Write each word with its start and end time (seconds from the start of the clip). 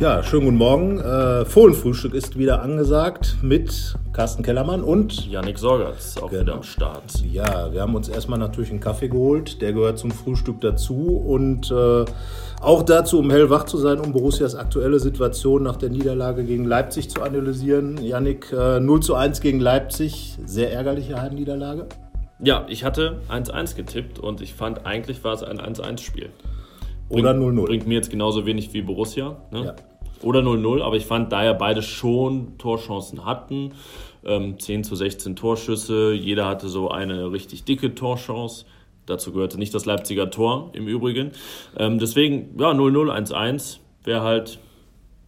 Ja, 0.00 0.22
schönen 0.22 0.44
guten 0.44 0.56
Morgen. 0.58 1.00
Äh, 1.00 1.44
Fohlenfrühstück 1.44 2.14
ist 2.14 2.38
wieder 2.38 2.62
angesagt 2.62 3.36
mit 3.42 3.96
Carsten 4.12 4.44
Kellermann 4.44 4.82
und 4.84 5.26
Yannick 5.28 5.58
Sorgatz 5.58 6.16
auch 6.18 6.30
Genau. 6.30 6.40
wieder 6.42 6.54
am 6.54 6.62
Start. 6.62 7.24
ja, 7.32 7.72
wir 7.72 7.80
haben 7.82 7.96
uns 7.96 8.08
erstmal 8.08 8.38
natürlich 8.38 8.70
einen 8.70 8.78
Kaffee 8.78 9.08
geholt. 9.08 9.60
Der 9.60 9.72
gehört 9.72 9.98
zum 9.98 10.12
Frühstück 10.12 10.60
dazu 10.60 11.16
und 11.26 11.72
äh, 11.72 12.04
auch 12.60 12.82
dazu, 12.84 13.18
um 13.18 13.30
hellwach 13.30 13.64
zu 13.64 13.76
sein, 13.76 13.98
um 13.98 14.12
Borussias 14.12 14.54
aktuelle 14.54 15.00
Situation 15.00 15.64
nach 15.64 15.76
der 15.76 15.90
Niederlage 15.90 16.44
gegen 16.44 16.64
Leipzig 16.64 17.10
zu 17.10 17.20
analysieren. 17.22 17.98
Yannick, 18.00 18.52
äh, 18.52 18.78
0 18.78 19.00
zu 19.00 19.16
1 19.16 19.40
gegen 19.40 19.58
Leipzig, 19.58 20.38
sehr 20.44 20.72
ärgerliche 20.72 21.20
Heimniederlage. 21.20 21.86
Ja, 22.40 22.66
ich 22.68 22.84
hatte 22.84 23.16
1-1 23.28 23.74
getippt 23.74 24.20
und 24.20 24.40
ich 24.42 24.54
fand, 24.54 24.86
eigentlich 24.86 25.24
war 25.24 25.32
es 25.34 25.42
ein 25.42 25.58
1-1-Spiel. 25.58 26.30
Oder 27.10 27.32
0-0. 27.32 27.64
Bringt 27.64 27.86
mir 27.86 27.94
jetzt 27.94 28.10
genauso 28.10 28.44
wenig 28.46 28.72
wie 28.74 28.82
Borussia. 28.82 29.36
Ne? 29.50 29.64
Ja. 29.64 29.76
Oder 30.22 30.40
0-0, 30.40 30.82
aber 30.82 30.96
ich 30.96 31.06
fand, 31.06 31.32
da 31.32 31.44
ja 31.44 31.52
beide 31.52 31.82
schon 31.82 32.58
Torchancen 32.58 33.24
hatten, 33.24 33.72
ähm, 34.24 34.58
10 34.58 34.84
zu 34.84 34.96
16 34.96 35.36
Torschüsse, 35.36 36.12
jeder 36.12 36.46
hatte 36.46 36.68
so 36.68 36.90
eine 36.90 37.30
richtig 37.32 37.64
dicke 37.64 37.94
Torchance. 37.94 38.64
Dazu 39.06 39.32
gehörte 39.32 39.58
nicht 39.58 39.72
das 39.74 39.86
Leipziger 39.86 40.30
Tor 40.30 40.70
im 40.74 40.86
Übrigen. 40.86 41.30
Ähm, 41.76 41.98
deswegen, 41.98 42.58
ja, 42.58 42.70
0-0, 42.72 43.10
1-1 43.10 43.78
wäre 44.04 44.22
halt 44.22 44.58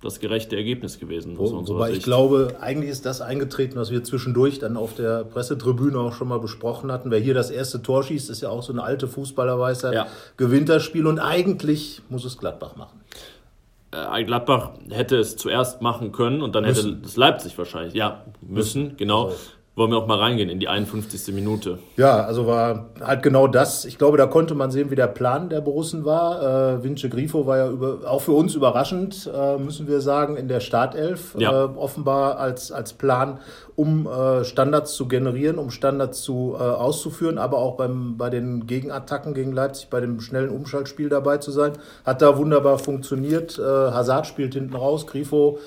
das 0.02 0.18
gerechte 0.18 0.56
Ergebnis 0.56 0.98
gewesen. 0.98 1.36
Wo, 1.36 1.52
wobei 1.68 1.88
ich 1.88 1.94
Sicht. 1.96 2.06
glaube, 2.06 2.56
eigentlich 2.60 2.90
ist 2.90 3.04
das 3.04 3.20
eingetreten, 3.20 3.76
was 3.76 3.90
wir 3.90 4.02
zwischendurch 4.02 4.58
dann 4.58 4.76
auf 4.76 4.94
der 4.94 5.24
Pressetribüne 5.24 5.98
auch 5.98 6.14
schon 6.14 6.28
mal 6.28 6.40
besprochen 6.40 6.90
hatten. 6.90 7.10
Wer 7.10 7.18
hier 7.18 7.34
das 7.34 7.50
erste 7.50 7.82
Tor 7.82 8.02
schießt, 8.02 8.30
ist 8.30 8.40
ja 8.40 8.48
auch 8.48 8.62
so 8.62 8.72
eine 8.72 8.82
alte 8.82 9.08
Fußballerweisheit. 9.08 9.92
Ja. 9.92 10.06
Gewinnt 10.38 10.70
das 10.70 10.82
Spiel 10.82 11.06
und 11.06 11.18
eigentlich 11.18 12.00
muss 12.08 12.24
es 12.24 12.38
Gladbach 12.38 12.76
machen. 12.76 13.00
Äh, 13.92 14.24
Gladbach 14.24 14.72
hätte 14.90 15.16
es 15.16 15.36
zuerst 15.36 15.82
machen 15.82 16.12
können 16.12 16.42
und 16.42 16.54
dann 16.54 16.64
hätte 16.64 17.00
es 17.04 17.16
Leipzig 17.16 17.56
wahrscheinlich. 17.58 17.94
Ja, 17.94 18.24
müssen, 18.40 18.96
genau. 18.96 19.32
Wollen 19.76 19.92
wir 19.92 19.98
auch 19.98 20.08
mal 20.08 20.18
reingehen 20.18 20.50
in 20.50 20.58
die 20.58 20.66
51. 20.66 21.32
Minute. 21.32 21.78
Ja, 21.96 22.24
also 22.24 22.46
war 22.46 22.90
halt 23.00 23.22
genau 23.22 23.46
das. 23.46 23.84
Ich 23.84 23.98
glaube, 23.98 24.18
da 24.18 24.26
konnte 24.26 24.56
man 24.56 24.72
sehen, 24.72 24.90
wie 24.90 24.96
der 24.96 25.06
Plan 25.06 25.48
der 25.48 25.60
Borussen 25.60 26.04
war. 26.04 26.74
Äh, 26.74 26.82
Vince 26.82 27.08
Grifo 27.08 27.46
war 27.46 27.56
ja 27.56 27.70
über, 27.70 28.00
auch 28.04 28.20
für 28.20 28.32
uns 28.32 28.56
überraschend, 28.56 29.30
äh, 29.32 29.58
müssen 29.58 29.86
wir 29.86 30.00
sagen, 30.00 30.36
in 30.36 30.48
der 30.48 30.58
Startelf. 30.58 31.36
Ja. 31.38 31.66
Äh, 31.66 31.68
offenbar 31.76 32.38
als, 32.38 32.72
als 32.72 32.94
Plan, 32.94 33.38
um 33.76 34.08
äh, 34.08 34.44
Standards 34.44 34.94
zu 34.94 35.06
generieren, 35.06 35.56
um 35.56 35.70
Standards 35.70 36.20
zu, 36.20 36.56
äh, 36.58 36.62
auszuführen, 36.62 37.38
aber 37.38 37.58
auch 37.58 37.76
beim, 37.76 38.16
bei 38.16 38.28
den 38.28 38.66
Gegenattacken 38.66 39.34
gegen 39.34 39.52
Leipzig, 39.52 39.88
bei 39.88 40.00
dem 40.00 40.20
schnellen 40.20 40.50
Umschaltspiel 40.50 41.08
dabei 41.08 41.38
zu 41.38 41.52
sein. 41.52 41.74
Hat 42.04 42.22
da 42.22 42.36
wunderbar 42.36 42.80
funktioniert. 42.80 43.56
Äh, 43.56 43.62
Hazard 43.62 44.26
spielt 44.26 44.54
hinten 44.54 44.74
raus, 44.74 45.06
Grifo 45.06 45.58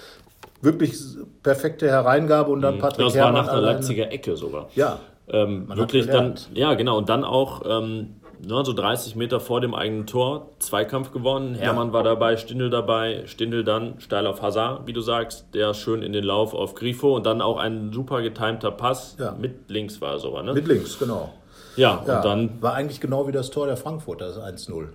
wirklich 0.64 0.96
perfekte 1.44 1.88
Hereingabe 1.88 2.52
und 2.52 2.62
dann 2.62 2.80
Patrick 2.80 3.06
Das 3.06 3.16
war 3.16 3.26
Herrmann 3.26 3.46
nach 3.46 3.52
einer 3.52 3.58
alleine. 3.60 3.74
Leipziger 3.78 4.12
Ecke 4.12 4.36
sogar. 4.36 4.70
Ja, 4.76 5.00
Ähm, 5.28 5.70
wirklich 5.70 6.08
dann, 6.08 6.36
ja 6.54 6.74
genau, 6.74 6.98
und 6.98 7.08
dann 7.10 7.24
auch 7.24 7.62
ähm, 7.66 8.16
ne, 8.46 8.62
so 8.66 8.74
30 8.74 9.16
Meter 9.16 9.40
vor 9.40 9.62
dem 9.62 9.74
eigenen 9.74 10.06
Tor 10.06 10.50
Zweikampf 10.60 11.12
gewonnen. 11.12 11.56
Hermann 11.56 11.94
war 11.94 12.04
dabei, 12.04 12.36
Stindl 12.38 12.70
dabei, 12.70 13.24
Stindl 13.26 13.64
dann 13.64 14.00
steil 14.00 14.28
auf 14.28 14.42
Hazard, 14.42 14.86
wie 14.86 14.92
du 14.94 15.00
sagst, 15.02 15.46
der 15.54 15.74
schön 15.74 16.02
in 16.04 16.12
den 16.12 16.26
Lauf 16.26 16.54
auf 16.54 16.76
Grifo 16.76 17.16
und 17.16 17.26
dann 17.26 17.42
auch 17.42 17.58
ein 17.58 17.92
super 17.94 18.22
getimter 18.22 18.72
Pass 18.72 19.16
Ja. 19.20 19.34
mit 19.40 19.70
links 19.70 20.02
war 20.02 20.14
er 20.14 20.20
sogar, 20.20 20.44
ne? 20.44 20.54
mit 20.54 20.68
links, 20.68 21.00
genau. 21.00 21.32
ja, 21.78 22.04
Ja, 22.06 22.18
und 22.18 22.26
dann 22.26 22.62
war 22.62 22.74
eigentlich 22.74 23.00
genau 23.00 23.26
wie 23.28 23.32
das 23.32 23.50
Tor 23.50 23.66
der 23.68 23.78
Frankfurter, 23.78 24.26
das 24.28 24.38
1-0. 24.40 24.88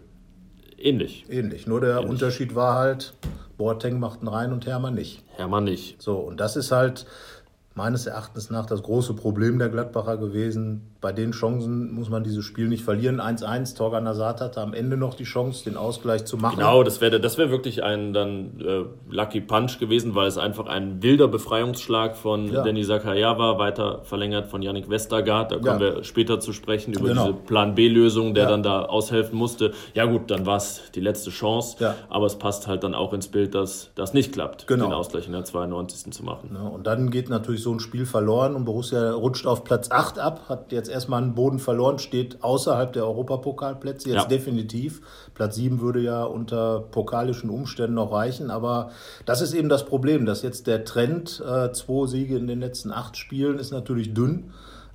Ähnlich. 0.79 1.27
Ähnlich. 1.29 1.67
Nur 1.67 1.81
der 1.81 2.09
Unterschied 2.09 2.55
war 2.55 2.75
halt, 2.75 3.15
Boateng 3.57 3.99
macht 3.99 4.23
ihn 4.23 4.29
rein 4.29 4.53
und 4.53 4.67
Hermann 4.67 4.95
nicht. 4.95 5.25
Hermann 5.37 5.65
nicht. 5.65 6.01
So, 6.01 6.17
und 6.17 6.39
das 6.39 6.57
ist 6.57 6.73
halt 6.73 7.07
meines 7.75 8.07
Erachtens 8.07 8.51
nach 8.51 8.67
das 8.67 8.83
große 8.83 9.15
Problem 9.15 9.59
der 9.59 9.69
Gladbacher 9.69 10.17
gewesen. 10.17 10.83
Bei 11.01 11.13
den 11.13 11.31
Chancen 11.31 11.93
muss 11.95 12.11
man 12.11 12.25
dieses 12.25 12.45
Spiel 12.45 12.67
nicht 12.67 12.83
verlieren. 12.83 13.21
1-1, 13.21 13.77
Torgan 13.77 14.09
Hazard 14.09 14.41
hatte 14.41 14.61
am 14.61 14.75
Ende 14.75 14.97
noch 14.97 15.15
die 15.15 15.23
Chance, 15.25 15.63
den 15.63 15.77
Ausgleich 15.77 16.25
zu 16.25 16.37
machen. 16.37 16.57
Genau, 16.59 16.83
das 16.83 17.01
wäre 17.01 17.21
das 17.21 17.39
wär 17.39 17.51
wirklich 17.51 17.85
ein 17.85 18.13
dann 18.13 18.61
äh, 18.61 18.85
Lucky 19.09 19.41
Punch 19.41 19.79
gewesen, 19.79 20.17
weil 20.17 20.27
es 20.27 20.39
einfach 20.39 20.67
ein 20.67 21.01
wilder 21.01 21.29
Befreiungsschlag 21.29 22.17
von 22.17 22.53
Ja. 22.53 22.65
Danny 22.65 22.83
Zakaria 22.85 23.39
war, 23.39 23.61
weiter 23.61 24.01
verlängert 24.03 24.49
von 24.49 24.61
Yannick 24.61 24.91
Westergaard. 24.91 25.53
Da 25.53 25.57
kommen 25.59 25.81
Ja. 25.81 25.97
wir 25.97 26.05
später 26.05 26.41
zu 26.41 26.53
sprechen 26.53 26.93
über 26.95 27.09
Genau. 27.11 27.27
diese 27.29 27.35
Plan 27.47 27.77
B-Lösung, 27.77 28.35
der 28.35 28.45
Ja. 28.45 28.51
dann 28.51 28.65
da 28.65 28.83
aushelfen 28.87 29.39
musste. 29.39 29.73
Ja 29.95 30.05
gut, 30.07 30.31
dann 30.33 30.47
war 30.47 30.57
es 30.57 30.91
die 30.97 31.01
letzte 31.01 31.31
Chance, 31.31 31.77
Ja. 31.79 31.95
aber 32.09 32.27
es 32.27 32.35
passt 32.37 32.67
halt 32.67 32.83
dann 32.83 32.97
auch 32.97 33.13
ins 33.13 33.29
Bild, 33.29 33.55
dass 33.55 33.91
das 33.95 34.15
nicht 34.15 34.33
klappt, 34.33 34.67
Genau. 34.67 34.87
den 34.87 34.93
Ausgleich 34.95 35.27
in 35.27 35.33
der 35.33 35.45
92. 35.45 36.11
zu 36.13 36.25
machen. 36.25 36.57
Und 36.57 36.89
dann 36.89 37.11
geht 37.11 37.29
natürlich 37.31 37.63
so 37.63 37.73
ein 37.73 37.79
Spiel 37.79 38.05
verloren 38.05 38.57
und 38.57 38.65
Borussia 38.65 39.13
rutscht 39.13 39.47
auf 39.47 39.63
Platz 39.63 39.93
8 39.93 40.19
ab, 40.19 40.41
hat 40.49 40.73
jetzt 40.73 40.88
erstmal 40.89 41.23
einen 41.23 41.35
Boden 41.35 41.59
verloren, 41.59 41.99
steht 41.99 42.43
außerhalb 42.43 42.93
der 42.93 43.05
Europapokalplätze, 43.07 44.09
jetzt 44.11 44.23
Ja. 44.23 44.25
definitiv. 44.27 45.03
Platz 45.35 45.57
7 45.57 45.81
würde 45.81 46.01
ja 46.01 46.25
unter 46.25 46.81
pokalischen 46.81 47.51
Umständen 47.51 47.95
noch 47.95 48.13
reichen, 48.13 48.51
aber 48.51 48.91
das 49.27 49.41
ist 49.41 49.55
eben 49.55 49.69
das 49.69 49.85
Problem, 49.85 50.27
dass 50.27 50.43
jetzt 50.43 50.67
der 50.67 50.85
Trend, 50.85 51.43
äh, 51.47 51.73
zwei 51.73 52.07
Siege 52.07 52.37
in 52.37 52.47
den 52.47 52.61
letzten 52.61 52.91
acht 52.93 53.17
Spielen, 53.17 53.59
ist 53.59 53.71
natürlich 53.71 54.15
dünn. 54.15 54.51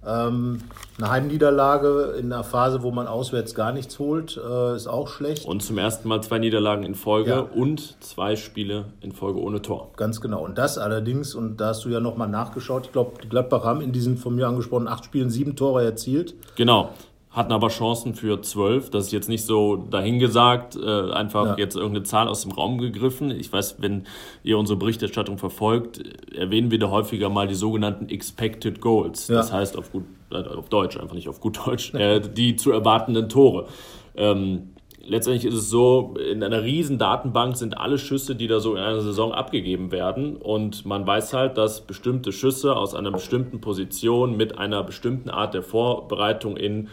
Ähm, 0.06 0.60
eine 0.98 1.10
Heimniederlage 1.10 2.16
in 2.20 2.32
einer 2.32 2.44
Phase, 2.44 2.84
wo 2.84 2.92
man 2.92 3.08
auswärts 3.08 3.56
gar 3.56 3.72
nichts 3.72 4.00
holt, 4.00 4.38
äh, 4.38 4.76
ist 4.76 4.88
auch 4.88 5.08
schlecht. 5.08 5.46
Und 5.46 5.64
zum 5.64 5.78
ersten 5.78 6.08
Mal 6.08 6.22
zwei 6.22 6.40
Niederlagen 6.40 6.84
in 6.84 6.96
Folge 6.96 7.30
Ja. 7.32 7.40
und 7.40 7.96
zwei 8.04 8.36
Spiele 8.36 8.86
in 9.02 9.12
Folge 9.12 9.40
ohne 9.42 9.62
Tor. 9.62 9.92
Ganz 9.98 10.22
genau. 10.22 10.44
Und 10.44 10.58
das 10.58 10.78
allerdings, 10.78 11.36
und 11.36 11.58
da 11.58 11.68
hast 11.70 11.86
du 11.86 11.90
ja 11.90 12.00
nochmal 12.00 12.28
nachgeschaut, 12.30 12.86
ich 12.88 12.92
glaube, 12.92 13.14
die 13.24 13.30
Gladbach 13.30 13.64
haben 13.64 13.82
in 13.82 13.92
diesen 13.92 14.18
von 14.18 14.36
mir 14.36 14.48
angesprochenen 14.48 14.88
acht 14.92 15.06
Spielen 15.06 15.30
sieben 15.30 15.56
Tore 15.56 15.84
erzielt. 15.84 16.34
Genau. 16.56 16.90
Hatten 17.34 17.52
aber 17.52 17.70
Chancen 17.70 18.14
für 18.14 18.42
12. 18.42 18.92
Das 18.92 19.06
ist 19.08 19.12
jetzt 19.12 19.28
nicht 19.28 19.44
so 19.44 19.76
dahingesagt, 19.76 20.76
äh, 20.76 21.12
einfach 21.12 21.46
Ja. 21.46 21.56
jetzt 21.58 21.76
irgendeine 21.76 22.04
Zahl 22.04 22.28
aus 22.28 22.44
dem 22.44 22.52
Raum 22.52 22.78
gegriffen. 22.78 23.32
Ich 23.32 23.52
weiß, 23.52 23.78
wenn 23.80 24.04
ihr 24.44 24.58
unsere 24.60 24.78
Berichterstattung 24.78 25.40
verfolgt, 25.40 26.00
erwähnen 26.36 26.70
wir 26.70 26.78
da 26.78 26.92
häufiger 26.92 27.30
mal 27.30 27.48
die 27.48 27.56
sogenannten 27.56 28.08
Expected 28.10 28.82
Goals. 28.82 29.30
Ja. 29.30 29.36
Das 29.38 29.52
heißt 29.52 29.78
auf, 29.78 29.92
gut, 29.92 30.04
äh, 30.32 30.36
auf 30.44 30.70
Deutsch, 30.70 30.96
einfach 30.98 31.16
nicht 31.16 31.28
auf 31.28 31.40
gut 31.42 31.60
Deutsch, 31.66 31.92
äh, 31.96 32.20
die 32.22 32.56
zu 32.56 32.72
erwartenden 32.72 33.30
Tore. 33.30 33.66
Ähm, 34.16 34.70
letztendlich 35.04 35.46
ist 35.46 35.56
es 35.56 35.72
so, 35.72 36.14
in 36.32 36.44
einer 36.44 36.62
riesen 36.62 37.00
Datenbank 37.00 37.58
sind 37.58 37.76
alle 37.80 37.98
Schüsse, 37.98 38.36
die 38.36 38.46
da 38.46 38.60
so 38.60 38.76
in 38.76 38.82
einer 38.84 39.02
Saison 39.02 39.32
abgegeben 39.32 39.92
werden. 39.92 40.36
Und 40.38 40.86
man 40.86 41.08
weiß 41.08 41.34
halt, 41.34 41.58
dass 41.58 41.82
bestimmte 41.82 42.32
Schüsse 42.32 42.76
aus 42.76 42.94
einer 42.94 43.10
bestimmten 43.10 43.60
Position 43.60 44.38
mit 44.38 44.60
einer 44.60 44.84
bestimmten 44.84 45.32
Art 45.32 45.56
der 45.56 45.64
Vorbereitung 45.64 46.58
in 46.58 46.90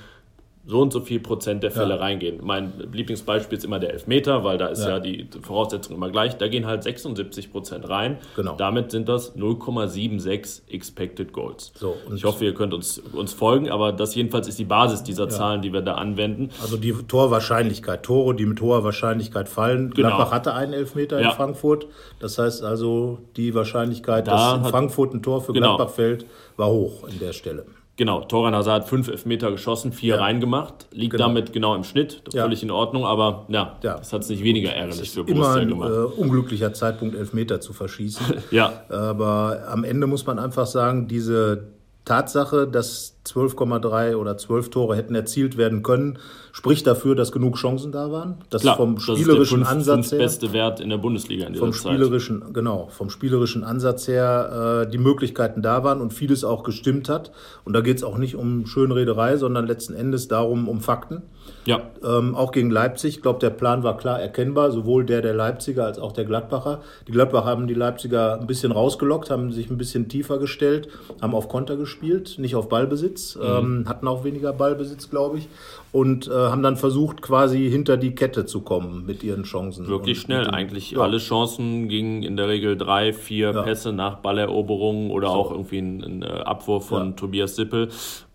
so 0.70 0.81
und 0.81 0.92
so 0.92 1.00
viel 1.00 1.20
Prozent 1.20 1.62
der 1.62 1.70
Fälle 1.72 1.94
Ja. 1.97 2.00
reingehen. 2.00 2.38
Mein 2.42 2.72
Lieblingsbeispiel 2.92 3.58
ist 3.58 3.64
immer 3.64 3.78
der 3.81 3.92
Elfmeter, 3.92 4.44
weil 4.44 4.56
da 4.56 4.66
ist 4.69 4.82
ja, 4.84 4.91
Ja. 4.91 5.00
die 5.00 5.28
Voraussetzung 5.42 5.97
immer 5.97 6.10
gleich. 6.10 6.36
Da 6.36 6.47
gehen 6.48 6.66
halt 6.66 6.82
76 6.84 7.50
Prozent 7.50 7.88
rein. 7.88 8.19
Genau. 8.36 8.54
Damit 8.56 8.91
sind 8.92 9.09
das 9.09 9.34
0,76 9.36 10.62
Expected 10.70 11.32
Goals. 11.32 11.72
So, 11.75 11.97
und- 12.09 12.16
ich 12.16 12.25
hoffe, 12.25 12.44
ihr 12.44 12.54
könnt 12.54 12.72
uns, 12.75 12.98
uns 12.98 13.32
folgen, 13.32 13.69
aber 13.70 13.92
das 13.92 14.14
jedenfalls 14.14 14.48
ist 14.48 14.59
die 14.59 14.64
Basis 14.64 15.03
dieser 15.03 15.28
Zahlen, 15.28 15.62
die 15.62 15.72
wir 15.72 15.82
da 15.82 15.94
anwenden. 15.94 16.50
Also 16.62 16.76
die 16.76 16.92
Torwahrscheinlichkeit, 16.92 18.03
Tore, 18.03 18.34
die 18.34 18.47
mit 18.47 18.60
hoher 18.60 18.84
Wahrscheinlichkeit 18.84 19.48
fallen. 19.48 19.91
Genau. 19.91 20.09
Gladbach 20.09 20.30
hatte 20.32 20.54
einen 20.54 20.72
Elfmeter 20.72 21.20
Ja. 21.20 21.30
in 21.30 21.34
Frankfurt. 21.36 21.86
Das 22.20 22.38
heißt 22.38 22.62
also, 22.62 23.19
die 23.36 23.54
Wahrscheinlichkeit, 23.54 24.28
Da 24.28 24.32
dass 24.56 24.66
in 24.66 24.70
Frankfurt 24.70 25.14
ein 25.14 25.22
Tor 25.22 25.41
für 25.41 25.53
Genau. 25.53 25.76
Gladbach 25.76 25.94
fällt, 25.94 26.26
war 26.56 26.69
hoch 26.69 27.04
in 27.10 27.19
der 27.19 27.32
Stelle. 27.32 27.64
Genau, 27.97 28.23
Toran 28.23 28.55
Hazard 28.55 28.83
hat 28.84 28.89
fünf 28.89 29.09
Elfmeter 29.09 29.51
geschossen, 29.51 29.92
vier 29.92 30.15
Ja. 30.15 30.21
reingemacht, 30.22 30.87
liegt 30.91 31.13
Genau. 31.13 31.27
damit 31.27 31.53
genau 31.53 31.75
im 31.75 31.84
Schnitt, 31.84 32.22
Ja. 32.33 32.45
völlig 32.45 32.63
in 32.63 32.71
Ordnung, 32.71 33.04
aber 33.04 33.45
ja, 33.48 33.77
Ja. 33.83 33.98
das 33.98 34.13
hat 34.15 34.22
es 34.22 34.31
nicht 34.31 34.42
weniger 34.42 34.71
ärgerlich 34.72 35.10
für 35.10 35.21
Immer 35.21 35.34
Borussia 35.42 35.54
ein 35.60 35.69
gemacht. 35.69 35.91
äh, 35.91 36.21
unglücklicher 36.21 36.72
Zeitpunkt, 36.72 37.15
Elfmeter 37.15 37.60
zu 37.60 37.75
verschießen. 37.75 38.25
ja, 38.51 38.72
Aber 38.89 39.65
am 39.69 39.84
Ende 39.84 40.07
muss 40.07 40.25
man 40.27 40.39
einfach 40.39 40.66
sagen, 40.66 41.09
diese 41.09 41.65
Tatsache, 42.07 42.66
dass 42.66 43.20
12,3 43.27 44.17
oder 44.17 44.37
12 44.37 44.71
Tore 44.71 44.97
hätten 44.97 45.15
erzielt 45.15 45.57
werden 45.57 45.83
können, 45.83 46.19
spricht 46.53 46.87
dafür, 46.87 47.15
dass 47.15 47.33
genug 47.33 47.57
Chancen 47.57 47.93
da 47.93 48.11
waren. 48.11 48.37
Dass 48.49 48.63
klar, 48.63 48.77
vom 48.77 48.95
das 48.95 49.03
ist 49.03 49.09
der 49.09 49.17
spielerischen 49.17 49.63
Ansatz 49.65 50.13
her. 50.13 50.19
beste 50.19 50.53
Wert 50.53 50.81
in 50.81 50.91
der 50.91 50.99
Bundesliga 50.99 51.47
in 51.47 51.53
dieser 51.53 51.65
vom 51.65 51.72
Zeit. 51.72 51.93
spielerischen, 51.93 52.53
genau, 52.53 52.89
vom 52.91 53.11
spielerischen 53.11 53.63
Ansatz 53.63 54.09
her 54.09 54.84
äh, 54.87 54.91
die 54.91 54.99
Möglichkeiten 54.99 55.63
da 55.63 55.84
waren 55.84 56.01
und 56.01 56.13
vieles 56.13 56.45
auch 56.45 56.63
gestimmt 56.63 57.09
hat. 57.09 57.31
Und 57.65 57.75
da 57.75 57.83
geht 57.83 57.99
es 57.99 58.05
auch 58.05 58.17
nicht 58.17 58.37
um 58.37 58.67
Schönrederei, 58.67 59.37
sondern 59.37 59.67
letzten 59.67 59.95
Endes 59.95 60.28
darum, 60.28 60.69
um 60.69 60.81
Fakten. 60.81 61.22
Ja, 61.67 61.83
Ähm, 62.03 62.34
auch 62.34 62.53
gegen 62.53 62.71
Leipzig, 62.71 63.17
ich 63.17 63.22
glaube, 63.22 63.39
der 63.39 63.51
Plan 63.51 63.83
war 63.83 63.97
klar 63.97 64.21
erkennbar, 64.21 64.71
sowohl 64.71 65.05
der 65.05 65.21
der 65.21 65.34
Leipziger 65.34 65.84
als 65.84 65.99
auch 65.99 66.13
der 66.13 66.25
Gladbacher. 66.25 66.81
Die 67.07 67.13
Gladbacher 67.13 67.47
haben 67.47 67.67
die 67.67 67.75
Leipziger 67.75 68.41
ein 68.41 68.47
bisschen 68.47 68.72
rausgelockt, 68.72 69.31
haben 69.31 69.53
sich 69.53 69.71
ein 69.71 69.77
bisschen 69.77 70.09
tiefer 70.09 70.39
gestellt, 70.39 70.89
haben 71.21 71.34
auf 71.34 71.49
Konter 71.49 71.77
gespielt, 71.77 72.37
nicht 72.39 72.55
auf 72.55 72.69
Ballbesitz. 72.69 73.09
Ballbesitz, 73.10 73.36
mhm. 73.36 73.42
ähm, 73.42 73.84
hatten 73.89 74.09
auch 74.09 74.24
weniger 74.24 74.53
Ballbesitz, 74.53 75.10
glaube 75.10 75.39
ich, 75.39 75.48
und 75.92 76.28
äh, 76.28 76.30
haben 76.30 76.62
dann 76.62 76.77
versucht, 76.77 77.22
quasi 77.22 77.68
hinter 77.71 77.97
die 77.97 78.15
Kette 78.15 78.47
zu 78.47 78.60
kommen 78.62 79.04
mit 79.07 79.22
ihren 79.22 79.42
Chancen. 79.45 79.89
Wirklich 79.89 80.21
schnell. 80.21 80.45
Den, 80.45 80.54
Eigentlich 80.54 80.92
ja. 80.92 81.01
alle 81.01 81.18
Chancen 81.18 81.89
gingen 81.89 82.22
in 82.22 82.36
der 82.36 82.48
Regel 82.48 82.77
drei, 82.77 83.12
vier 83.12 83.53
ja. 83.53 83.62
Pässe 83.62 83.92
nach 83.92 84.16
Balleroberung 84.16 85.10
oder 85.10 85.28
so. 85.28 85.34
auch 85.34 85.51
irgendwie 85.51 85.78
ein, 85.78 86.03
ein, 86.03 86.22
äh, 86.22 86.27
Abwurf 86.27 86.86
von 86.86 87.10
ja. 87.10 87.12
Tobias 87.12 87.57
Sippel. 87.57 87.89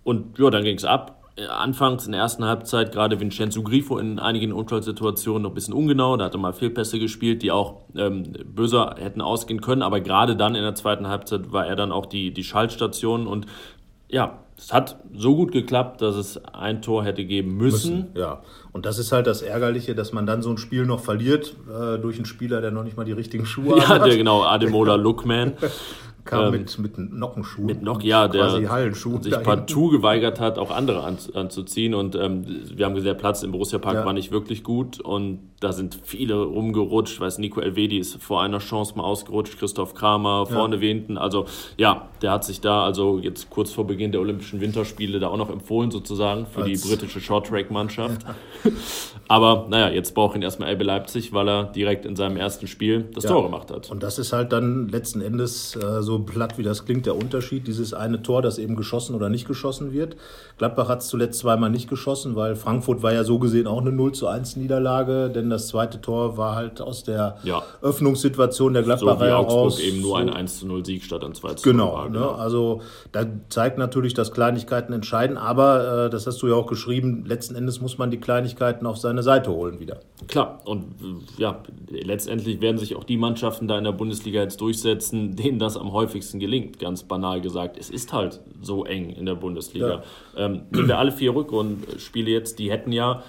Und 0.04 0.38
ja, 0.38 0.50
dann 0.50 0.64
ging 0.64 0.78
es 0.78 0.86
ab. 0.86 1.22
Äh, 1.38 1.48
anfangs 1.48 2.06
in 2.06 2.14
der 2.14 2.22
ersten 2.22 2.46
Halbzeit 2.46 2.92
gerade 2.92 3.20
Vincenzo 3.20 3.62
Grifo 3.64 3.98
in 3.98 4.20
einigen 4.20 4.54
Unfallsituationen 4.54 5.44
noch 5.44 5.52
ein 5.52 5.56
bisschen 5.56 5.74
ungenau. 5.74 6.18
Da 6.18 6.26
hat 6.26 6.36
er 6.36 6.40
mal 6.40 6.54
Fehlpässe 6.54 7.00
gespielt, 7.00 7.42
die 7.42 7.52
auch 7.52 7.82
ähm, 7.96 8.24
böser 8.46 8.96
hätten 8.98 9.22
ausgehen 9.22 9.62
können. 9.62 9.82
Aber 9.82 10.02
gerade 10.02 10.36
dann 10.36 10.56
in 10.56 10.64
der 10.64 10.76
zweiten 10.76 11.08
Halbzeit 11.08 11.52
war 11.52 11.66
er 11.66 11.76
dann 11.76 11.92
auch 11.92 12.06
die, 12.06 12.34
die 12.34 12.44
Schaltstation. 12.44 13.28
Und 13.28 13.48
ja, 14.10 14.45
es 14.58 14.72
hat 14.72 14.98
so 15.14 15.36
gut 15.36 15.52
geklappt, 15.52 16.02
dass 16.02 16.16
es 16.16 16.44
ein 16.46 16.82
Tor 16.82 17.04
hätte 17.04 17.26
geben 17.26 17.58
müssen. 17.58 17.98
müssen. 17.98 18.08
Ja, 18.16 18.42
und 18.72 18.86
das 18.86 19.00
ist 19.00 19.12
halt 19.12 19.28
das 19.28 19.42
Ärgerliche, 19.42 19.96
dass 19.96 20.14
man 20.14 20.26
dann 20.26 20.42
so 20.42 20.50
ein 20.50 20.58
Spiel 20.58 20.86
noch 20.86 21.02
verliert 21.02 21.56
äh, 21.68 21.98
durch 22.00 22.16
einen 22.16 22.26
Spieler, 22.26 22.62
der 22.62 22.72
noch 22.72 22.84
nicht 22.84 22.96
mal 22.96 23.04
die 23.04 23.12
richtigen 23.12 23.46
Schuhe 23.46 23.78
ja, 23.78 23.90
hat. 23.90 24.00
Ja, 24.00 24.06
der 24.08 24.18
genau, 24.18 24.44
Ademola 24.44 24.96
Lookman. 24.96 25.54
kam 26.26 26.54
ähm, 26.54 26.62
mit, 26.62 26.80
mit 26.80 27.14
Nockenschuhen. 27.14 27.68
Mit 27.68 27.82
Nock, 27.84 28.04
ja, 28.04 28.28
der 28.28 28.50
sich 28.50 29.44
partout 29.44 29.90
geweigert 29.90 30.40
hat, 30.40 30.58
auch 30.58 30.72
andere 30.72 31.04
an, 31.04 31.18
anzuziehen. 31.34 31.94
Und 31.94 32.16
ähm, 32.16 32.44
wir 32.74 32.86
haben 32.86 32.96
gesehen, 32.96 33.06
der 33.06 33.14
Platz 33.14 33.44
im 33.44 33.52
Borussia 33.52 33.78
Park 33.78 33.96
ja. 33.96 34.06
war 34.06 34.14
nicht 34.14 34.32
wirklich 34.32 34.64
gut. 34.64 35.00
Und 35.00 35.40
da 35.60 35.72
sind 35.72 36.00
viele 36.04 36.42
rumgerutscht. 36.42 37.20
Weiß 37.20 37.38
Nico 37.38 37.62
Elvedi 37.62 38.00
ist 38.00 38.22
vor 38.22 38.42
einer 38.42 38.58
Chance 38.58 38.98
mal 38.98 39.04
ausgerutscht, 39.04 39.60
Christoph 39.60 39.94
Kramer 39.94 40.48
vorne 40.48 40.78
ja. 40.78 40.82
Wehnten. 40.82 41.18
Also 41.18 41.46
ja, 41.78 42.10
der 42.22 42.32
hat 42.32 42.44
sich 42.44 42.60
da 42.60 42.84
also 42.84 43.20
jetzt 43.20 43.50
kurz 43.52 43.72
vor 43.72 43.86
Beginn 43.86 44.12
der 44.12 44.22
Olympischen 44.22 44.62
Winterspiele 44.62 45.20
da 45.20 45.28
auch 45.28 45.38
noch 45.38 45.52
empfohlen 45.52 45.92
sozusagen 45.92 46.48
für 46.48 46.64
Als 46.64 46.82
die 46.82 46.88
britische 46.88 47.22
Short-Track-Mannschaft. 47.22 48.24
Ja. 48.24 48.72
Aber 49.28 49.66
naja, 49.70 49.90
jetzt 49.90 50.14
braucht 50.14 50.36
ihn 50.36 50.42
erstmal 50.42 50.74
RB 50.74 50.84
Leipzig, 50.84 51.34
weil 51.34 51.50
er 51.50 51.64
direkt 51.66 52.06
in 52.06 52.16
seinem 52.16 52.38
ersten 52.38 52.68
Spiel 52.68 53.10
das 53.14 53.26
Tor 53.26 53.44
gemacht 53.44 53.72
hat. 53.72 53.90
Und 53.90 54.04
das 54.04 54.20
ist 54.20 54.34
halt 54.34 54.52
dann 54.52 54.88
letzten 54.90 55.22
Endes 55.22 55.76
äh, 55.76 56.02
so 56.02 56.15
platt 56.20 56.58
wie 56.58 56.64
das 56.64 56.86
klingt, 56.86 57.06
der 57.06 57.16
Unterschied. 57.16 57.68
Dieses 57.68 57.94
eine 57.94 58.22
Tor, 58.22 58.42
das 58.42 58.58
eben 58.58 58.76
geschossen 58.76 59.16
oder 59.16 59.30
nicht 59.30 59.48
geschossen 59.48 59.92
wird. 59.92 60.16
Gladbach 60.58 60.88
hat 60.88 61.02
es 61.02 61.08
zuletzt 61.08 61.40
zweimal 61.40 61.70
nicht 61.70 61.90
geschossen, 61.90 62.36
weil 62.36 62.56
Frankfurt 62.56 63.04
war 63.04 63.14
ja 63.14 63.24
so 63.24 63.40
gesehen 63.40 63.68
auch 63.68 63.82
eine 63.82 63.92
0 63.92 64.14
zu 64.14 64.28
1 64.28 64.56
Niederlage, 64.56 65.30
denn 65.30 65.50
das 65.50 65.68
zweite 65.68 66.00
Tor 66.00 66.38
war 66.38 66.56
halt 66.56 66.80
aus 66.80 67.04
der 67.04 67.38
ja. 67.44 67.64
Öffnungssituation 67.82 68.74
der 68.74 68.84
Gladbacher 68.84 69.20
so 69.20 69.26
wie 69.26 69.32
Augsburg 69.32 69.80
eben 69.84 70.02
nur 70.02 70.18
ein 70.18 70.30
1 70.30 70.60
zu 70.60 70.68
0 70.68 70.86
Sieg 70.86 71.04
statt 71.04 71.24
ein 71.24 71.34
2 71.34 71.56
zu 71.56 71.70
0. 71.70 71.74
Genau, 71.74 71.94
war, 71.94 72.08
genau. 72.08 72.32
Ne? 72.32 72.40
also 72.40 72.82
da 73.12 73.26
zeigt 73.50 73.78
natürlich, 73.78 74.14
dass 74.14 74.32
Kleinigkeiten 74.32 74.94
entscheiden, 74.94 75.38
aber 75.38 76.06
äh, 76.06 76.10
das 76.10 76.26
hast 76.28 76.42
du 76.42 76.48
ja 76.48 76.56
auch 76.56 76.68
geschrieben, 76.68 77.26
letzten 77.26 77.56
Endes 77.56 77.82
muss 77.82 77.98
man 77.98 78.12
die 78.12 78.20
Kleinigkeiten 78.20 78.86
auf 78.86 78.98
seine 78.98 79.24
Seite 79.24 79.52
holen 79.52 79.80
wieder. 79.80 80.00
Klar, 80.28 80.62
und 80.66 80.96
ja, 81.38 81.62
letztendlich 81.90 82.62
werden 82.62 82.78
sich 82.78 82.96
auch 82.96 83.04
die 83.04 83.18
Mannschaften 83.18 83.68
da 83.68 83.78
in 83.78 83.84
der 83.84 83.92
Bundesliga 83.92 84.42
jetzt 84.42 84.62
durchsetzen, 84.62 85.36
denen 85.36 85.60
das 85.60 85.76
am 85.76 85.92
häufigsten 85.92 86.05
gelingt, 86.40 86.80
ganz 86.80 87.04
banal 87.04 87.42
gesagt. 87.42 87.78
Es 87.78 87.90
ist 87.90 88.14
halt 88.14 88.42
so 88.62 88.86
eng 88.86 89.10
in 89.10 89.26
der 89.26 89.36
Bundesliga. 89.36 90.04
Ja. 90.36 90.46
Ähm, 90.46 90.62
nehmen 90.72 90.88
wir 90.88 90.98
alle 90.98 91.12
vier 91.12 91.36
Rückrundenspiele 91.36 92.32
jetzt, 92.32 92.60
die 92.60 92.72
hätten 92.72 92.92
ja 92.92 93.24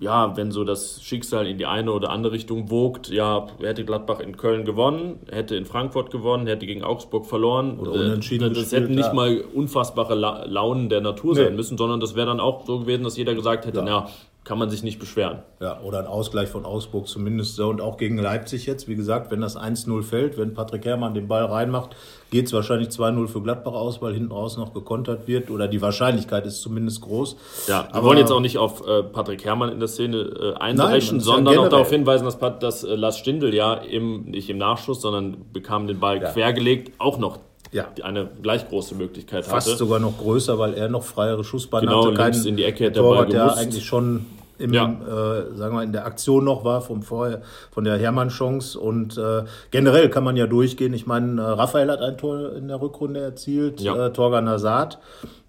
ja, 0.00 0.36
wenn 0.36 0.50
so 0.50 0.64
das 0.64 1.02
Schicksal 1.02 1.46
in 1.46 1.56
die 1.56 1.66
eine 1.66 1.92
oder 1.92 2.10
andere 2.10 2.32
Richtung 2.32 2.68
wogt, 2.70 3.08
ja, 3.10 3.46
hätte 3.60 3.84
Gladbach 3.84 4.20
in 4.20 4.36
Köln 4.36 4.64
gewonnen, 4.64 5.20
hätte 5.30 5.56
in 5.56 5.64
Frankfurt 5.66 6.10
gewonnen, 6.10 6.46
hätte 6.46 6.66
gegen 6.66 6.82
Augsburg 6.82 7.26
verloren. 7.26 7.78
Oder 7.78 7.94
äh, 7.94 8.04
unentschieden 8.06 8.50
Das 8.50 8.58
gespielt, 8.58 8.82
hätten 8.82 8.94
nicht 8.96 9.06
ja. 9.06 9.14
mal 9.14 9.44
unfassbare 9.54 10.14
La 10.14 10.44
Launen 10.44 10.88
der 10.88 11.00
Natur 11.00 11.34
nee. 11.34 11.44
sein 11.44 11.56
müssen, 11.56 11.78
sondern 11.78 12.00
das 12.00 12.16
wäre 12.16 12.26
dann 12.26 12.40
auch 12.40 12.66
so 12.66 12.80
gewesen, 12.80 13.04
dass 13.04 13.16
jeder 13.16 13.34
gesagt 13.34 13.66
hätte, 13.66 13.78
ja. 13.78 13.84
na, 13.84 14.08
kann 14.44 14.58
man 14.58 14.68
sich 14.68 14.82
nicht 14.82 14.98
beschweren. 14.98 15.38
Ja, 15.60 15.80
oder 15.80 15.98
ein 15.98 16.06
Ausgleich 16.06 16.50
von 16.50 16.66
Augsburg 16.66 17.08
zumindest 17.08 17.56
so. 17.56 17.68
Und 17.68 17.80
auch 17.80 17.96
gegen 17.96 18.18
Leipzig 18.18 18.66
jetzt, 18.66 18.88
wie 18.88 18.94
gesagt, 18.94 19.30
wenn 19.30 19.40
das 19.40 19.56
1-0 19.56 20.02
fällt, 20.02 20.36
wenn 20.36 20.52
Patrick 20.52 20.84
Herrmann 20.84 21.14
den 21.14 21.28
Ball 21.28 21.46
reinmacht, 21.46 21.96
geht 22.30 22.46
es 22.46 22.52
wahrscheinlich 22.52 22.88
2-0 22.88 23.26
für 23.28 23.40
Gladbach 23.40 23.72
aus, 23.72 24.02
weil 24.02 24.12
hinten 24.12 24.32
raus 24.32 24.58
noch 24.58 24.74
gekontert 24.74 25.26
wird. 25.26 25.50
Oder 25.50 25.66
die 25.66 25.80
Wahrscheinlichkeit 25.80 26.44
ist 26.44 26.60
zumindest 26.60 27.00
groß. 27.00 27.36
Ja, 27.68 27.84
wir 27.84 27.94
Aber, 27.94 28.08
wollen 28.08 28.18
jetzt 28.18 28.32
auch 28.32 28.40
nicht 28.40 28.58
auf 28.58 28.86
äh, 28.86 29.02
Patrick 29.02 29.42
Herrmann 29.44 29.70
in 29.70 29.78
der 29.78 29.88
Szene 29.88 30.18
äh, 30.18 30.54
einbrechen, 30.60 31.20
sondern 31.20 31.56
auch 31.58 31.68
darauf 31.68 31.88
hinweisen, 31.88 32.26
dass, 32.26 32.38
dass 32.58 32.84
äh, 32.84 32.94
Lars 32.94 33.18
Stindl 33.18 33.54
ja 33.54 33.74
im, 33.74 34.24
nicht 34.24 34.50
im 34.50 34.58
Nachschuss, 34.58 35.00
sondern 35.00 35.46
bekam 35.54 35.86
den 35.86 36.00
Ball 36.00 36.20
ja. 36.20 36.30
quergelegt, 36.30 36.92
auch 36.98 37.16
noch 37.16 37.38
ja. 37.72 37.88
eine 38.02 38.28
gleich 38.42 38.68
große 38.68 38.94
Möglichkeit 38.94 39.44
Fast 39.44 39.54
hatte. 39.54 39.70
Fast 39.70 39.78
sogar 39.78 39.98
noch 39.98 40.18
größer, 40.18 40.58
weil 40.58 40.74
er 40.74 40.88
noch 40.88 41.04
freiere 41.04 41.44
Schussbahn 41.44 41.82
genau, 41.82 42.06
hatte. 42.06 42.32
Genau, 42.32 42.48
in 42.48 42.56
die 42.56 42.64
Ecke 42.64 42.84
hätte 42.84 43.00
der 43.00 43.02
gemusst. 43.02 43.32
der 43.32 43.56
eigentlich 43.56 43.84
schon 43.84 44.26
im, 44.58 44.72
ja. 44.72 44.86
äh, 44.86 45.56
sagen 45.56 45.76
wir, 45.76 45.82
in 45.82 45.92
der 45.92 46.06
Aktion 46.06 46.44
noch 46.44 46.64
war 46.64 46.80
vom 46.80 47.02
vorher, 47.02 47.42
von 47.70 47.84
der 47.84 47.98
Hermann-Chance. 47.98 48.78
Und 48.78 49.18
äh, 49.18 49.44
generell 49.70 50.08
kann 50.10 50.24
man 50.24 50.36
ja 50.36 50.46
durchgehen. 50.46 50.94
Ich 50.94 51.06
meine, 51.06 51.40
äh, 51.40 51.44
Raphael 51.44 51.90
hat 51.90 52.00
ein 52.00 52.16
Tor 52.18 52.52
in 52.52 52.68
der 52.68 52.80
Rückrunde 52.80 53.20
erzielt, 53.20 53.80
ja. 53.80 54.06
äh, 54.06 54.12
Torgan 54.12 54.48
Hazard. 54.48 54.98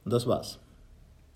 Und 0.03 0.13
das 0.13 0.27
war's. 0.27 0.59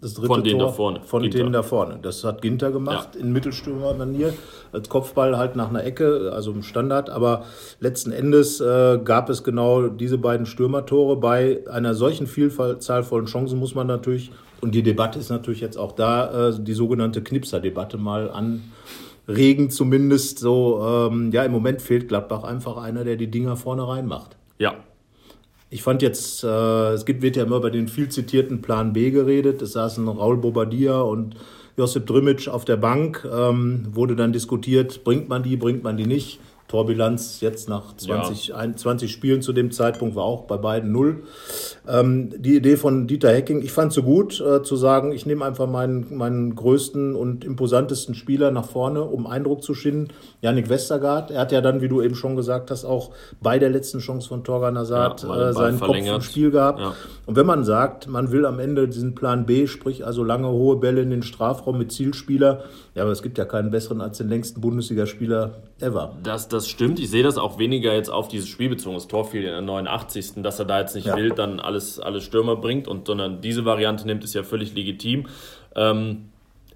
Das 0.02 0.14
dritte 0.14 0.28
von 0.28 0.44
denen 0.44 0.60
Tor 0.60 0.68
da 0.68 0.74
vorne. 0.74 1.02
Von 1.04 1.22
Ginter. 1.24 1.38
denen 1.40 1.52
da 1.54 1.62
vorne. 1.64 2.00
Das 2.02 2.24
hat 2.24 2.42
Ginter 2.42 2.72
gemacht 2.72 3.10
ja. 3.16 3.22
in 3.22 3.34
Mittelstürmer-Manier. 3.34 4.34
Als 4.72 4.88
Kopfball 4.88 5.38
halt 5.38 5.56
nach 5.58 5.70
einer 5.70 5.84
Ecke, 5.84 6.32
also 6.34 6.52
im 6.52 6.64
Standard. 6.64 7.10
Aber 7.10 7.44
letzten 7.82 8.12
Endes 8.12 8.62
äh, 8.62 9.00
gab 9.04 9.30
es 9.30 9.44
genau 9.44 9.88
diese 9.88 10.18
beiden 10.18 10.46
Stürmertore. 10.46 11.18
Bei 11.18 11.60
einer 11.70 11.96
solchen 11.96 12.28
Vielzahl 12.28 13.04
von 13.04 13.26
Chancen 13.26 13.60
muss 13.60 13.76
man 13.76 13.88
natürlich 13.88 14.32
und 14.62 14.76
die 14.76 14.84
Debatte 14.84 15.20
ist 15.20 15.30
natürlich 15.30 15.62
jetzt 15.62 15.78
auch 15.78 15.94
da, 15.94 16.50
äh, 16.50 16.54
die 16.60 16.74
sogenannte 16.74 17.22
Knipser-Debatte 17.22 17.98
mal 17.98 18.30
anregen, 18.30 19.70
zumindest 19.70 20.40
so. 20.40 20.82
Ähm, 21.12 21.32
ja, 21.32 21.44
im 21.44 21.52
Moment 21.52 21.82
fehlt 21.82 22.08
Gladbach 22.08 22.44
einfach 22.44 22.78
einer, 22.78 23.04
der 23.04 23.16
die 23.16 23.32
Dinger 23.32 23.56
vorne 23.56 23.88
reinmacht. 23.88 24.38
Ja. 24.58 24.76
Ich 25.72 25.84
fand 25.84 26.02
jetzt, 26.02 26.44
äh, 26.44 26.94
es 26.94 27.06
gibt, 27.06 27.22
wird 27.22 27.36
ja 27.36 27.44
immer 27.44 27.58
über 27.58 27.70
den 27.70 27.88
viel 27.88 28.10
zitierten 28.10 28.62
Plan 28.62 28.94
B 28.94 29.12
geredet. 29.12 29.62
Es 29.62 29.74
saßen 29.74 30.08
Raul 30.08 30.38
Bobadilla 30.38 31.02
und 31.02 31.36
Josip 31.78 32.08
Drimic 32.08 32.48
auf 32.48 32.66
der 32.66 32.78
Bank. 32.78 33.28
Ähm, 33.32 33.88
wurde 33.92 34.16
dann 34.16 34.34
diskutiert, 34.34 35.04
bringt 35.04 35.30
man 35.30 35.44
die, 35.44 35.58
bringt 35.58 35.84
man 35.84 35.96
die 35.98 36.08
nicht. 36.08 36.40
Torbilanz 36.68 37.42
jetzt 37.42 37.68
nach 37.68 37.96
20, 37.98 38.50
ja. 38.50 38.56
21 38.56 39.12
Spielen 39.12 39.42
zu 39.42 39.54
dem 39.54 39.72
Zeitpunkt 39.72 40.16
war 40.16 40.24
auch 40.24 40.44
bei 40.44 40.58
beiden 40.58 40.92
null. 40.92 41.24
Ähm, 41.90 42.30
die 42.38 42.56
Idee 42.56 42.78
von 42.78 43.08
Dieter 43.08 43.32
Hecking, 43.32 43.62
ich 43.62 43.72
fand 43.72 43.92
so 43.92 44.04
gut 44.04 44.40
äh, 44.40 44.62
zu 44.62 44.76
sagen, 44.76 45.12
ich 45.12 45.26
nehme 45.26 45.44
einfach 45.44 45.68
meinen, 45.68 46.16
meinen 46.16 46.54
größten 46.54 47.16
und 47.16 47.44
imposantesten 47.44 48.14
Spieler 48.14 48.52
nach 48.52 48.66
vorne, 48.66 49.04
um 49.04 49.26
Eindruck 49.26 49.64
zu 49.64 49.74
schinden. 49.74 50.10
Yannick 50.42 50.70
Westergaard, 50.70 51.32
er 51.32 51.42
hat 51.42 51.52
ja 51.52 51.62
dann, 51.62 51.82
wie 51.82 51.88
du 51.88 52.02
eben 52.02 52.14
schon 52.14 52.36
gesagt 52.36 52.70
hast, 52.70 52.86
auch 52.86 53.10
bei 53.42 53.58
der 53.58 53.70
letzten 53.70 54.00
Chance 54.00 54.28
von 54.28 54.44
Torgan 54.44 54.78
Hazard 54.78 55.24
ja, 55.24 55.50
äh, 55.50 55.54
seinen 55.54 55.80
Kopf 55.80 55.98
im 55.98 56.22
Spiel 56.22 56.52
gehabt. 56.52 56.80
Ja. 56.80 56.94
Und 57.26 57.36
wenn 57.36 57.46
man 57.46 57.64
sagt, 57.64 58.08
man 58.08 58.32
will 58.32 58.46
am 58.46 58.60
Ende 58.60 58.88
diesen 58.88 59.16
Plan 59.16 59.46
B, 59.46 59.66
sprich 59.66 60.06
also 60.06 60.24
lange 60.24 60.50
hohe 60.50 60.76
Bälle 60.76 61.02
in 61.02 61.10
den 61.10 61.24
Strafraum 61.24 61.78
mit 61.78 61.92
Zielspieler, 61.92 62.66
ja, 63.00 63.04
aber 63.04 63.12
es 63.12 63.22
gibt 63.22 63.38
ja 63.38 63.46
keinen 63.46 63.72
besseren 63.72 64.02
als 64.02 64.18
den 64.18 64.28
längsten 64.28 64.60
Bundesligaspieler 64.60 65.52
ever. 65.80 66.18
Das, 66.22 66.50
das 66.50 66.68
stimmt. 66.68 67.00
Ich 67.00 67.10
sehe 67.10 67.24
das 67.24 67.38
auch 67.38 67.58
weniger 67.58 67.94
jetzt 67.94 68.10
auf 68.10 68.28
dieses 68.28 68.50
Spiel 68.50 68.68
bezogen. 68.68 68.96
Das 68.96 69.08
Tor 69.08 69.26
fiel 69.26 69.44
in 69.44 69.52
der 69.52 69.62
89. 69.62 70.42
Dass 70.44 70.60
er 70.60 70.66
da 70.66 70.82
jetzt 70.82 70.96
nicht 70.96 71.08
ja. 71.08 71.16
wild 71.16 71.40
dann 71.40 71.62
alles, 71.62 71.79
alles 72.00 72.24
Stürmer 72.24 72.56
bringt, 72.56 72.88
und, 72.88 73.08
sondern 73.08 73.42
diese 73.42 73.66
Variante 73.66 74.06
nimmt, 74.06 74.24
ist 74.24 74.34
ja 74.34 74.44
völlig 74.44 74.74
legitim. 74.74 75.28
Ähm, 75.76 76.30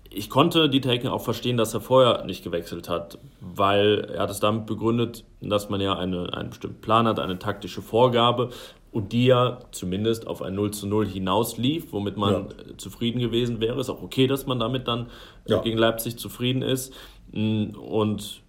ich 0.10 0.30
konnte 0.30 0.70
Dieter 0.70 0.92
Hecking 0.92 1.10
auch 1.10 1.24
verstehen, 1.24 1.58
dass 1.58 1.74
er 1.74 1.82
vorher 1.82 2.24
nicht 2.26 2.44
gewechselt 2.44 2.88
hat, 2.88 3.18
weil 3.42 4.12
er 4.14 4.22
hat 4.22 4.30
es 4.30 4.40
damit 4.40 4.68
begründet, 4.68 5.24
dass 5.42 5.70
man 5.70 5.82
ja 5.82 5.98
eine, 5.98 6.32
einen 6.34 6.50
bestimmten 6.50 6.82
Plan 6.82 7.08
hat, 7.08 7.20
eine 7.20 7.40
taktische 7.40 7.82
Vorgabe 7.82 8.50
und 8.92 9.12
die 9.12 9.26
ja 9.26 9.60
zumindest 9.72 10.28
auf 10.28 10.44
ein 10.44 10.54
0 10.54 10.72
zu 10.72 10.88
0 10.88 11.08
hinauslief, 11.08 11.92
womit 11.92 12.16
man 12.16 12.34
ja. 12.34 12.78
zufrieden 12.78 13.20
gewesen 13.20 13.60
wäre. 13.60 13.80
Ist 13.80 13.90
auch 13.90 14.04
okay, 14.04 14.28
dass 14.28 14.46
man 14.46 14.60
damit 14.60 14.88
dann 14.88 15.08
ja. 15.48 15.60
gegen 15.62 15.80
Leipzig 15.80 16.18
zufrieden 16.18 16.62
ist. 16.62 16.94
Und 17.34 18.43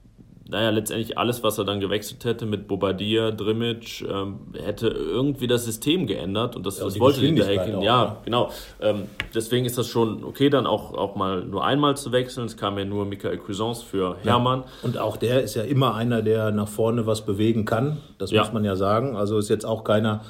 naja, 0.55 0.71
letztendlich 0.71 1.19
alles, 1.19 1.43
was 1.43 1.59
er 1.59 1.65
dann 1.65 1.81
gewechselt 1.81 2.25
hätte 2.25 2.47
mit 2.47 2.69
Bobadilla, 2.69 3.33
Drimic, 3.33 4.03
ähm, 4.09 4.39
hätte 4.57 4.87
irgendwie 4.87 5.49
das 5.49 5.65
System 5.65 6.07
geändert 6.07 6.55
und 6.55 6.65
das, 6.65 6.79
ja, 6.79 6.85
das 6.85 7.01
wollte 7.01 7.23
Hinterhecken. 7.23 7.83
Ja, 7.83 8.05
ja, 8.05 8.17
genau. 8.25 8.51
Ähm, 8.81 9.07
deswegen 9.35 9.67
ist 9.67 9.77
das 9.77 9.89
schon 9.89 10.23
okay, 10.23 10.51
dann 10.51 10.69
auch, 10.69 10.95
auch 10.95 11.17
mal 11.17 11.45
nur 11.45 11.65
einmal 11.65 11.97
zu 11.97 12.13
wechseln. 12.13 12.47
Es 12.47 12.57
kam 12.57 12.79
ja 12.79 12.85
nur 12.85 13.05
Michael 13.05 13.37
Cuisance 13.39 13.85
für 13.85 14.17
Hermann. 14.23 14.61
Ja. 14.61 14.67
Und 14.83 14.97
auch 14.97 15.17
der 15.17 15.43
ist 15.43 15.57
ja 15.57 15.65
immer 15.65 15.97
einer, 15.97 16.23
der 16.23 16.53
nach 16.53 16.69
vorne 16.69 17.05
was 17.05 17.27
bewegen 17.27 17.65
kann. 17.65 17.97
Das 18.19 18.31
muss 18.31 18.53
man 18.53 18.65
ja 18.65 18.77
sagen. 18.77 19.17
Also 19.17 19.39
ist 19.39 19.49
jetzt 19.49 19.67
auch 19.67 19.83
keiner 19.83 20.21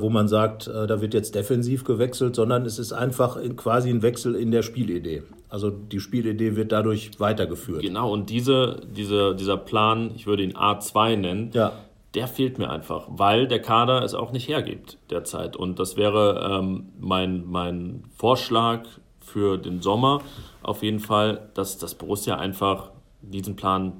wo 0.00 0.08
man 0.08 0.26
sagt, 0.26 0.68
äh, 0.68 0.86
da 0.86 1.00
wird 1.00 1.12
jetzt 1.12 1.34
defensiv 1.34 1.84
gewechselt, 1.84 2.34
sondern 2.34 2.64
es 2.64 2.78
ist 2.78 2.92
einfach 2.92 3.38
quasi 3.56 3.90
ein 3.90 4.02
Wechsel 4.02 4.34
in 4.34 4.50
der 4.50 4.62
Spielidee. 4.62 5.22
Also 5.48 5.70
die 5.70 6.00
Spielidee 6.00 6.56
wird 6.56 6.72
dadurch 6.72 7.20
weitergeführt. 7.20 7.82
Genau, 7.82 8.12
und 8.12 8.30
diese, 8.30 8.80
diese, 8.90 9.34
dieser 9.34 9.56
Plan, 9.56 10.12
ich 10.14 10.26
würde 10.26 10.42
ihn 10.42 10.54
A2 10.54 11.16
nennen, 11.16 11.50
ja. 11.52 11.72
der 12.14 12.26
fehlt 12.26 12.58
mir 12.58 12.70
einfach, 12.70 13.06
weil 13.08 13.46
der 13.48 13.60
Kader 13.60 14.02
es 14.02 14.14
auch 14.14 14.32
nicht 14.32 14.48
hergibt 14.48 14.98
derzeit. 15.10 15.56
Und 15.56 15.78
das 15.78 15.96
wäre 15.96 16.58
ähm, 16.60 16.86
mein, 16.98 17.44
mein 17.46 18.04
Vorschlag 18.16 18.86
für 19.20 19.58
den 19.58 19.82
Sommer 19.82 20.22
auf 20.62 20.82
jeden 20.82 21.00
Fall, 21.00 21.50
dass 21.54 21.78
das 21.78 21.94
Borussia 21.94 22.36
einfach 22.36 22.90
diesen 23.20 23.56
Plan 23.56 23.92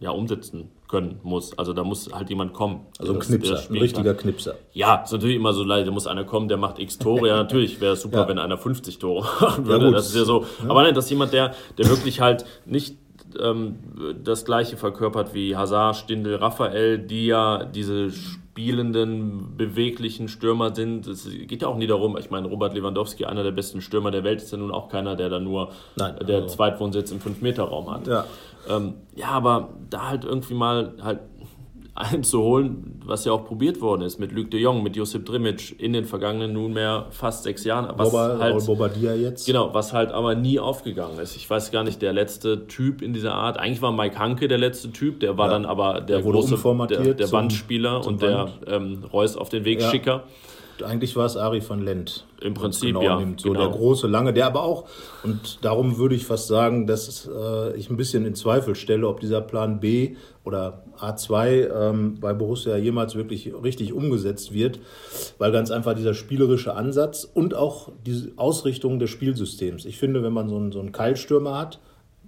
ja, 0.00 0.10
umsetzen 0.10 0.70
können 0.92 1.18
muss. 1.22 1.58
Also 1.58 1.72
da 1.72 1.84
muss 1.84 2.10
halt 2.12 2.28
jemand 2.28 2.52
kommen. 2.52 2.86
Also 2.98 3.14
ein 3.14 3.18
Knipser, 3.18 3.62
ein 3.68 3.78
richtiger 3.78 4.12
kann. 4.12 4.22
Knipser. 4.22 4.56
Ja, 4.72 4.96
ist 4.96 5.10
natürlich 5.10 5.36
immer 5.36 5.54
so 5.54 5.64
leid, 5.64 5.86
da 5.86 5.90
muss 5.90 6.06
einer 6.06 6.24
kommen, 6.24 6.48
der 6.48 6.58
macht 6.58 6.78
x 6.78 6.98
Tore. 6.98 7.28
Ja, 7.28 7.36
natürlich 7.36 7.80
wäre 7.80 7.94
es 7.94 8.02
super, 8.02 8.18
ja. 8.18 8.28
wenn 8.28 8.38
einer 8.38 8.58
50 8.58 8.98
Tore 8.98 9.26
machen 9.40 9.66
würde. 9.66 9.86
Ja, 9.86 9.90
das 9.90 10.08
ist 10.08 10.16
ja 10.16 10.24
so. 10.24 10.42
Ja. 10.62 10.68
Aber 10.70 10.82
nein, 10.82 10.94
das 10.94 11.06
ist 11.06 11.10
jemand, 11.10 11.32
der, 11.32 11.54
der 11.78 11.88
wirklich 11.88 12.20
halt 12.20 12.44
nicht 12.66 12.98
ähm, 13.40 13.78
das 14.22 14.44
gleiche 14.44 14.76
verkörpert 14.76 15.32
wie 15.32 15.56
Hazard, 15.56 15.96
Stindel, 15.96 16.36
Raphael, 16.36 16.98
die 16.98 17.26
ja 17.26 17.64
diese 17.64 18.10
spielenden, 18.52 19.56
beweglichen 19.56 20.28
Stürmer 20.28 20.74
sind. 20.74 21.06
Es 21.06 21.26
geht 21.26 21.62
ja 21.62 21.68
auch 21.68 21.76
nie 21.76 21.86
darum, 21.86 22.18
ich 22.18 22.30
meine, 22.30 22.48
Robert 22.48 22.74
Lewandowski, 22.74 23.24
einer 23.24 23.42
der 23.42 23.50
besten 23.50 23.80
Stürmer 23.80 24.10
der 24.10 24.24
Welt, 24.24 24.42
ist 24.42 24.52
ja 24.52 24.58
nun 24.58 24.70
auch 24.70 24.90
keiner, 24.90 25.16
der 25.16 25.30
da 25.30 25.40
nur 25.40 25.70
Nein, 25.96 26.16
der 26.28 26.42
also. 26.42 26.54
Zweitwohnsitz 26.54 27.10
im 27.12 27.18
5-Meter-Raum 27.18 27.90
hat. 27.90 28.06
Ja. 28.06 28.26
Ähm, 28.68 28.94
ja, 29.14 29.28
aber 29.28 29.70
da 29.88 30.10
halt 30.10 30.24
irgendwie 30.24 30.52
mal 30.52 30.92
halt 31.02 31.20
einzuholen, 31.94 33.00
was 33.04 33.24
ja 33.26 33.32
auch 33.32 33.44
probiert 33.44 33.80
worden 33.80 34.02
ist 34.02 34.18
mit 34.18 34.32
Luc 34.32 34.50
de 34.50 34.60
Jong, 34.60 34.82
mit 34.82 34.96
Josip 34.96 35.26
Drimic 35.26 35.78
in 35.78 35.92
den 35.92 36.06
vergangenen 36.06 36.54
nunmehr 36.54 37.06
fast 37.10 37.42
sechs 37.42 37.64
Jahren. 37.64 37.92
Was 37.98 38.10
Boba, 38.10 38.38
halt, 38.38 38.66
Bobadilla 38.66 39.14
jetzt. 39.14 39.46
Genau, 39.46 39.74
was 39.74 39.92
halt 39.92 40.10
aber 40.10 40.34
nie 40.34 40.58
aufgegangen 40.58 41.18
ist. 41.18 41.36
Ich 41.36 41.48
weiß 41.48 41.70
gar 41.70 41.84
nicht, 41.84 42.00
der 42.00 42.14
letzte 42.14 42.66
Typ 42.66 43.02
in 43.02 43.12
dieser 43.12 43.34
Art, 43.34 43.58
eigentlich 43.58 43.82
war 43.82 43.92
Mike 43.92 44.18
Hanke 44.18 44.48
der 44.48 44.58
letzte 44.58 44.90
Typ, 44.90 45.20
der 45.20 45.36
war 45.36 45.48
ja, 45.48 45.52
dann 45.52 45.66
aber 45.66 46.00
der, 46.00 46.20
der 46.20 46.22
große, 46.22 46.56
der, 46.88 47.14
der 47.14 47.26
Bandspieler 47.26 48.00
zum 48.00 48.14
und 48.14 48.22
der 48.22 48.48
ähm, 48.66 49.04
Reus 49.12 49.36
auf 49.36 49.50
den 49.50 49.64
Wegschicker. 49.64 50.12
Ja 50.12 50.24
eigentlich 50.84 51.16
war 51.16 51.26
es 51.26 51.36
Ari 51.36 51.62
van 51.66 51.82
Lent. 51.82 52.26
Im 52.40 52.54
Prinzip, 52.54 52.88
genau 52.88 53.02
ja. 53.02 53.18
Nimmt. 53.18 53.40
So 53.40 53.50
genau. 53.50 53.60
der 53.60 53.76
große, 53.76 54.06
lange, 54.06 54.32
der 54.32 54.46
aber 54.46 54.62
auch, 54.62 54.88
und 55.22 55.64
darum 55.64 55.98
würde 55.98 56.14
ich 56.14 56.26
fast 56.26 56.48
sagen, 56.48 56.86
dass 56.86 57.28
äh, 57.28 57.76
ich 57.76 57.90
ein 57.90 57.96
bisschen 57.96 58.24
in 58.24 58.34
Zweifel 58.34 58.74
stelle, 58.74 59.06
ob 59.06 59.20
dieser 59.20 59.40
Plan 59.40 59.80
B 59.80 60.16
oder 60.44 60.82
A2 60.98 61.68
ähm, 61.70 62.20
bei 62.20 62.32
Borussia 62.32 62.76
jemals 62.76 63.14
wirklich 63.14 63.52
richtig 63.62 63.92
umgesetzt 63.92 64.52
wird, 64.52 64.80
weil 65.38 65.52
ganz 65.52 65.70
einfach 65.70 65.94
dieser 65.94 66.14
spielerische 66.14 66.74
Ansatz 66.74 67.28
und 67.32 67.54
auch 67.54 67.90
die 68.06 68.32
Ausrichtung 68.36 68.98
des 68.98 69.10
Spielsystems. 69.10 69.84
Ich 69.84 69.98
finde, 69.98 70.22
wenn 70.22 70.32
man 70.32 70.48
so 70.48 70.56
einen, 70.56 70.72
so 70.72 70.80
einen 70.80 70.92
Keilstürmer 70.92 71.58
hat, 71.58 71.78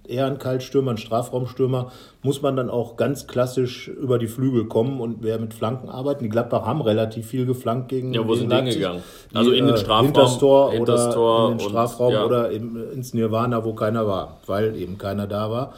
eher 0.09 0.25
ein 0.25 0.37
Kaltstürmer, 0.37 0.91
ein 0.91 0.97
Strafraumstürmer, 0.97 1.91
muss 2.21 2.41
man 2.41 2.55
dann 2.55 2.69
auch 2.69 2.95
ganz 2.97 3.27
klassisch 3.27 3.87
über 3.87 4.17
die 4.17 4.27
Flügel 4.27 4.65
kommen 4.65 4.99
und 4.99 5.17
wer 5.21 5.39
mit 5.39 5.53
Flanken 5.53 5.89
arbeiten. 5.89 6.23
Die 6.23 6.29
Gladbach 6.29 6.65
haben 6.65 6.81
relativ 6.81 7.27
viel 7.27 7.45
geflankt 7.45 7.89
gegen 7.89 8.13
Ja, 8.13 8.27
wo 8.27 8.35
sind 8.35 8.51
die 8.51 8.55
hingegangen? 8.55 9.03
Also 9.33 9.51
in 9.51 9.65
den 9.65 9.75
äh, 9.75 9.77
Strafraum, 9.77 10.05
hinters 10.05 10.39
Tor 10.39 10.73
oder 10.79 11.11
Tor 11.11 11.51
in 11.51 11.57
den 11.57 11.67
Strafraum 11.67 12.07
und, 12.07 12.13
ja. 12.13 12.25
oder 12.25 12.51
ins 12.51 13.13
Nirvana, 13.13 13.63
wo 13.63 13.73
keiner 13.73 14.07
war, 14.07 14.39
weil 14.47 14.75
eben 14.75 14.97
keiner 14.97 15.27
da 15.27 15.49
war. 15.51 15.73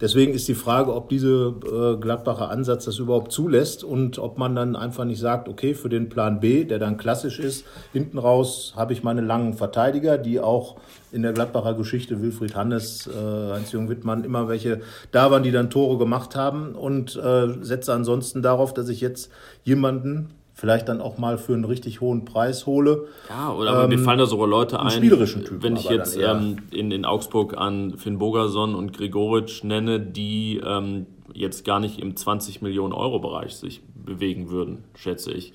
Deswegen 0.00 0.34
ist 0.34 0.48
die 0.48 0.54
Frage, 0.54 0.92
ob 0.94 1.08
dieser 1.08 1.48
äh, 1.48 1.96
Gladbacher 1.96 2.50
Ansatz 2.50 2.84
das 2.84 2.98
überhaupt 2.98 3.32
zulässt 3.32 3.84
und 3.84 4.18
ob 4.18 4.38
man 4.38 4.54
dann 4.54 4.76
einfach 4.76 5.04
nicht 5.04 5.20
sagt, 5.20 5.48
okay, 5.48 5.74
für 5.74 5.88
den 5.88 6.08
Plan 6.08 6.40
B, 6.40 6.64
der 6.64 6.78
dann 6.78 6.96
klassisch 6.96 7.38
ist, 7.38 7.64
hinten 7.92 8.18
raus 8.18 8.74
habe 8.76 8.92
ich 8.92 9.02
meine 9.02 9.20
langen 9.20 9.54
Verteidiger, 9.54 10.18
die 10.18 10.40
auch 10.40 10.76
in 11.14 11.22
der 11.22 11.32
Gladbacher 11.32 11.74
Geschichte 11.74 12.20
Wilfried 12.20 12.54
Hannes, 12.56 13.06
äh, 13.06 13.52
Heinz-Jürgen 13.52 13.88
Wittmann, 13.88 14.24
immer 14.24 14.48
welche 14.48 14.80
da 15.12 15.30
waren, 15.30 15.42
die 15.42 15.52
dann 15.52 15.70
Tore 15.70 15.96
gemacht 15.96 16.36
haben 16.36 16.74
und 16.74 17.16
äh, 17.16 17.48
setze 17.62 17.94
ansonsten 17.94 18.42
darauf, 18.42 18.74
dass 18.74 18.88
ich 18.88 19.00
jetzt 19.00 19.30
jemanden 19.62 20.30
vielleicht 20.54 20.88
dann 20.88 21.00
auch 21.00 21.18
mal 21.18 21.36
für 21.36 21.54
einen 21.54 21.64
richtig 21.64 22.00
hohen 22.00 22.24
Preis 22.24 22.66
hole. 22.66 23.08
Ja, 23.28 23.52
oder 23.52 23.84
ähm, 23.84 23.90
mir 23.90 23.98
fallen 23.98 24.18
da 24.18 24.26
sogar 24.26 24.46
Leute 24.46 24.80
ein, 24.80 24.90
spielerischen 24.90 25.44
Typen, 25.44 25.62
wenn 25.62 25.76
ich 25.76 25.88
jetzt 25.88 26.16
ähm, 26.16 26.58
in, 26.70 26.90
in 26.90 27.04
Augsburg 27.04 27.56
an 27.56 27.96
Finn 27.96 28.18
Bogerson 28.18 28.74
und 28.74 28.92
Gregoritsch 28.96 29.64
nenne, 29.64 30.00
die 30.00 30.60
ähm, 30.64 31.06
jetzt 31.32 31.64
gar 31.64 31.80
nicht 31.80 31.98
im 31.98 32.16
20 32.16 32.62
Millionen 32.62 32.92
Euro 32.92 33.18
Bereich 33.18 33.56
sich 33.56 33.82
bewegen 33.94 34.48
würden, 34.50 34.84
schätze 34.94 35.32
ich. 35.32 35.52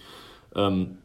Ähm, 0.56 0.98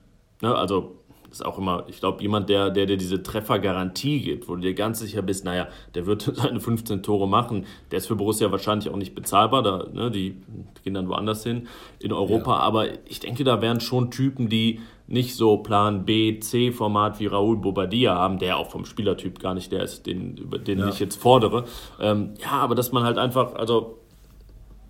ne, 0.43 0.55
also 0.55 0.97
ist 1.35 1.45
auch 1.45 1.59
immer, 1.59 1.85
ich 1.89 1.99
glaube, 1.99 2.23
jemand, 2.23 2.49
der, 2.49 2.71
der 2.71 2.87
dir 2.87 2.97
diese 2.97 3.23
Treffergarantie 3.23 4.21
gibt, 4.21 4.49
wo 4.49 4.55
du 4.55 4.63
dir 4.63 4.75
ganz 4.75 5.01
sicher 5.01 5.23
bist, 5.23 5.45
naja, 5.45 5.69
der 5.95 6.07
wird 6.07 6.23
seine 6.35 6.61
15 6.61 7.03
Tore 7.03 7.29
machen, 7.29 7.67
der 7.91 7.99
ist 7.99 8.07
für 8.07 8.17
Borussia 8.17 8.51
wahrscheinlich 8.53 8.89
auch 8.89 8.97
nicht 8.97 9.15
bezahlbar, 9.15 9.63
da, 9.63 9.87
ne, 9.93 10.11
die 10.11 10.37
gehen 10.85 10.95
dann 10.95 11.09
woanders 11.09 11.43
hin 11.43 11.69
in 11.99 12.13
Europa, 12.13 12.53
ja. 12.53 12.61
aber 12.61 12.87
ich 13.09 13.21
denke, 13.21 13.45
da 13.45 13.61
wären 13.61 13.81
schon 13.81 14.11
Typen, 14.11 14.49
die 14.49 14.81
nicht 15.07 15.35
so 15.35 15.59
Plan 15.59 16.05
B, 16.05 16.39
C-Format 16.39 17.21
wie 17.21 17.27
Raúl 17.27 17.57
Bobadilla 17.57 18.15
haben, 18.15 18.39
der 18.39 18.57
auch 18.57 18.71
vom 18.71 18.87
Spielertyp 18.87 19.39
gar 19.39 19.55
nicht 19.55 19.71
der 19.71 19.83
ist, 19.83 20.07
den, 20.07 20.51
den 20.67 20.79
ja. 20.79 20.89
ich 20.89 20.99
jetzt 20.99 21.17
fordere. 21.17 21.65
Ähm, 22.01 22.35
ja, 22.41 22.53
aber 22.53 22.75
dass 22.75 22.93
man 22.93 23.03
halt 23.03 23.19
einfach, 23.19 23.55
also 23.55 23.99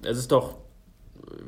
es 0.02 0.18
ist 0.18 0.30
doch 0.30 0.54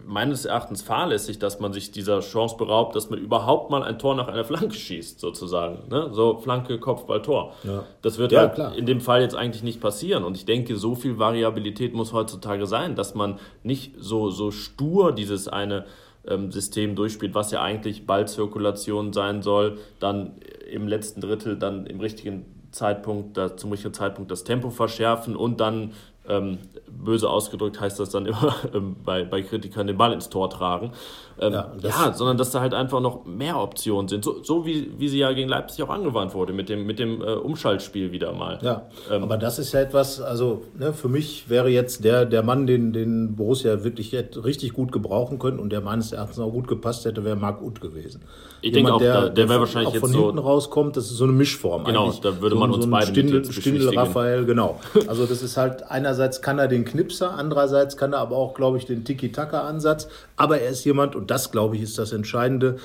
meines 0.06 0.44
Erachtens 0.44 0.82
fahrlässig, 0.82 1.38
dass 1.38 1.60
man 1.60 1.72
sich 1.72 1.90
dieser 1.90 2.20
Chance 2.20 2.56
beraubt, 2.56 2.96
dass 2.96 3.10
man 3.10 3.18
überhaupt 3.18 3.70
mal 3.70 3.82
ein 3.82 3.98
Tor 3.98 4.14
nach 4.14 4.28
einer 4.28 4.44
Flanke 4.44 4.74
schießt, 4.74 5.20
sozusagen. 5.20 5.88
Ne? 5.88 6.08
So 6.12 6.38
Flanke, 6.38 6.78
Kopfball, 6.78 7.22
Tor. 7.22 7.54
Ja. 7.64 7.84
Das 8.02 8.18
wird 8.18 8.32
ja, 8.32 8.40
halt 8.40 8.54
klar. 8.54 8.74
in 8.74 8.86
dem 8.86 9.00
Fall 9.00 9.22
jetzt 9.22 9.34
eigentlich 9.34 9.62
nicht 9.62 9.80
passieren. 9.80 10.24
Und 10.24 10.36
ich 10.36 10.44
denke, 10.44 10.76
so 10.76 10.94
viel 10.94 11.18
Variabilität 11.18 11.94
muss 11.94 12.12
heutzutage 12.12 12.66
sein, 12.66 12.94
dass 12.94 13.14
man 13.14 13.38
nicht 13.62 13.94
so, 13.98 14.30
so 14.30 14.50
stur 14.50 15.12
dieses 15.12 15.48
eine 15.48 15.84
ähm, 16.26 16.50
System 16.50 16.96
durchspielt, 16.96 17.34
was 17.34 17.50
ja 17.50 17.62
eigentlich 17.62 18.06
Ballzirkulation 18.06 19.12
sein 19.12 19.42
soll, 19.42 19.78
dann 20.00 20.34
im 20.70 20.88
letzten 20.88 21.20
Drittel 21.20 21.56
dann 21.56 21.86
im 21.86 22.00
richtigen 22.00 22.44
Zeitpunkt, 22.72 23.36
da, 23.36 23.56
zum 23.56 23.70
richtigen 23.70 23.94
Zeitpunkt 23.94 24.30
das 24.30 24.44
Tempo 24.44 24.70
verschärfen 24.70 25.36
und 25.36 25.60
dann 25.60 25.92
ähm, 26.28 26.58
böse 27.04 27.28
ausgedrückt 27.28 27.80
heißt 27.80 27.98
das 28.00 28.10
dann 28.10 28.26
immer 28.26 28.54
ähm, 28.74 28.96
bei, 29.04 29.24
bei 29.24 29.42
Kritikern 29.42 29.86
den 29.86 29.96
Ball 29.96 30.12
ins 30.12 30.28
Tor 30.28 30.50
tragen. 30.50 30.92
Ähm, 31.38 31.52
ja, 31.52 31.72
ja, 31.82 32.12
sondern 32.14 32.38
dass 32.38 32.50
da 32.50 32.60
halt 32.60 32.72
einfach 32.72 33.00
noch 33.00 33.26
mehr 33.26 33.60
Optionen 33.60 34.08
sind. 34.08 34.24
So, 34.24 34.42
so 34.42 34.64
wie, 34.64 34.92
wie 34.98 35.08
sie 35.08 35.18
ja 35.18 35.32
gegen 35.32 35.50
Leipzig 35.50 35.84
auch 35.84 35.90
angewandt 35.90 36.32
wurde, 36.32 36.54
mit 36.54 36.70
dem, 36.70 36.86
mit 36.86 36.98
dem 36.98 37.20
äh, 37.20 37.34
Umschaltspiel 37.34 38.10
wieder 38.10 38.32
mal. 38.32 38.58
Ja, 38.62 38.86
ähm, 39.10 39.22
aber 39.22 39.36
das 39.36 39.58
ist 39.58 39.72
ja 39.72 39.80
etwas, 39.80 40.20
also 40.22 40.62
ne, 40.78 40.94
für 40.94 41.08
mich 41.08 41.50
wäre 41.50 41.68
jetzt 41.68 42.04
der, 42.04 42.24
der 42.24 42.42
Mann, 42.42 42.66
den, 42.66 42.94
den 42.94 43.36
Borussia 43.36 43.84
wirklich 43.84 44.14
richtig 44.14 44.72
gut 44.72 44.92
gebrauchen 44.92 45.38
können 45.38 45.58
und 45.58 45.70
der 45.70 45.82
meines 45.82 46.12
Erachtens 46.12 46.38
auch 46.38 46.50
gut 46.50 46.68
gepasst 46.68 47.04
hätte, 47.04 47.22
wäre 47.22 47.36
Marc 47.36 47.60
Uth 47.60 47.82
gewesen. 47.82 48.22
Ich 48.62 48.72
denke 48.72 48.94
auch, 48.94 48.98
der, 48.98 49.28
der 49.28 49.48
wäre 49.50 49.60
wahrscheinlich 49.60 49.88
auch 49.88 49.94
jetzt 49.94 50.00
von 50.00 50.10
so 50.12 50.26
hinten 50.26 50.38
rauskommt, 50.38 50.96
das 50.96 51.10
ist 51.10 51.18
so 51.18 51.24
eine 51.24 51.34
Mischform 51.34 51.84
genau, 51.84 52.12
da 52.22 52.40
würde 52.40 52.56
man 52.56 52.70
so, 52.70 52.76
uns 52.76 52.84
so 52.86 52.90
beide 52.90 53.06
Stindel, 53.08 53.52
Stindel 53.52 53.96
Raphael, 53.96 54.46
genau. 54.46 54.80
Also 55.06 55.26
das 55.26 55.42
ist 55.42 55.58
halt, 55.58 55.88
einerseits 55.90 56.40
kann 56.40 56.58
er 56.58 56.66
den 56.66 56.85
Knipser, 56.86 57.34
andererseits 57.34 57.96
kann 57.96 58.14
er 58.14 58.20
aber 58.20 58.36
auch, 58.36 58.54
glaube 58.54 58.78
ich, 58.78 58.86
den 58.86 59.04
Tiki-Taka-Ansatz, 59.04 60.08
aber 60.36 60.60
er 60.60 60.70
ist 60.70 60.84
jemand, 60.84 61.14
und 61.14 61.30
das, 61.30 61.52
glaube 61.52 61.76
ich, 61.76 61.82
ist 61.82 61.98
das 61.98 62.12
Entscheidende. 62.12 62.76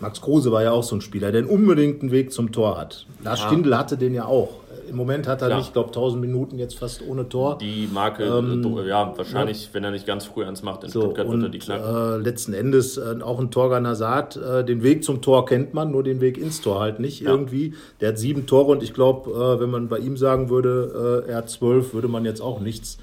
Max 0.00 0.20
Kruse 0.20 0.50
war 0.50 0.64
ja 0.64 0.72
auch 0.72 0.82
so 0.82 0.96
ein 0.96 1.00
Spieler, 1.00 1.30
der 1.30 1.48
unbedingt 1.48 2.02
einen 2.02 2.10
Weg 2.10 2.32
zum 2.32 2.50
Tor 2.50 2.76
hat. 2.76 3.06
Lars 3.22 3.40
ja. 3.40 3.46
Stindl 3.46 3.78
hatte 3.78 3.96
den 3.96 4.14
ja 4.14 4.24
auch. 4.24 4.62
Im 4.88 4.96
Moment 4.96 5.26
hat 5.26 5.40
er 5.40 5.46
Klar. 5.46 5.58
nicht, 5.58 5.68
ich 5.68 5.72
glaube, 5.72 5.88
1000 5.88 6.20
Minuten 6.20 6.58
jetzt 6.58 6.78
fast 6.78 7.02
ohne 7.06 7.28
Tor. 7.28 7.56
Die 7.58 7.88
Marke, 7.90 8.24
ähm, 8.24 8.76
äh, 8.78 8.88
ja, 8.88 9.14
wahrscheinlich, 9.16 9.66
ja. 9.66 9.68
wenn 9.74 9.84
er 9.84 9.90
nicht 9.90 10.06
ganz 10.06 10.26
früh 10.26 10.44
eins 10.44 10.62
macht, 10.62 10.84
in 10.84 10.90
so, 10.90 11.02
Stuttgart 11.02 11.26
und, 11.26 11.40
wird 11.40 11.44
er 11.44 11.48
die 11.50 11.58
knacken. 11.60 11.84
Äh, 11.84 12.16
letzten 12.18 12.52
Endes 12.52 12.98
äh, 12.98 13.16
auch 13.22 13.38
ein 13.38 13.50
Torganer 13.50 13.94
sagt, 13.94 14.36
äh, 14.36 14.64
den 14.64 14.82
Weg 14.82 15.04
zum 15.04 15.22
Tor 15.22 15.46
kennt 15.46 15.72
man, 15.72 15.92
nur 15.92 16.02
den 16.02 16.20
Weg 16.20 16.36
ins 16.36 16.60
Tor 16.60 16.80
halt 16.80 17.00
nicht 17.00 17.20
ja. 17.20 17.30
irgendwie. 17.30 17.74
Der 18.00 18.10
hat 18.10 18.18
sieben 18.18 18.46
Tore 18.46 18.72
und 18.72 18.82
ich 18.82 18.92
glaube, 18.92 19.30
äh, 19.30 19.60
wenn 19.60 19.70
man 19.70 19.88
bei 19.88 19.98
ihm 19.98 20.16
sagen 20.16 20.50
würde, 20.50 21.24
äh, 21.26 21.30
er 21.30 21.38
hat 21.38 21.50
zwölf, 21.50 21.94
würde 21.94 22.08
man 22.08 22.24
jetzt 22.24 22.42
auch 22.42 22.60
nichts 22.60 22.98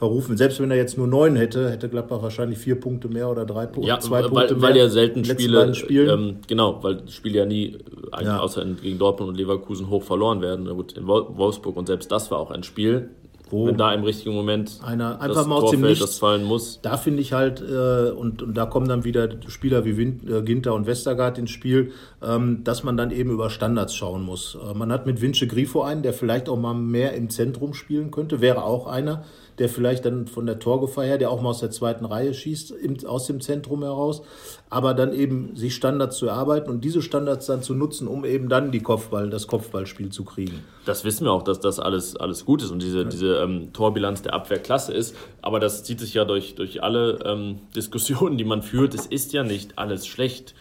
verrufen. 0.00 0.38
Selbst 0.38 0.58
wenn 0.60 0.70
er 0.70 0.78
jetzt 0.78 0.96
nur 0.96 1.06
neun 1.06 1.36
hätte, 1.36 1.70
hätte 1.70 1.90
Gladbach 1.90 2.22
wahrscheinlich 2.22 2.58
vier 2.58 2.80
Punkte 2.80 3.08
mehr 3.08 3.28
oder 3.28 3.44
drei 3.44 3.66
Punkte, 3.66 3.86
ja, 3.86 4.00
zwei 4.00 4.22
weil, 4.22 4.30
Punkte 4.30 4.54
mehr. 4.54 4.62
Weil 4.62 4.76
ja 4.78 4.88
selten 4.88 5.26
Spiele, 5.26 5.74
ähm, 5.90 6.36
genau, 6.46 6.82
weil 6.82 7.06
Spiele 7.08 7.40
ja 7.40 7.44
nie, 7.44 7.76
ja. 8.18 8.38
außer 8.38 8.64
gegen 8.82 8.98
Dortmund 8.98 9.28
und 9.28 9.36
Leverkusen, 9.36 9.90
hoch 9.90 10.02
verloren 10.02 10.40
werden. 10.40 10.66
Gut, 10.74 10.94
in 10.94 11.06
Wolfsburg 11.06 11.76
und 11.76 11.86
selbst 11.86 12.10
das 12.10 12.30
war 12.30 12.38
auch 12.38 12.50
ein 12.50 12.62
Spiel, 12.62 13.10
wo 13.50 13.66
wenn 13.66 13.76
da 13.76 13.92
im 13.92 14.02
richtigen 14.02 14.34
Moment 14.34 14.80
einer 14.82 15.20
einfach 15.20 15.46
mal 15.46 15.56
aus 15.56 15.70
dem 15.70 15.82
Nichts, 15.82 16.00
das 16.00 16.18
fallen 16.18 16.44
muss. 16.44 16.80
Da 16.80 16.96
finde 16.96 17.20
ich 17.20 17.34
halt, 17.34 17.60
äh, 17.60 18.10
und, 18.10 18.42
und 18.42 18.54
da 18.54 18.64
kommen 18.64 18.88
dann 18.88 19.04
wieder 19.04 19.28
Spieler 19.48 19.84
wie 19.84 19.98
Win, 19.98 20.20
äh, 20.26 20.40
Ginter 20.40 20.72
und 20.72 20.86
Westergaard 20.86 21.36
ins 21.36 21.50
Spiel, 21.50 21.92
ähm, 22.22 22.64
dass 22.64 22.84
man 22.84 22.96
dann 22.96 23.10
eben 23.10 23.30
über 23.30 23.50
Standards 23.50 23.94
schauen 23.94 24.22
muss. 24.22 24.56
Äh, 24.56 24.72
man 24.72 24.90
hat 24.90 25.04
mit 25.04 25.20
Vince 25.20 25.46
Grifo 25.46 25.82
einen, 25.82 26.02
der 26.02 26.14
vielleicht 26.14 26.48
auch 26.48 26.58
mal 26.58 26.72
mehr 26.72 27.12
im 27.12 27.28
Zentrum 27.28 27.74
spielen 27.74 28.10
könnte, 28.10 28.40
wäre 28.40 28.64
auch 28.64 28.86
einer, 28.86 29.24
der 29.60 29.68
vielleicht 29.68 30.06
dann 30.06 30.26
von 30.26 30.46
der 30.46 30.58
Torgefahr 30.58 31.04
her, 31.04 31.18
der 31.18 31.30
auch 31.30 31.42
mal 31.42 31.50
aus 31.50 31.60
der 31.60 31.70
zweiten 31.70 32.06
Reihe 32.06 32.32
schießt, 32.32 32.70
im, 32.70 32.96
aus 33.06 33.26
dem 33.26 33.42
Zentrum 33.42 33.82
heraus, 33.82 34.22
aber 34.70 34.94
dann 34.94 35.12
eben 35.12 35.54
sich 35.54 35.74
Standards 35.74 36.16
zu 36.16 36.26
erarbeiten 36.26 36.70
und 36.70 36.82
diese 36.82 37.02
Standards 37.02 37.44
dann 37.44 37.62
zu 37.62 37.74
nutzen, 37.74 38.08
um 38.08 38.24
eben 38.24 38.48
dann 38.48 38.72
die 38.72 38.80
Kopfball, 38.80 39.28
das 39.28 39.46
Kopfballspiel 39.46 40.08
zu 40.08 40.24
kriegen. 40.24 40.64
Das 40.86 41.04
wissen 41.04 41.26
wir 41.26 41.32
auch, 41.32 41.42
dass 41.42 41.60
das 41.60 41.78
alles, 41.78 42.16
alles 42.16 42.46
gut 42.46 42.62
ist 42.62 42.70
und 42.70 42.80
diese, 42.80 43.02
ja. 43.02 43.04
diese 43.04 43.36
ähm, 43.36 43.74
Torbilanz 43.74 44.22
der 44.22 44.32
Abwehr 44.32 44.58
klasse 44.58 44.94
ist, 44.94 45.14
aber 45.42 45.60
das 45.60 45.84
zieht 45.84 46.00
sich 46.00 46.14
ja 46.14 46.24
durch, 46.24 46.54
durch 46.54 46.82
alle 46.82 47.18
ähm, 47.26 47.58
Diskussionen, 47.76 48.38
die 48.38 48.44
man 48.44 48.62
führt. 48.62 48.94
Es 48.94 49.04
ist 49.04 49.34
ja 49.34 49.42
nicht 49.44 49.78
alles 49.78 50.06
schlecht, 50.06 50.54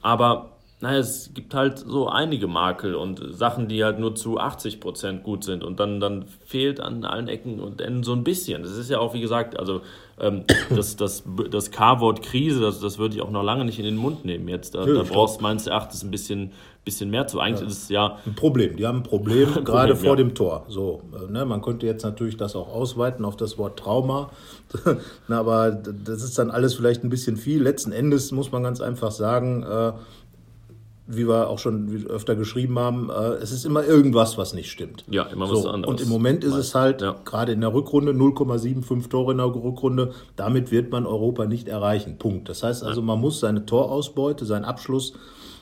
aber 0.00 0.53
naja, 0.84 0.98
es 0.98 1.30
gibt 1.32 1.54
halt 1.54 1.78
so 1.78 2.10
einige 2.10 2.46
Makel 2.46 2.94
und 2.94 3.18
Sachen, 3.30 3.68
die 3.68 3.82
halt 3.82 3.98
nur 3.98 4.14
zu 4.14 4.38
80 4.38 4.80
Prozent 4.80 5.22
gut 5.22 5.42
sind 5.42 5.64
und 5.64 5.80
dann, 5.80 5.98
dann 5.98 6.26
fehlt 6.44 6.78
an 6.78 7.06
allen 7.06 7.26
Ecken 7.26 7.58
und 7.58 7.80
Enden 7.80 8.02
so 8.02 8.12
ein 8.12 8.22
bisschen. 8.22 8.62
Das 8.62 8.76
ist 8.76 8.90
ja 8.90 8.98
auch, 8.98 9.14
wie 9.14 9.22
gesagt, 9.22 9.58
also 9.58 9.80
ähm, 10.20 10.44
das, 10.68 10.96
das, 10.96 11.22
das 11.50 11.70
K-Wort 11.70 12.22
Krise, 12.22 12.60
das, 12.60 12.80
das 12.80 12.98
würde 12.98 13.14
ich 13.14 13.22
auch 13.22 13.30
noch 13.30 13.42
lange 13.42 13.64
nicht 13.64 13.78
in 13.78 13.86
den 13.86 13.96
Mund 13.96 14.26
nehmen 14.26 14.46
jetzt. 14.46 14.74
Da, 14.74 14.84
da 14.84 15.04
brauchst 15.04 15.38
du 15.38 15.42
meines 15.42 15.66
Erachtens 15.66 16.04
ein 16.04 16.10
bisschen, 16.10 16.52
bisschen 16.84 17.08
mehr 17.08 17.26
zu. 17.28 17.40
Eigentlich 17.40 17.62
ja. 17.62 17.66
ist 17.66 17.82
es 17.84 17.88
ja... 17.88 18.18
Ein 18.26 18.34
Problem, 18.34 18.76
die 18.76 18.86
haben 18.86 18.98
ein 18.98 19.04
Problem, 19.04 19.48
ein 19.56 19.64
gerade 19.64 19.94
Problem, 19.94 19.96
vor 19.96 20.18
ja. 20.18 20.22
dem 20.22 20.34
Tor. 20.34 20.66
So, 20.68 21.00
äh, 21.14 21.32
ne, 21.32 21.46
man 21.46 21.62
könnte 21.62 21.86
jetzt 21.86 22.02
natürlich 22.02 22.36
das 22.36 22.54
auch 22.56 22.68
ausweiten 22.68 23.24
auf 23.24 23.38
das 23.38 23.56
Wort 23.56 23.78
Trauma, 23.78 24.30
Na, 25.28 25.38
aber 25.40 25.70
das 25.70 26.22
ist 26.22 26.36
dann 26.38 26.50
alles 26.50 26.74
vielleicht 26.74 27.04
ein 27.04 27.08
bisschen 27.08 27.38
viel. 27.38 27.62
Letzten 27.62 27.90
Endes 27.90 28.32
muss 28.32 28.52
man 28.52 28.62
ganz 28.62 28.82
einfach 28.82 29.12
sagen... 29.12 29.62
Äh, 29.62 29.92
wie 31.06 31.28
wir 31.28 31.50
auch 31.50 31.58
schon 31.58 32.06
öfter 32.08 32.34
geschrieben 32.34 32.78
haben, 32.78 33.10
äh, 33.10 33.34
es 33.34 33.52
ist 33.52 33.66
immer 33.66 33.84
irgendwas, 33.84 34.38
was 34.38 34.54
nicht 34.54 34.70
stimmt. 34.70 35.04
Ja, 35.10 35.24
immer 35.24 35.50
was 35.50 35.62
so, 35.62 35.68
anderes. 35.68 35.90
Und 35.92 36.00
im 36.00 36.08
Moment 36.08 36.44
ist 36.44 36.54
es 36.54 36.74
halt, 36.74 37.02
ja. 37.02 37.14
gerade 37.24 37.52
in 37.52 37.60
der 37.60 37.74
Rückrunde, 37.74 38.12
0,75 38.12 39.10
Tore 39.10 39.32
in 39.32 39.38
der 39.38 39.46
Rückrunde, 39.46 40.12
damit 40.36 40.70
wird 40.70 40.90
man 40.90 41.06
Europa 41.06 41.44
nicht 41.44 41.68
erreichen. 41.68 42.16
Punkt. 42.18 42.48
Das 42.48 42.62
heißt 42.62 42.84
also, 42.84 43.02
man 43.02 43.20
muss 43.20 43.40
seine 43.40 43.66
Torausbeute, 43.66 44.46
seinen 44.46 44.64
Abschluss 44.64 45.12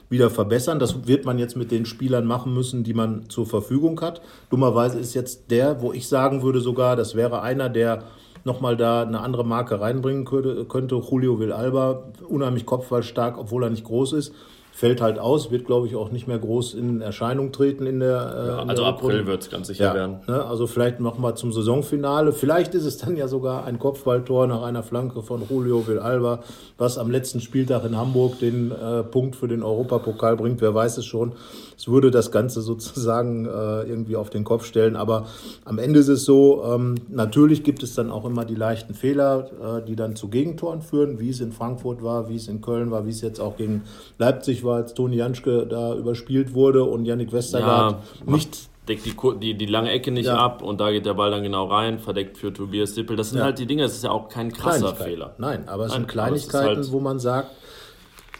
wieder 0.08 0.30
verbessern. 0.30 0.78
Das 0.78 1.08
wird 1.08 1.24
man 1.24 1.38
jetzt 1.40 1.56
mit 1.56 1.72
den 1.72 1.86
Spielern 1.86 2.24
machen 2.24 2.54
müssen, 2.54 2.84
die 2.84 2.94
man 2.94 3.28
zur 3.28 3.46
Verfügung 3.46 4.00
hat. 4.00 4.20
Dummerweise 4.50 4.98
ist 5.00 5.14
jetzt 5.14 5.50
der, 5.50 5.82
wo 5.82 5.92
ich 5.92 6.06
sagen 6.06 6.42
würde 6.42 6.60
sogar, 6.60 6.94
das 6.94 7.16
wäre 7.16 7.42
einer, 7.42 7.68
der 7.68 8.04
nochmal 8.44 8.76
da 8.76 9.02
eine 9.02 9.20
andere 9.20 9.44
Marke 9.44 9.80
reinbringen 9.80 10.24
könnte, 10.24 10.64
könnte. 10.66 11.02
Julio 11.10 11.40
Villalba, 11.40 12.04
unheimlich 12.28 12.64
kopfballstark, 12.64 13.38
obwohl 13.38 13.64
er 13.64 13.70
nicht 13.70 13.84
groß 13.84 14.12
ist 14.12 14.32
fällt 14.72 15.02
halt 15.02 15.18
aus, 15.18 15.50
wird 15.50 15.66
glaube 15.66 15.86
ich 15.86 15.94
auch 15.94 16.10
nicht 16.10 16.26
mehr 16.26 16.38
groß 16.38 16.74
in 16.74 17.02
Erscheinung 17.02 17.52
treten 17.52 17.86
in 17.86 18.00
der. 18.00 18.08
Äh, 18.08 18.48
ja, 18.48 18.58
also 18.64 18.82
der 18.82 18.92
April 18.92 19.26
wird 19.26 19.42
es 19.42 19.50
ganz 19.50 19.68
sicher 19.68 19.84
ja, 19.84 19.94
werden. 19.94 20.20
Ne, 20.26 20.44
also 20.44 20.66
vielleicht 20.66 20.98
nochmal 20.98 21.36
zum 21.36 21.52
Saisonfinale. 21.52 22.32
Vielleicht 22.32 22.74
ist 22.74 22.86
es 22.86 22.96
dann 22.96 23.16
ja 23.16 23.28
sogar 23.28 23.64
ein 23.64 23.78
Kopfballtor 23.78 24.46
nach 24.46 24.62
einer 24.62 24.82
Flanke 24.82 25.22
von 25.22 25.42
Julio 25.48 25.86
Villalba, 25.86 26.42
was 26.78 26.96
am 26.96 27.10
letzten 27.10 27.40
Spieltag 27.40 27.84
in 27.84 27.96
Hamburg 27.96 28.38
den 28.38 28.72
äh, 28.72 29.02
Punkt 29.02 29.36
für 29.36 29.46
den 29.46 29.62
Europapokal 29.62 30.36
bringt. 30.36 30.60
Wer 30.62 30.74
weiß 30.74 30.98
es 30.98 31.04
schon. 31.04 31.32
Es 31.76 31.88
würde 31.88 32.10
das 32.10 32.30
Ganze 32.30 32.62
sozusagen 32.62 33.44
äh, 33.44 33.82
irgendwie 33.82 34.16
auf 34.16 34.30
den 34.30 34.44
Kopf 34.44 34.64
stellen. 34.64 34.96
Aber 34.96 35.26
am 35.64 35.78
Ende 35.78 36.00
ist 36.00 36.08
es 36.08 36.24
so, 36.24 36.64
ähm, 36.64 36.94
natürlich 37.08 37.62
gibt 37.62 37.82
es 37.82 37.94
dann 37.94 38.10
auch 38.10 38.24
immer 38.24 38.44
die 38.46 38.54
leichten 38.54 38.94
Fehler, 38.94 39.50
äh, 39.62 39.86
die 39.86 39.96
dann 39.96 40.16
zu 40.16 40.28
Gegentoren 40.28 40.80
führen, 40.80 41.20
wie 41.20 41.28
es 41.28 41.40
in 41.40 41.52
Frankfurt 41.52 42.02
war, 42.02 42.28
wie 42.28 42.36
es 42.36 42.48
in 42.48 42.62
Köln 42.62 42.90
war, 42.90 43.04
wie 43.04 43.10
es 43.10 43.20
jetzt 43.20 43.40
auch 43.40 43.56
gegen 43.56 43.82
Leipzig 44.18 44.64
war, 44.64 44.71
als 44.76 44.94
Toni 44.94 45.16
Janschke 45.16 45.66
da 45.66 45.94
überspielt 45.94 46.54
wurde 46.54 46.84
und 46.84 47.04
Yannick 47.04 47.32
Westergaard 47.32 47.96
ja, 48.26 48.32
nicht 48.32 48.72
deckt 48.88 49.06
die, 49.06 49.14
die, 49.38 49.54
die 49.54 49.66
lange 49.66 49.90
Ecke 49.90 50.10
nicht 50.10 50.26
ja. 50.26 50.36
ab 50.36 50.62
und 50.62 50.80
da 50.80 50.90
geht 50.90 51.06
der 51.06 51.14
Ball 51.14 51.30
dann 51.30 51.42
genau 51.42 51.66
rein, 51.66 51.98
verdeckt 51.98 52.36
für 52.36 52.52
Tobias 52.52 52.94
Sippel. 52.94 53.16
Das 53.16 53.30
sind 53.30 53.38
ja. 53.38 53.44
halt 53.44 53.58
die 53.58 53.66
Dinge, 53.66 53.82
das 53.82 53.92
ist 53.92 54.04
ja 54.04 54.10
auch 54.10 54.28
kein 54.28 54.52
krasser 54.52 54.94
Fehler. 54.94 55.34
Nein, 55.38 55.68
aber 55.68 55.84
es 55.84 55.92
Nein, 55.92 56.00
sind 56.00 56.08
Kleinigkeiten, 56.08 56.76
halt 56.76 56.92
wo 56.92 57.00
man 57.00 57.18
sagt, 57.18 57.50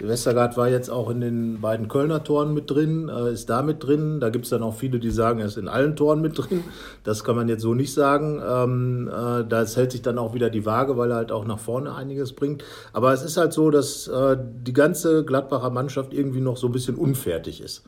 Westergaard 0.09 0.56
war 0.56 0.68
jetzt 0.68 0.90
auch 0.90 1.11
in 1.11 1.21
den 1.21 1.61
beiden 1.61 1.88
Kölner 1.88 2.25
Toren 2.25 2.54
mit 2.54 2.71
drin, 2.71 3.09
äh, 3.09 3.32
ist 3.32 3.49
da 3.50 3.62
mit 3.62 3.85
drin. 3.85 4.21
Da 4.21 4.30
gibt 4.30 4.44
es 4.44 4.50
dann 4.50 4.62
auch 4.62 4.75
viele, 4.75 4.99
die 4.99 5.11
sagen, 5.11 5.40
er 5.40 5.47
ist 5.47 5.59
in 5.59 5.68
allen 5.68 5.97
Toren 5.97 6.21
mit 6.21 6.38
drin. 6.38 6.64
Das 7.04 7.25
kann 7.25 7.37
man 7.37 7.49
jetzt 7.49 7.62
so 7.62 7.75
nicht 7.75 7.92
sagen. 7.92 8.40
Ähm, 8.47 9.09
äh, 9.09 9.44
da 9.44 9.64
hält 9.64 9.92
sich 9.92 10.02
dann 10.02 10.18
auch 10.18 10.35
wieder 10.35 10.50
die 10.50 10.64
Waage, 10.66 10.97
weil 10.97 11.11
er 11.11 11.16
halt 11.16 11.32
auch 11.32 11.44
nach 11.44 11.59
vorne 11.59 11.94
einiges 11.94 12.32
bringt. 12.32 12.64
Aber 12.92 13.12
es 13.12 13.23
ist 13.23 13.37
halt 13.37 13.52
so, 13.52 13.71
dass 13.71 14.09
äh, 14.09 14.37
die 14.38 14.73
ganze 14.73 15.25
Gladbacher 15.25 15.71
Mannschaft 15.71 16.12
irgendwie 16.12 16.40
noch 16.40 16.56
so 16.56 16.68
ein 16.68 16.73
bisschen 16.73 16.97
unfertig 16.97 17.61
ist. 17.61 17.82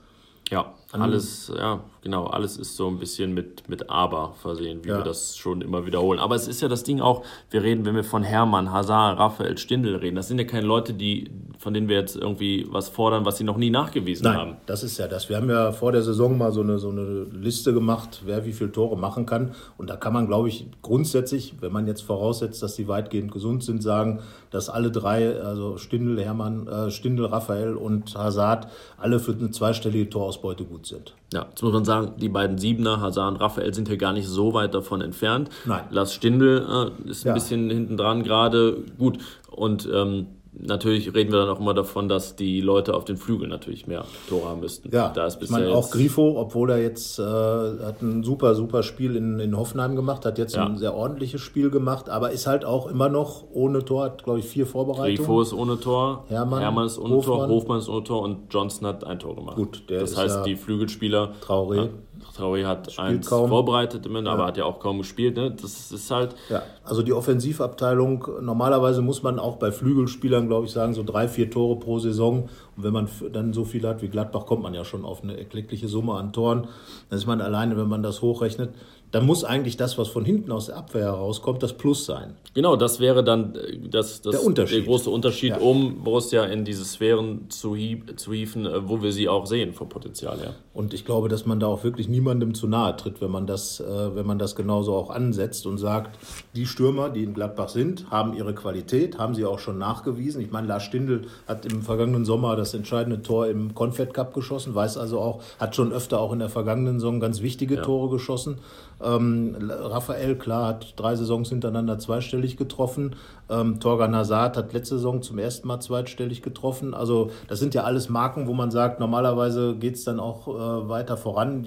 Ja, 0.51 0.75
alles, 0.93 1.51
ja, 1.57 1.83
genau, 2.03 2.27
alles 2.27 2.59
ist 2.59 2.77
so 2.77 2.87
ein 2.89 2.99
bisschen 2.99 3.33
mit, 3.33 3.69
mit 3.69 3.89
Aber 3.89 4.35
versehen, 4.35 4.85
wie 4.85 4.91
ja. 4.91 4.99
wir 4.99 5.05
das 5.05 5.37
schon 5.37 5.63
immer 5.63 5.87
wiederholen. 5.87 6.19
Aber 6.21 6.35
es 6.35 6.47
ist 6.47 6.61
ja 6.61 6.69
das 6.69 6.85
Ding 6.85 7.01
auch, 7.01 7.25
wir 7.51 7.63
reden, 7.63 7.87
wenn 7.87 7.95
wir 7.95 8.05
von 8.05 8.23
Hermann, 8.23 8.71
Hazard, 8.71 9.19
Raphael, 9.19 9.57
Stindl 9.57 9.97
reden, 9.97 10.17
das 10.17 10.29
sind 10.29 10.39
ja 10.39 10.45
keine 10.45 10.67
Leute, 10.67 10.93
die, 10.93 11.31
von 11.65 11.73
denen 11.73 11.89
wir 11.89 11.97
jetzt 11.97 12.15
irgendwie 12.15 12.67
was 12.69 12.91
fordern, 12.91 13.25
was 13.25 13.39
sie 13.39 13.45
noch 13.45 13.57
nie 13.57 13.71
nachgewiesen 13.71 14.25
Nein, 14.25 14.37
haben. 14.37 14.57
das 14.67 14.83
ist 14.83 14.99
ja 14.99 15.09
das. 15.09 15.31
Wir 15.31 15.39
haben 15.39 15.49
ja 15.49 15.73
vor 15.73 15.93
der 15.93 16.03
Saison 16.03 16.37
mal 16.37 16.53
so 16.53 16.61
eine, 16.61 16.79
so 16.79 16.91
eine 16.91 17.25
Liste 17.33 17.73
gemacht, 17.73 18.21
wer 18.27 18.45
wie 18.45 18.53
viele 18.53 18.71
Tore 18.71 18.99
machen 18.99 19.25
kann. 19.25 19.55
Und 19.79 19.89
da 19.89 19.97
kann 19.97 20.13
man, 20.13 20.27
glaube 20.27 20.51
ich, 20.51 20.67
grundsätzlich, 20.83 21.55
wenn 21.61 21.73
man 21.73 21.87
jetzt 21.87 22.03
voraussetzt, 22.03 22.63
dass 22.63 22.77
sie 22.77 22.87
weitgehend 22.87 23.33
gesund 23.33 23.65
sind, 23.65 23.83
sagen, 23.83 24.21
dass 24.51 24.69
alle 24.69 24.91
drei, 24.91 25.41
also 25.41 25.79
Stindl, 25.79 26.23
Hermann, 26.23 26.67
äh, 26.67 26.91
Stindl, 26.91 27.25
Raphael 27.25 27.77
und 27.77 28.15
Hazard, 28.15 28.69
alle 28.99 29.19
für 29.19 29.33
eine 29.33 29.51
zweistellige 29.51 30.11
Torausbeute 30.11 30.65
gut 30.65 30.85
sind. 30.85 31.15
Ja, 31.33 31.47
jetzt 31.49 31.63
muss 31.63 31.73
man 31.73 31.87
sagen, 31.87 32.13
die 32.19 32.29
beiden 32.29 32.59
Siebener, 32.59 33.01
Hazard 33.01 33.33
und 33.33 33.41
Raphael, 33.41 33.73
sind 33.73 33.89
hier 33.89 33.97
gar 33.97 34.13
nicht 34.13 34.29
so 34.29 34.53
weit 34.53 34.75
davon 34.75 35.01
entfernt. 35.01 35.49
Nein. 35.65 35.85
Lars 35.89 36.13
Stindl 36.13 36.93
äh, 37.07 37.09
ist 37.09 37.25
ein 37.25 37.29
ja. 37.29 37.33
bisschen 37.33 37.71
hinten 37.71 37.97
dran 37.97 38.23
gerade. 38.23 38.85
Gut. 38.99 39.17
Und 39.51 39.89
ähm, 39.91 40.27
natürlich 40.61 41.15
reden 41.15 41.33
wir 41.33 41.41
dann 41.41 41.49
auch 41.49 41.61
immer 41.61 41.75
davon, 41.75 42.09
dass 42.09 42.37
die 42.37 42.61
Leute 42.61 42.95
auf 42.95 43.05
den 43.05 43.17
Flügeln 43.17 43.51
natürlich 43.51 43.87
mehr 43.87 44.05
Tore 44.29 44.49
haben 44.49 44.61
müssten. 44.61 44.91
Ja, 44.93 45.11
da 45.15 45.27
ist 45.27 45.43
ich 45.43 45.51
meine 45.51 45.75
auch 45.75 45.91
Grifo, 45.91 46.39
obwohl 46.39 46.71
er 46.71 46.79
jetzt 46.79 47.19
äh, 47.19 47.23
hat 47.23 48.03
ein 48.03 48.23
super, 48.23 48.55
super 48.55 48.83
Spiel 48.83 49.17
in, 49.17 49.39
in 49.39 49.57
Hoffenheim 49.57 49.97
gemacht, 49.97 50.25
hat 50.25 50.39
jetzt 50.39 50.57
ja. 50.57 50.67
ein 50.67 50.79
sehr 50.79 50.95
ordentliches 50.95 51.41
Spiel 51.41 51.71
gemacht, 51.71 52.09
aber 52.09 52.31
ist 52.31 52.47
halt 52.47 52.65
auch 52.65 52.87
immer 52.87 53.09
noch 53.09 53.45
ohne 53.53 53.85
Tor, 53.85 54.05
hat 54.05 54.25
glaube 54.25 54.41
ich 54.41 54.47
vier 54.47 54.67
Vorbereitungen. 54.67 55.17
Grifo 55.17 55.43
ist 55.43 55.53
ohne 55.53 55.79
Tor, 55.79 56.25
Hermann, 56.29 56.61
Hermann 56.61 56.87
ist 56.87 56.99
ohne 56.99 57.17
Hofmann. 57.17 57.39
Tor, 57.39 57.49
Hofmann 57.49 57.79
ist 57.79 57.89
ohne 57.89 58.05
Tor 58.05 58.23
und 58.23 58.53
Johnson 58.53 58.87
hat 58.87 59.05
ein 59.05 59.19
Tor 59.19 59.35
gemacht. 59.37 59.57
Gut, 59.57 59.85
der 59.89 60.01
das 60.01 60.17
heißt, 60.17 60.37
ja 60.37 60.43
die 60.45 60.57
Flügelspieler 60.57 61.33
Traoré. 61.45 61.89
Traoré 62.37 62.65
hat 62.67 62.91
Spielt 62.91 63.09
eins 63.09 63.29
kaum. 63.29 63.49
vorbereitet, 63.49 64.07
aber 64.07 64.23
ja. 64.23 64.47
hat 64.47 64.57
ja 64.57 64.65
auch 64.65 64.81
kaum 64.81 64.99
gespielt. 64.99 65.37
Ne? 65.37 65.51
Das 65.51 65.93
ist 65.93 66.11
halt. 66.11 66.35
Ja, 66.49 66.63
also 66.83 67.03
die 67.03 67.13
Offensivabteilung, 67.13 68.27
normalerweise 68.41 69.03
muss 69.03 69.23
man 69.23 69.39
auch 69.39 69.57
bei 69.57 69.71
Flügelspielern, 69.71 70.44
glaube 70.49 70.67
ich, 70.67 70.73
sagen, 70.73 70.95
so 70.95 71.03
drei, 71.03 71.29
vier 71.29 71.51
Tore 71.51 71.79
pro 71.79 71.99
Saison. 71.99 72.49
Und 72.77 72.85
wenn 72.85 72.93
man 72.93 73.09
dann 73.33 73.53
so 73.53 73.65
viel 73.65 73.87
hat 73.87 74.03
wie 74.03 74.09
Gladbach, 74.09 74.47
kommt 74.47 74.63
man 74.63 74.75
ja 74.75 74.85
schon 74.85 75.05
auf 75.05 75.23
eine 75.23 75.37
erkleckliche 75.37 75.89
Summe 75.89 76.15
an 76.15 76.33
Toren. 76.33 76.69
Dann 77.11 77.19
ist 77.19 77.27
man 77.27 77.41
alleine, 77.41 77.77
wenn 77.77 77.89
man 77.89 78.03
das 78.03 78.23
hochrechnet, 78.23 78.71
dann 79.15 79.27
muss 79.27 79.45
eigentlich 79.45 79.77
das, 79.77 79.97
was 79.97 80.09
von 80.09 80.25
hinten 80.25 80.51
aus 80.51 80.67
der 80.67 80.77
Abwehr 80.77 81.05
herauskommt, 81.05 81.63
das 81.63 81.73
Plus 81.73 82.05
sein. 82.05 82.35
Genau, 82.53 82.75
das 82.75 82.99
wäre 82.99 83.23
dann 83.23 83.55
äh, 83.55 83.79
das, 83.89 84.23
das 84.23 84.33
der, 84.33 84.45
Unterschied. 84.45 84.79
der 84.79 84.87
große 84.87 85.09
Unterschied, 85.09 85.51
ja. 85.51 85.59
um 85.59 86.03
Borussia 86.03 86.45
in 86.45 86.65
diese 86.65 86.85
Sphären 86.85 87.49
zu, 87.49 87.77
hieb, 87.77 88.19
zu 88.19 88.33
hieven, 88.33 88.67
äh, 88.67 88.89
wo 88.89 89.03
wir 89.03 89.13
sie 89.13 89.29
auch 89.29 89.47
sehen 89.47 89.73
vom 89.73 89.89
Potenzial 89.89 90.39
her. 90.39 90.55
Und 90.75 90.93
ich 90.93 91.05
glaube, 91.05 91.29
dass 91.29 91.47
man 91.47 91.61
da 91.61 91.69
auch 91.69 91.85
wirklich 91.85 92.09
niemandem 92.09 92.53
zu 92.53 92.67
nahe 92.67 92.97
tritt, 92.97 93.21
wenn 93.21 93.31
man 93.31 93.47
das, 93.47 93.79
äh, 93.79 94.15
wenn 94.17 94.27
man 94.27 94.41
das 94.41 94.57
genauso 94.57 94.95
auch 94.95 95.09
ansetzt 95.09 95.67
und 95.67 95.79
sagt, 95.79 96.19
die 96.57 96.67
Stürmer, 96.67 97.11
die 97.11 97.23
in 97.23 97.33
Gladbach 97.33 97.69
sind, 97.69 98.11
haben 98.11 98.35
ihre 98.35 98.55
Qualität, 98.55 99.17
haben 99.17 99.37
sie 99.37 99.45
auch 99.45 99.61
schon 99.61 99.79
nachgewiesen. 99.79 100.41
Ich 100.41 100.51
meine, 100.51 100.67
Lars 100.67 100.83
Stindl 100.83 101.23
hat 101.47 101.65
im 101.65 101.83
vergangenen 101.83 102.25
Sommer 102.25 102.57
das 102.57 102.75
entscheidende 102.75 103.23
Tor 103.23 103.47
im 103.47 103.75
Confed 103.75 104.13
Cup 104.13 104.35
geschossen, 104.35 104.75
weiß 104.75 104.99
also 104.99 105.21
auch, 105.21 105.43
hat 105.61 105.77
schon 105.77 105.93
öfter 105.93 106.19
auch 106.19 106.33
in 106.33 106.41
der 106.41 106.49
vergangenen 106.51 106.99
Saison 106.99 107.21
ganz 107.21 107.41
wichtige 107.41 107.77
ja. 107.77 107.83
Tore 107.83 108.11
geschossen. 108.11 108.59
Ähm, 109.03 109.57
Raphael, 109.69 110.37
klar, 110.37 110.69
hat 110.69 110.95
drei 110.97 111.15
Saisons 111.15 111.51
hintereinander 111.51 111.99
zweistellig 111.99 112.57
getroffen. 112.57 113.17
Ähm, 113.51 113.79
Torgan 113.81 114.15
Hazard 114.17 114.57
hat 114.57 114.73
letzte 114.73 114.97
Saison 114.97 115.21
zum 115.21 115.39
ersten 115.39 115.69
Mal 115.69 115.81
zweistellig 115.81 116.43
getroffen. 116.43 116.95
Also 116.95 117.31
das 117.49 117.59
sind 117.59 117.75
ja 117.75 117.83
alles 117.83 118.09
Marken, 118.09 118.47
wo 118.47 118.55
man 118.55 118.71
sagt, 118.71 119.01
normalerweise 119.01 119.75
geht 119.77 119.97
es 119.97 120.05
dann 120.05 120.21
auch 120.21 120.49
äh, 120.65 120.89
weiter 120.89 121.17
voran. 121.17 121.65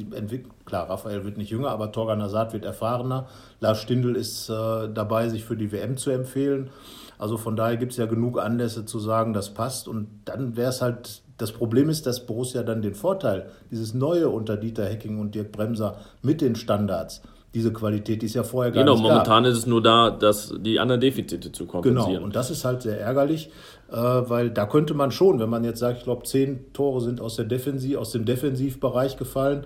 Klar, 0.66 0.90
Raphael 0.90 1.24
wird 1.24 1.38
nicht 1.38 1.52
jünger, 1.52 1.70
aber 1.70 1.92
Torgan 1.92 2.22
Hazard 2.22 2.54
wird 2.54 2.66
erfahrener. 2.66 3.28
Lars 3.60 3.80
Stindl 3.80 4.16
ist 4.16 4.50
äh, 4.50 4.90
dabei, 4.94 5.30
sich 5.30 5.46
für 5.46 5.56
die 5.56 5.72
WM 5.72 5.98
zu 5.98 6.10
empfehlen. 6.10 6.70
Also 7.20 7.38
von 7.38 7.56
daher 7.56 7.78
gibt 7.78 7.94
es 7.94 7.98
ja 7.98 8.06
genug 8.06 8.40
Anlässe 8.40 8.86
zu 8.86 9.00
sagen, 9.00 9.34
das 9.34 9.50
passt. 9.50 9.88
Und 9.88 10.08
dann 10.26 10.56
wäre 10.56 10.70
es 10.70 10.82
halt 10.82 11.22
das 11.38 11.52
Problem 11.52 11.90
ist, 11.90 12.06
dass 12.08 12.26
Borussia 12.26 12.64
dann 12.64 12.82
den 12.82 12.96
Vorteil, 12.96 13.52
dieses 13.70 13.94
Neue 13.94 14.30
unter 14.30 14.58
Dieter 14.58 14.86
Hecking 14.86 15.20
und 15.20 15.36
Dirk 15.36 15.52
Bremser 15.52 15.98
mit 16.22 16.42
den 16.42 16.56
Standards, 16.56 17.22
diese 17.58 17.74
Qualität, 17.74 18.22
die 18.22 18.28
es 18.28 18.36
ja 18.36 18.44
vorher 18.44 18.72
gar 18.72 18.84
genau, 18.84 18.94
nicht 18.94 19.04
momentan 19.04 19.44
gab. 19.44 19.52
ist 19.52 19.58
es 19.58 19.66
nur 19.66 19.82
da, 19.82 20.12
dass 20.12 20.54
die 20.60 20.80
anderen 20.80 21.02
Defizite 21.02 21.52
zu 21.52 21.66
kompensieren. 21.66 22.08
Genau, 22.08 22.24
und 22.24 22.36
das 22.36 22.52
ist 22.52 22.64
halt 22.64 22.84
sehr 22.84 23.02
ärgerlich, 23.02 23.50
äh, 23.92 23.96
weil 23.96 24.52
da 24.52 24.68
könnte 24.68 24.94
man 24.94 25.10
schon, 25.10 25.40
wenn 25.40 25.50
man 25.50 25.64
jetzt 25.64 25.80
sagt, 25.80 25.98
ich 25.98 26.04
glaube, 26.04 26.24
zehn 26.24 26.72
Tore 26.74 27.02
sind 27.02 27.20
aus, 27.20 27.36
der 27.36 27.46
Defensiv, 27.46 27.98
aus 27.98 28.12
dem 28.12 28.26
Defensivbereich 28.26 29.18
gefallen, 29.18 29.66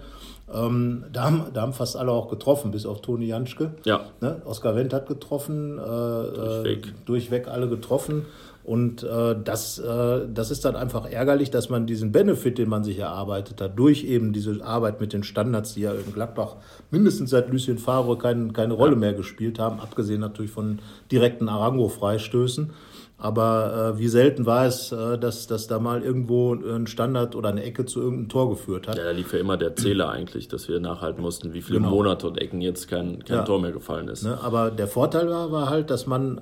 ähm, 0.54 1.04
da, 1.12 1.24
haben, 1.24 1.46
da 1.54 1.62
haben 1.64 1.74
fast 1.74 1.98
alle 1.98 2.12
auch 2.12 2.30
getroffen, 2.30 2.72
bis 2.72 2.86
auf 2.86 3.02
Toni 3.02 3.26
Janschke. 3.26 3.72
Ja. 3.84 4.06
Ne? 4.22 4.42
Oskar 4.46 4.76
Wendt 4.76 4.94
hat 4.94 5.08
getroffen, 5.08 5.78
äh, 5.78 5.82
durchweg. 5.82 6.88
Äh, 6.88 6.92
durchweg 7.06 7.48
alle 7.50 7.68
getroffen. 7.68 8.26
Und 8.72 9.04
äh, 9.04 9.36
das, 9.44 9.80
äh, 9.80 10.22
das 10.34 10.50
ist 10.50 10.64
dann 10.64 10.78
einfach 10.78 11.06
ärgerlich, 11.06 11.52
dass 11.52 11.68
man 11.68 11.88
diesen 11.88 12.14
Benefit, 12.14 12.58
den 12.58 12.70
man 12.70 12.86
sich 12.86 13.00
erarbeitet 13.00 13.60
hat, 13.60 13.78
durch 13.78 14.06
eben 14.06 14.32
diese 14.32 14.64
Arbeit 14.64 15.02
mit 15.02 15.12
den 15.12 15.24
Standards, 15.24 15.74
die 15.74 15.82
ja 15.82 15.92
in 15.92 16.14
Gladbach 16.14 16.56
mindestens 16.90 17.32
seit 17.32 17.52
Lucien 17.52 17.78
Favre 17.78 18.18
kein, 18.18 18.54
keine 18.54 18.74
Rolle 18.74 18.96
mehr 18.96 19.14
gespielt 19.14 19.60
haben, 19.60 19.82
abgesehen 19.82 20.22
natürlich 20.22 20.52
von 20.52 20.80
direkten 21.12 21.50
Arango-Freistößen. 21.50 22.70
Aber 23.18 23.94
äh, 23.96 24.00
wie 24.00 24.08
selten 24.08 24.46
war 24.46 24.66
es, 24.66 24.94
äh, 24.94 25.18
dass, 25.18 25.48
dass 25.48 25.68
da 25.68 25.78
mal 25.80 26.02
irgendwo 26.02 26.54
ein 26.54 26.88
Standard 26.88 27.36
oder 27.36 27.50
eine 27.50 27.64
Ecke 27.64 27.86
zu 27.86 28.00
irgendeinem 28.00 28.30
Tor 28.30 28.52
geführt 28.52 28.88
hat. 28.88 28.98
Ja, 28.98 29.04
da 29.04 29.12
lief 29.12 29.34
ja 29.34 29.40
immer 29.40 29.58
der 29.58 29.76
Zähler 29.76 30.12
eigentlich, 30.12 30.48
dass 30.48 30.70
wir 30.70 30.80
nachhalten 30.80 31.22
mussten, 31.22 31.52
wie 31.52 31.62
viele 31.62 31.80
genau. 31.80 31.90
Monate 31.90 32.26
und 32.26 32.38
Ecken 32.38 32.62
jetzt 32.62 32.88
kein, 32.88 33.22
kein 33.26 33.40
ja. 33.40 33.44
Tor 33.44 33.60
mehr 33.60 33.74
gefallen 33.74 34.08
ist. 34.08 34.24
Ne, 34.24 34.40
aber 34.42 34.72
der 34.72 34.88
Vorteil 34.88 35.30
war, 35.30 35.52
war 35.52 35.70
halt, 35.70 35.90
dass 35.90 36.08
man 36.08 36.40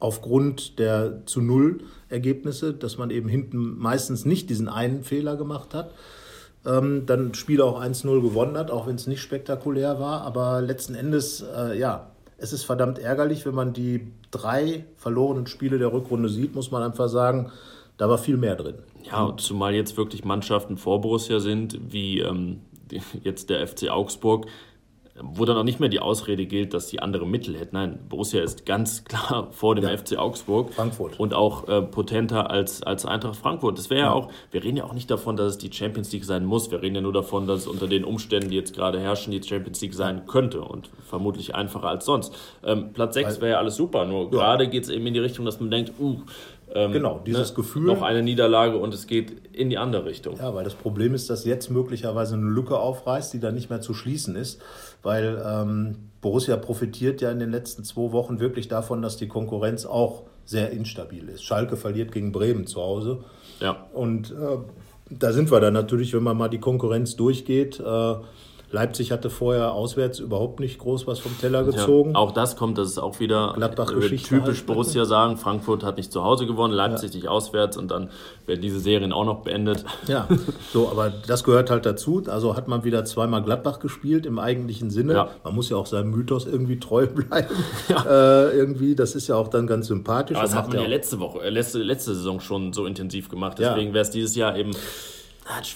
aufgrund 0.00 0.78
der 0.78 1.26
zu 1.26 1.40
Null 1.40 1.80
Ergebnisse, 2.08 2.72
dass 2.72 2.98
man 2.98 3.10
eben 3.10 3.28
hinten 3.28 3.78
meistens 3.78 4.24
nicht 4.24 4.50
diesen 4.50 4.68
einen 4.68 5.02
Fehler 5.02 5.36
gemacht 5.36 5.74
hat. 5.74 5.92
Ähm, 6.66 7.06
dann 7.06 7.34
Spiel 7.34 7.60
auch 7.60 7.80
1-0 7.80 8.20
gewonnen 8.20 8.56
hat, 8.56 8.70
auch 8.70 8.86
wenn 8.86 8.96
es 8.96 9.06
nicht 9.06 9.20
spektakulär 9.20 10.00
war. 10.00 10.22
Aber 10.22 10.60
letzten 10.60 10.94
Endes, 10.94 11.42
äh, 11.42 11.78
ja, 11.78 12.10
es 12.36 12.52
ist 12.52 12.64
verdammt 12.64 12.98
ärgerlich, 12.98 13.46
wenn 13.46 13.54
man 13.54 13.72
die 13.72 14.08
drei 14.30 14.84
verlorenen 14.96 15.46
Spiele 15.46 15.78
der 15.78 15.92
Rückrunde 15.92 16.28
sieht, 16.28 16.54
muss 16.54 16.70
man 16.70 16.82
einfach 16.82 17.08
sagen, 17.08 17.50
da 17.96 18.08
war 18.08 18.18
viel 18.18 18.36
mehr 18.36 18.54
drin. 18.54 18.76
Ja, 19.02 19.24
und 19.24 19.40
zumal 19.40 19.74
jetzt 19.74 19.96
wirklich 19.96 20.24
Mannschaften 20.24 20.76
vor 20.76 21.00
Borussia 21.00 21.40
sind, 21.40 21.78
wie 21.90 22.20
ähm, 22.20 22.60
jetzt 23.22 23.50
der 23.50 23.66
FC 23.66 23.90
Augsburg, 23.90 24.46
wo 25.22 25.44
dann 25.44 25.56
auch 25.56 25.64
nicht 25.64 25.80
mehr 25.80 25.88
die 25.88 26.00
Ausrede 26.00 26.46
gilt, 26.46 26.74
dass 26.74 26.86
die 26.86 27.00
andere 27.00 27.26
Mittel 27.26 27.58
hätten. 27.58 27.76
Nein, 27.76 27.98
Borussia 28.08 28.42
ist 28.42 28.66
ganz 28.66 29.04
klar 29.04 29.48
vor 29.50 29.74
dem 29.74 29.84
ja. 29.84 29.96
FC 29.96 30.16
Augsburg. 30.16 30.72
Frankfurt. 30.72 31.18
Und 31.18 31.34
auch 31.34 31.68
äh, 31.68 31.82
potenter 31.82 32.50
als, 32.50 32.82
als 32.82 33.06
Eintracht 33.06 33.36
Frankfurt. 33.36 33.78
Das 33.78 33.90
wäre 33.90 34.00
ja. 34.00 34.06
ja. 34.06 34.12
auch, 34.12 34.30
wir 34.50 34.62
reden 34.62 34.76
ja 34.76 34.84
auch 34.84 34.94
nicht 34.94 35.10
davon, 35.10 35.36
dass 35.36 35.52
es 35.52 35.58
die 35.58 35.72
Champions 35.72 36.12
League 36.12 36.24
sein 36.24 36.44
muss. 36.44 36.70
Wir 36.70 36.82
reden 36.82 36.96
ja 36.96 37.00
nur 37.00 37.12
davon, 37.12 37.46
dass 37.46 37.60
es 37.60 37.66
unter 37.66 37.86
den 37.86 38.04
Umständen, 38.04 38.50
die 38.50 38.56
jetzt 38.56 38.74
gerade 38.74 39.00
herrschen, 39.00 39.30
die 39.30 39.42
Champions 39.42 39.80
League 39.80 39.94
sein 39.94 40.26
könnte. 40.26 40.60
Und 40.60 40.90
vermutlich 41.06 41.54
einfacher 41.54 41.88
als 41.88 42.04
sonst. 42.04 42.34
Ähm, 42.64 42.92
Platz 42.92 43.14
6 43.14 43.40
wäre 43.40 43.52
ja 43.52 43.58
alles 43.58 43.76
super. 43.76 44.04
Nur 44.04 44.24
ja. 44.24 44.30
gerade 44.30 44.68
geht 44.68 44.84
es 44.84 44.90
eben 44.90 45.06
in 45.06 45.14
die 45.14 45.20
Richtung, 45.20 45.44
dass 45.44 45.60
man 45.60 45.70
denkt, 45.70 45.92
uh, 45.98 46.20
ähm, 46.74 46.92
genau, 46.92 47.20
dieses 47.24 47.50
ne, 47.50 47.56
Gefühl. 47.56 47.86
Noch 47.86 48.02
eine 48.02 48.22
Niederlage 48.22 48.76
und 48.76 48.92
es 48.94 49.06
geht 49.06 49.48
in 49.54 49.70
die 49.70 49.78
andere 49.78 50.04
Richtung. 50.04 50.36
Ja, 50.36 50.54
weil 50.54 50.64
das 50.64 50.74
Problem 50.74 51.14
ist, 51.14 51.30
dass 51.30 51.44
jetzt 51.44 51.70
möglicherweise 51.70 52.34
eine 52.34 52.46
Lücke 52.46 52.78
aufreißt, 52.78 53.32
die 53.32 53.40
dann 53.40 53.54
nicht 53.54 53.70
mehr 53.70 53.80
zu 53.80 53.94
schließen 53.94 54.36
ist, 54.36 54.60
weil 55.02 55.42
ähm, 55.44 56.10
Borussia 56.20 56.56
profitiert 56.56 57.20
ja 57.20 57.30
in 57.30 57.38
den 57.38 57.50
letzten 57.50 57.84
zwei 57.84 58.12
Wochen 58.12 58.40
wirklich 58.40 58.68
davon, 58.68 59.02
dass 59.02 59.16
die 59.16 59.28
Konkurrenz 59.28 59.86
auch 59.86 60.24
sehr 60.44 60.70
instabil 60.70 61.28
ist. 61.28 61.42
Schalke 61.44 61.76
verliert 61.76 62.12
gegen 62.12 62.32
Bremen 62.32 62.66
zu 62.66 62.80
Hause. 62.80 63.24
Ja. 63.60 63.86
Und 63.92 64.30
äh, 64.30 64.58
da 65.10 65.32
sind 65.32 65.50
wir 65.50 65.60
dann 65.60 65.74
natürlich, 65.74 66.14
wenn 66.14 66.22
man 66.22 66.36
mal 66.36 66.48
die 66.48 66.60
Konkurrenz 66.60 67.16
durchgeht. 67.16 67.80
Äh, 67.80 68.14
Leipzig 68.70 69.12
hatte 69.12 69.30
vorher 69.30 69.72
auswärts 69.72 70.18
überhaupt 70.18 70.60
nicht 70.60 70.78
groß 70.78 71.06
was 71.06 71.18
vom 71.20 71.38
Teller 71.38 71.64
gezogen. 71.64 72.10
Ja, 72.10 72.16
auch 72.16 72.32
das 72.32 72.56
kommt, 72.56 72.76
das 72.76 72.88
ist 72.88 72.98
auch 72.98 73.18
wieder 73.18 73.56
äh, 73.58 74.16
typisch 74.16 74.66
Borussia 74.66 75.06
sagen. 75.06 75.38
Frankfurt 75.38 75.82
hat 75.82 75.96
nicht 75.96 76.12
zu 76.12 76.22
Hause 76.22 76.46
gewonnen, 76.46 76.74
Leipzig 76.74 77.10
ja. 77.12 77.16
nicht 77.16 77.28
auswärts 77.28 77.78
und 77.78 77.90
dann 77.90 78.10
werden 78.44 78.60
diese 78.60 78.78
Serien 78.78 79.12
auch 79.12 79.24
noch 79.24 79.40
beendet. 79.40 79.86
Ja, 80.06 80.28
so, 80.72 80.90
aber 80.90 81.10
das 81.26 81.44
gehört 81.44 81.70
halt 81.70 81.86
dazu. 81.86 82.22
Also 82.26 82.56
hat 82.56 82.68
man 82.68 82.84
wieder 82.84 83.06
zweimal 83.06 83.42
Gladbach 83.42 83.78
gespielt 83.78 84.26
im 84.26 84.38
eigentlichen 84.38 84.90
Sinne. 84.90 85.14
Ja. 85.14 85.30
Man 85.44 85.54
muss 85.54 85.70
ja 85.70 85.78
auch 85.78 85.86
seinem 85.86 86.10
Mythos 86.10 86.46
irgendwie 86.46 86.78
treu 86.78 87.06
bleiben. 87.14 87.54
Ja. 87.88 88.04
Äh, 88.04 88.56
irgendwie, 88.56 88.94
das 88.94 89.14
ist 89.14 89.28
ja 89.28 89.36
auch 89.36 89.48
dann 89.48 89.66
ganz 89.66 89.86
sympathisch. 89.86 90.36
Aber 90.36 90.46
das 90.46 90.54
hat 90.54 90.68
man 90.68 90.78
ja 90.78 90.86
letzte 90.86 91.20
Woche, 91.20 91.40
äh, 91.40 91.48
letzte, 91.48 91.78
letzte 91.78 92.14
Saison 92.14 92.40
schon 92.40 92.74
so 92.74 92.84
intensiv 92.84 93.30
gemacht. 93.30 93.58
Deswegen 93.58 93.94
wäre 93.94 94.02
es 94.02 94.10
dieses 94.10 94.36
Jahr 94.36 94.56
eben 94.56 94.72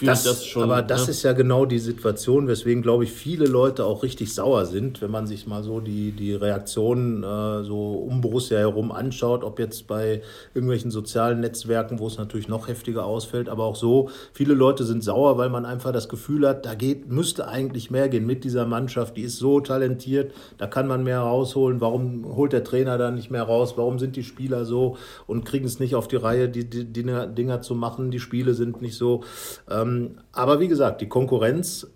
das, 0.03 0.25
das 0.25 0.47
schon, 0.47 0.65
aber 0.65 0.83
das 0.83 1.07
ne? 1.07 1.13
ist 1.13 1.23
ja 1.23 1.33
genau 1.33 1.65
die 1.65 1.79
Situation, 1.79 2.47
weswegen, 2.47 2.83
glaube 2.83 3.05
ich, 3.05 3.13
viele 3.13 3.47
Leute 3.47 3.85
auch 3.87 4.03
richtig 4.03 4.35
sauer 4.35 4.67
sind, 4.67 5.01
wenn 5.01 5.11
man 5.11 5.27
sich 5.27 5.47
mal 5.47 5.63
so 5.63 5.81
die, 5.81 6.13
die 6.13 6.35
Reaktionen 6.35 7.23
äh, 7.23 7.65
so 7.65 7.93
um 7.93 8.21
Borussia 8.21 8.59
herum 8.59 8.93
anschaut, 8.93 9.45
ob 9.45 9.59
jetzt 9.59 9.87
bei 9.87 10.21
irgendwelchen 10.55 10.91
sozialen 10.91 11.41
Netzwerken, 11.41 11.99
wo 11.99 12.07
es 12.07 12.19
natürlich 12.19 12.49
noch 12.49 12.69
heftiger 12.69 13.07
ausfällt, 13.07 13.49
aber 13.49 13.65
auch 13.65 13.77
so, 13.77 14.11
viele 14.33 14.55
Leute 14.55 14.85
sind 14.85 15.03
sauer, 15.03 15.39
weil 15.39 15.49
man 15.49 15.65
einfach 15.65 15.93
das 15.93 16.09
Gefühl 16.09 16.47
hat, 16.47 16.67
da 16.67 16.75
geht, 16.75 17.11
müsste 17.11 17.49
eigentlich 17.49 17.91
mehr 17.91 18.09
gehen 18.09 18.27
mit 18.27 18.45
dieser 18.45 18.67
Mannschaft, 18.67 19.17
die 19.17 19.23
ist 19.23 19.39
so 19.39 19.61
talentiert, 19.61 20.33
da 20.59 20.67
kann 20.67 20.87
man 20.87 21.03
mehr 21.03 21.21
rausholen, 21.21 21.81
warum 21.81 22.37
holt 22.37 22.53
der 22.53 22.65
Trainer 22.65 22.99
da 22.99 23.11
nicht 23.11 23.31
mehr 23.31 23.45
raus, 23.45 23.75
warum 23.77 23.99
sind 23.99 24.17
die 24.17 24.25
Spieler 24.25 24.67
so 24.67 24.99
und 25.27 25.45
kriegen 25.45 25.65
es 25.65 25.81
nicht 25.81 25.95
auf 25.95 26.09
die 26.09 26.17
Reihe, 26.17 26.49
die, 26.49 26.69
die, 26.69 26.85
die 26.85 27.03
Dinger 27.03 27.63
zu 27.63 27.75
machen, 27.75 28.11
die 28.11 28.21
Spiele 28.21 28.55
sind 28.55 28.83
nicht 28.83 28.97
so. 28.97 29.23
Ähm, 29.71 30.19
aber 30.33 30.61
wie 30.61 30.69
gesagt, 30.69 31.01
die 31.01 31.09
Konkurrenz 31.09 31.87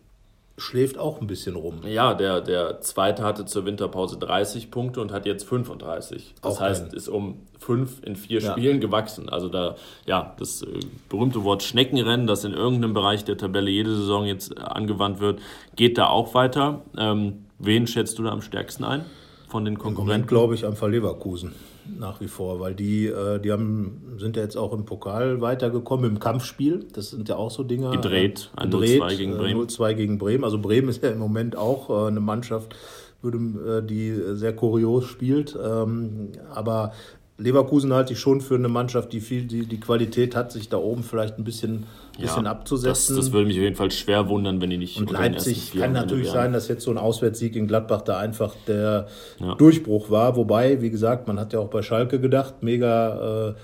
schläft 0.58 0.98
auch 0.98 1.20
ein 1.20 1.26
bisschen 1.26 1.54
rum. 1.54 1.80
Ja, 1.86 2.14
der, 2.14 2.40
der 2.40 2.80
Zweite 2.80 3.22
hatte 3.22 3.44
zur 3.44 3.66
Winterpause 3.66 4.16
30 4.16 4.70
Punkte 4.70 5.00
und 5.00 5.12
hat 5.12 5.26
jetzt 5.26 5.44
35. 5.44 6.34
Das 6.40 6.56
auch 6.56 6.60
heißt, 6.60 6.84
ein. 6.86 6.96
ist 6.96 7.08
um 7.08 7.42
fünf 7.58 8.02
in 8.02 8.16
vier 8.16 8.40
ja. 8.40 8.52
Spielen 8.52 8.80
gewachsen. 8.80 9.28
Also 9.28 9.48
da, 9.48 9.76
ja, 10.06 10.34
das 10.38 10.62
äh, 10.62 10.80
berühmte 11.08 11.44
Wort 11.44 11.62
Schneckenrennen, 11.62 12.26
das 12.26 12.44
in 12.44 12.52
irgendeinem 12.52 12.94
Bereich 12.94 13.24
der 13.24 13.36
Tabelle 13.36 13.70
jede 13.70 13.94
Saison 13.94 14.24
jetzt 14.24 14.56
angewandt 14.56 15.20
wird, 15.20 15.40
geht 15.74 15.98
da 15.98 16.06
auch 16.06 16.32
weiter. 16.34 16.82
Ähm, 16.96 17.44
wen 17.58 17.86
schätzt 17.86 18.18
du 18.18 18.22
da 18.22 18.30
am 18.30 18.40
stärksten 18.40 18.84
ein 18.84 19.04
von 19.48 19.64
den 19.64 19.78
Konkurrenten? 19.78 20.26
glaube 20.26 20.54
ich, 20.54 20.64
einfach 20.64 20.88
Leverkusen 20.88 21.54
nach 21.98 22.20
wie 22.20 22.28
vor, 22.28 22.60
weil 22.60 22.74
die, 22.74 23.06
äh, 23.06 23.38
die 23.40 23.52
haben, 23.52 24.16
sind 24.18 24.36
ja 24.36 24.42
jetzt 24.42 24.56
auch 24.56 24.72
im 24.72 24.84
Pokal 24.84 25.40
weitergekommen, 25.40 26.10
im 26.10 26.18
Kampfspiel. 26.18 26.86
Das 26.92 27.10
sind 27.10 27.28
ja 27.28 27.36
auch 27.36 27.50
so 27.50 27.62
Dinge. 27.62 27.90
Gedreht, 27.90 28.50
ein 28.56 28.70
0-2 28.70 29.16
gegen 29.16 29.36
Bremen. 29.36 29.60
0-2 29.60 29.94
gegen 29.94 30.18
Bremen. 30.18 30.44
Also 30.44 30.58
Bremen 30.58 30.88
ist 30.88 31.02
ja 31.02 31.10
im 31.10 31.18
Moment 31.18 31.56
auch 31.56 31.90
äh, 31.90 32.08
eine 32.08 32.20
Mannschaft, 32.20 32.74
würde, 33.22 33.38
äh, 33.38 33.86
die 33.86 34.12
sehr 34.34 34.54
kurios 34.54 35.06
spielt. 35.06 35.58
Ähm, 35.62 36.32
aber 36.52 36.92
Leverkusen 37.38 37.92
halte 37.92 38.14
ich 38.14 38.18
schon 38.18 38.40
für 38.40 38.54
eine 38.54 38.68
Mannschaft, 38.68 39.12
die 39.12 39.20
viel, 39.20 39.44
die, 39.44 39.66
die 39.66 39.78
Qualität 39.78 40.34
hat, 40.34 40.52
sich 40.52 40.70
da 40.70 40.78
oben 40.78 41.02
vielleicht 41.02 41.38
ein 41.38 41.44
bisschen, 41.44 41.84
bisschen 42.18 42.44
ja, 42.44 42.50
abzusetzen. 42.50 43.14
Das, 43.14 43.26
das 43.26 43.32
würde 43.32 43.46
mich 43.46 43.56
auf 43.56 43.62
jeden 43.62 43.76
Fall 43.76 43.90
schwer 43.90 44.28
wundern, 44.28 44.60
wenn 44.62 44.70
die 44.70 44.78
nicht. 44.78 44.96
Und 44.98 45.10
Leipzig 45.10 45.72
kann 45.72 45.92
natürlich 45.92 46.30
sein, 46.30 46.54
dass 46.54 46.68
jetzt 46.68 46.84
so 46.84 46.90
ein 46.90 46.98
Auswärtssieg 46.98 47.54
in 47.54 47.66
Gladbach 47.66 48.02
da 48.02 48.18
einfach 48.18 48.54
der 48.66 49.08
ja. 49.38 49.54
Durchbruch 49.54 50.10
war. 50.10 50.36
Wobei, 50.36 50.80
wie 50.80 50.90
gesagt, 50.90 51.28
man 51.28 51.38
hat 51.38 51.52
ja 51.52 51.58
auch 51.58 51.68
bei 51.68 51.82
Schalke 51.82 52.20
gedacht, 52.20 52.62
mega. 52.62 53.50
Äh, 53.50 53.54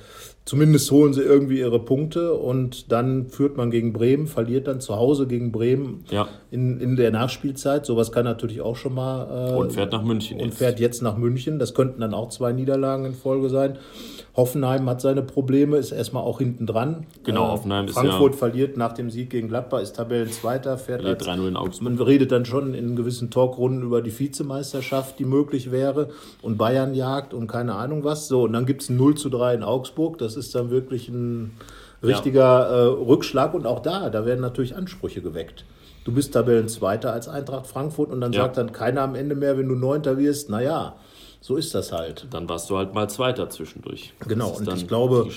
Zumindest 0.44 0.90
holen 0.90 1.12
sie 1.12 1.22
irgendwie 1.22 1.60
ihre 1.60 1.78
Punkte 1.78 2.34
und 2.34 2.90
dann 2.90 3.28
führt 3.28 3.56
man 3.56 3.70
gegen 3.70 3.92
Bremen, 3.92 4.26
verliert 4.26 4.66
dann 4.66 4.80
zu 4.80 4.96
Hause 4.96 5.28
gegen 5.28 5.52
Bremen 5.52 6.04
ja. 6.10 6.26
in, 6.50 6.80
in 6.80 6.96
der 6.96 7.12
Nachspielzeit. 7.12 7.86
Sowas 7.86 8.10
kann 8.10 8.24
natürlich 8.24 8.60
auch 8.60 8.74
schon 8.74 8.94
mal. 8.94 9.52
Äh, 9.52 9.54
und 9.54 9.72
fährt 9.72 9.92
nach 9.92 10.02
München. 10.02 10.40
Und 10.40 10.46
jetzt. 10.46 10.58
fährt 10.58 10.80
jetzt 10.80 11.00
nach 11.00 11.16
München. 11.16 11.60
Das 11.60 11.74
könnten 11.74 12.00
dann 12.00 12.12
auch 12.12 12.28
zwei 12.30 12.52
Niederlagen 12.52 13.04
in 13.04 13.14
Folge 13.14 13.50
sein. 13.50 13.78
Hoffenheim 14.34 14.88
hat 14.88 15.02
seine 15.02 15.22
Probleme, 15.22 15.76
ist 15.76 15.92
erstmal 15.92 16.22
auch 16.22 16.38
hinten 16.38 16.66
dran. 16.66 17.06
Genau, 17.22 17.48
äh, 17.48 17.50
Hoffenheim 17.50 17.86
ist 17.86 17.94
Frankfurt 17.94 18.32
ja 18.32 18.38
verliert 18.38 18.76
nach 18.78 18.92
dem 18.92 19.10
Sieg 19.10 19.28
gegen 19.28 19.48
Gladbach, 19.48 19.80
ist 19.80 19.96
Tabellenzweiter, 19.96 20.78
fährt 20.78 21.04
als, 21.04 21.26
3-0 21.26 21.48
in 21.48 21.56
Augsburg. 21.56 21.82
Man 21.82 22.00
redet 22.00 22.32
dann 22.32 22.46
schon 22.46 22.72
in 22.72 22.96
gewissen 22.96 23.30
Talkrunden 23.30 23.82
über 23.82 24.00
die 24.00 24.18
Vizemeisterschaft, 24.18 25.18
die 25.18 25.26
möglich 25.26 25.70
wäre 25.70 26.08
und 26.40 26.56
Bayern 26.56 26.94
jagt 26.94 27.34
und 27.34 27.46
keine 27.46 27.74
Ahnung 27.74 28.04
was. 28.04 28.26
So, 28.28 28.44
und 28.44 28.54
dann 28.54 28.64
gibt 28.64 28.82
es 28.82 28.88
ein 28.88 28.96
0 28.96 29.16
zu 29.16 29.28
3 29.28 29.54
in 29.54 29.62
Augsburg. 29.62 30.16
Das 30.16 30.36
ist 30.36 30.54
dann 30.54 30.70
wirklich 30.70 31.08
ein 31.10 31.52
richtiger 32.02 32.40
ja. 32.40 32.68
äh, 32.70 32.86
Rückschlag 32.86 33.52
und 33.52 33.66
auch 33.66 33.80
da, 33.80 34.08
da 34.08 34.24
werden 34.24 34.40
natürlich 34.40 34.74
Ansprüche 34.74 35.20
geweckt. 35.20 35.66
Du 36.04 36.12
bist 36.12 36.32
Tabellenzweiter 36.32 37.12
als 37.12 37.28
Eintracht 37.28 37.66
Frankfurt 37.66 38.10
und 38.10 38.20
dann 38.20 38.32
ja. 38.32 38.42
sagt 38.42 38.56
dann 38.56 38.72
keiner 38.72 39.02
am 39.02 39.14
Ende 39.14 39.34
mehr, 39.34 39.58
wenn 39.58 39.68
du 39.68 39.74
Neunter 39.74 40.18
wirst, 40.18 40.48
naja, 40.50 40.96
so 41.42 41.56
ist 41.56 41.74
das 41.74 41.90
halt. 41.90 42.28
Dann 42.30 42.48
warst 42.48 42.70
du 42.70 42.76
halt 42.76 42.94
mal 42.94 43.10
Zweiter 43.10 43.50
zwischendurch. 43.50 44.14
Genau, 44.28 44.50
und 44.50 44.72
ich 44.74 44.86
glaube, 44.86 45.28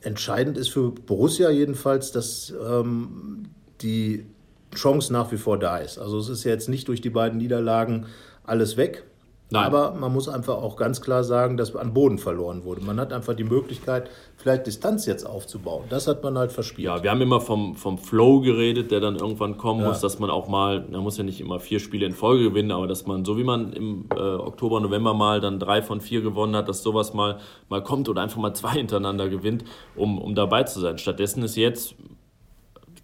entscheidend 0.00 0.58
ist 0.58 0.70
für 0.70 0.90
Borussia 0.90 1.48
jedenfalls, 1.48 2.10
dass 2.10 2.52
ähm, 2.60 3.44
die 3.82 4.26
Chance 4.74 5.12
nach 5.12 5.30
wie 5.30 5.36
vor 5.36 5.60
da 5.60 5.78
ist. 5.78 5.98
Also 5.98 6.18
es 6.18 6.28
ist 6.28 6.42
jetzt 6.42 6.68
nicht 6.68 6.88
durch 6.88 7.00
die 7.00 7.10
beiden 7.10 7.38
Niederlagen 7.38 8.06
alles 8.42 8.76
weg. 8.76 9.04
Nein. 9.52 9.66
Aber 9.66 9.92
man 9.92 10.12
muss 10.12 10.28
einfach 10.28 10.54
auch 10.54 10.76
ganz 10.76 11.02
klar 11.02 11.24
sagen, 11.24 11.56
dass 11.56 11.76
an 11.76 11.92
Boden 11.92 12.18
verloren 12.18 12.64
wurde. 12.64 12.80
Man 12.80 12.98
hat 12.98 13.12
einfach 13.12 13.34
die 13.34 13.44
Möglichkeit, 13.44 14.08
vielleicht 14.36 14.66
Distanz 14.66 15.04
jetzt 15.04 15.26
aufzubauen. 15.26 15.84
Das 15.90 16.06
hat 16.06 16.22
man 16.22 16.38
halt 16.38 16.52
verspielt. 16.52 16.86
Ja, 16.86 17.02
wir 17.02 17.10
haben 17.10 17.20
immer 17.20 17.40
vom, 17.40 17.76
vom 17.76 17.98
Flow 17.98 18.40
geredet, 18.40 18.90
der 18.90 19.00
dann 19.00 19.16
irgendwann 19.16 19.58
kommen 19.58 19.82
ja. 19.82 19.88
muss, 19.88 20.00
dass 20.00 20.18
man 20.18 20.30
auch 20.30 20.48
mal, 20.48 20.86
man 20.90 21.02
muss 21.02 21.18
ja 21.18 21.24
nicht 21.24 21.40
immer 21.40 21.60
vier 21.60 21.80
Spiele 21.80 22.06
in 22.06 22.12
Folge 22.12 22.44
gewinnen, 22.44 22.70
aber 22.70 22.86
dass 22.86 23.06
man, 23.06 23.26
so 23.26 23.36
wie 23.36 23.44
man 23.44 23.72
im 23.74 24.06
äh, 24.14 24.18
Oktober, 24.18 24.80
November 24.80 25.12
mal 25.12 25.40
dann 25.40 25.58
drei 25.58 25.82
von 25.82 26.00
vier 26.00 26.22
gewonnen 26.22 26.56
hat, 26.56 26.68
dass 26.68 26.82
sowas 26.82 27.12
mal, 27.12 27.38
mal 27.68 27.82
kommt 27.82 28.08
oder 28.08 28.22
einfach 28.22 28.38
mal 28.38 28.54
zwei 28.54 28.70
hintereinander 28.72 29.28
gewinnt, 29.28 29.64
um, 29.96 30.18
um 30.18 30.34
dabei 30.34 30.62
zu 30.62 30.80
sein. 30.80 30.96
Stattdessen 30.96 31.42
ist 31.42 31.56
jetzt 31.56 31.94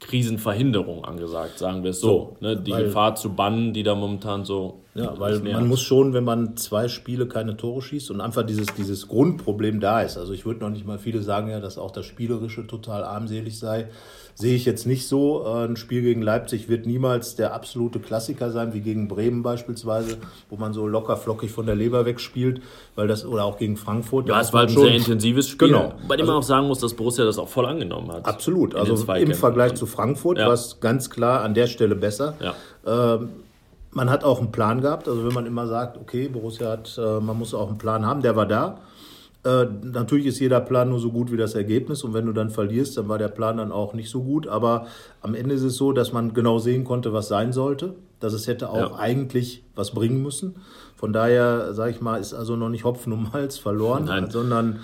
Krisenverhinderung 0.00 1.04
angesagt, 1.04 1.58
sagen 1.58 1.82
wir 1.82 1.90
es 1.90 2.00
so. 2.00 2.36
so 2.40 2.46
ne? 2.46 2.56
Die 2.56 2.70
weil, 2.70 2.84
Gefahr 2.84 3.14
zu 3.16 3.34
bannen, 3.34 3.72
die 3.72 3.82
da 3.82 3.94
momentan 3.94 4.44
so. 4.44 4.80
Ja, 4.94 5.18
weil 5.18 5.40
man 5.40 5.68
muss 5.68 5.80
schon, 5.80 6.12
wenn 6.12 6.24
man 6.24 6.56
zwei 6.56 6.88
Spiele 6.88 7.26
keine 7.26 7.56
Tore 7.56 7.82
schießt 7.82 8.10
und 8.10 8.20
einfach 8.20 8.44
dieses, 8.44 8.66
dieses 8.76 9.08
Grundproblem 9.08 9.80
da 9.80 10.02
ist. 10.02 10.16
Also 10.16 10.32
ich 10.32 10.44
würde 10.44 10.60
noch 10.60 10.70
nicht 10.70 10.86
mal, 10.86 10.98
viele 10.98 11.22
sagen 11.22 11.50
ja, 11.50 11.60
dass 11.60 11.78
auch 11.78 11.90
das 11.90 12.06
Spielerische 12.06 12.66
total 12.66 13.04
armselig 13.04 13.58
sei 13.58 13.88
sehe 14.38 14.54
ich 14.54 14.64
jetzt 14.64 14.86
nicht 14.86 15.08
so. 15.08 15.44
Äh, 15.44 15.64
ein 15.64 15.76
Spiel 15.76 16.00
gegen 16.02 16.22
Leipzig 16.22 16.68
wird 16.68 16.86
niemals 16.86 17.34
der 17.34 17.54
absolute 17.54 17.98
Klassiker 17.98 18.52
sein, 18.52 18.72
wie 18.72 18.80
gegen 18.80 19.08
Bremen 19.08 19.42
beispielsweise, 19.42 20.18
wo 20.48 20.56
man 20.56 20.72
so 20.72 20.86
locker 20.86 21.16
flockig 21.16 21.50
von 21.50 21.66
der 21.66 21.74
Leber 21.74 22.06
wegspielt, 22.06 22.62
weil 22.94 23.08
das 23.08 23.26
oder 23.26 23.44
auch 23.44 23.58
gegen 23.58 23.76
Frankfurt. 23.76 24.28
Ja, 24.28 24.40
es 24.40 24.52
war 24.52 24.62
ein 24.62 24.68
sehr 24.68 24.94
intensives 24.94 25.48
Spiel, 25.48 25.68
genau. 25.68 25.92
bei 26.06 26.16
dem 26.16 26.22
also, 26.22 26.32
man 26.32 26.36
auch 26.36 26.44
sagen 26.44 26.68
muss, 26.68 26.78
dass 26.78 26.94
Borussia 26.94 27.24
das 27.24 27.36
auch 27.36 27.48
voll 27.48 27.66
angenommen 27.66 28.12
hat. 28.12 28.26
Absolut, 28.26 28.76
also 28.76 29.12
im 29.12 29.34
Vergleich 29.34 29.74
zu 29.74 29.86
Frankfurt 29.86 30.38
ja. 30.38 30.46
war 30.46 30.54
es 30.54 30.78
ganz 30.78 31.10
klar 31.10 31.42
an 31.42 31.54
der 31.54 31.66
Stelle 31.66 31.96
besser. 31.96 32.34
Ja. 32.40 33.14
Ähm, 33.16 33.30
man 33.90 34.08
hat 34.08 34.22
auch 34.22 34.38
einen 34.38 34.52
Plan 34.52 34.82
gehabt, 34.82 35.08
also 35.08 35.26
wenn 35.26 35.34
man 35.34 35.46
immer 35.46 35.66
sagt, 35.66 35.96
okay, 35.96 36.28
Borussia 36.28 36.70
hat, 36.70 36.96
äh, 36.96 37.18
man 37.20 37.36
muss 37.36 37.54
auch 37.54 37.68
einen 37.68 37.78
Plan 37.78 38.06
haben, 38.06 38.22
der 38.22 38.36
war 38.36 38.46
da. 38.46 38.78
Äh, 39.44 39.66
natürlich 39.82 40.26
ist 40.26 40.40
jeder 40.40 40.60
Plan 40.60 40.88
nur 40.88 40.98
so 40.98 41.12
gut 41.12 41.30
wie 41.30 41.36
das 41.36 41.54
Ergebnis 41.54 42.02
und 42.02 42.12
wenn 42.12 42.26
du 42.26 42.32
dann 42.32 42.50
verlierst, 42.50 42.96
dann 42.96 43.08
war 43.08 43.18
der 43.18 43.28
Plan 43.28 43.58
dann 43.58 43.70
auch 43.70 43.94
nicht 43.94 44.10
so 44.10 44.22
gut. 44.22 44.48
Aber 44.48 44.86
am 45.20 45.34
Ende 45.34 45.54
ist 45.54 45.62
es 45.62 45.76
so, 45.76 45.92
dass 45.92 46.12
man 46.12 46.34
genau 46.34 46.58
sehen 46.58 46.84
konnte, 46.84 47.12
was 47.12 47.28
sein 47.28 47.52
sollte, 47.52 47.94
dass 48.20 48.32
es 48.32 48.48
hätte 48.48 48.70
auch 48.70 48.92
ja. 48.92 48.94
eigentlich 48.96 49.62
was 49.74 49.92
bringen 49.92 50.22
müssen. 50.22 50.56
Von 50.96 51.12
daher, 51.12 51.72
sage 51.74 51.92
ich 51.92 52.00
mal, 52.00 52.20
ist 52.20 52.34
also 52.34 52.56
noch 52.56 52.68
nicht 52.68 52.84
Hopfen 52.84 53.12
um 53.12 53.32
Hals 53.32 53.58
verloren, 53.58 54.06
Nein. 54.06 54.30
sondern 54.30 54.80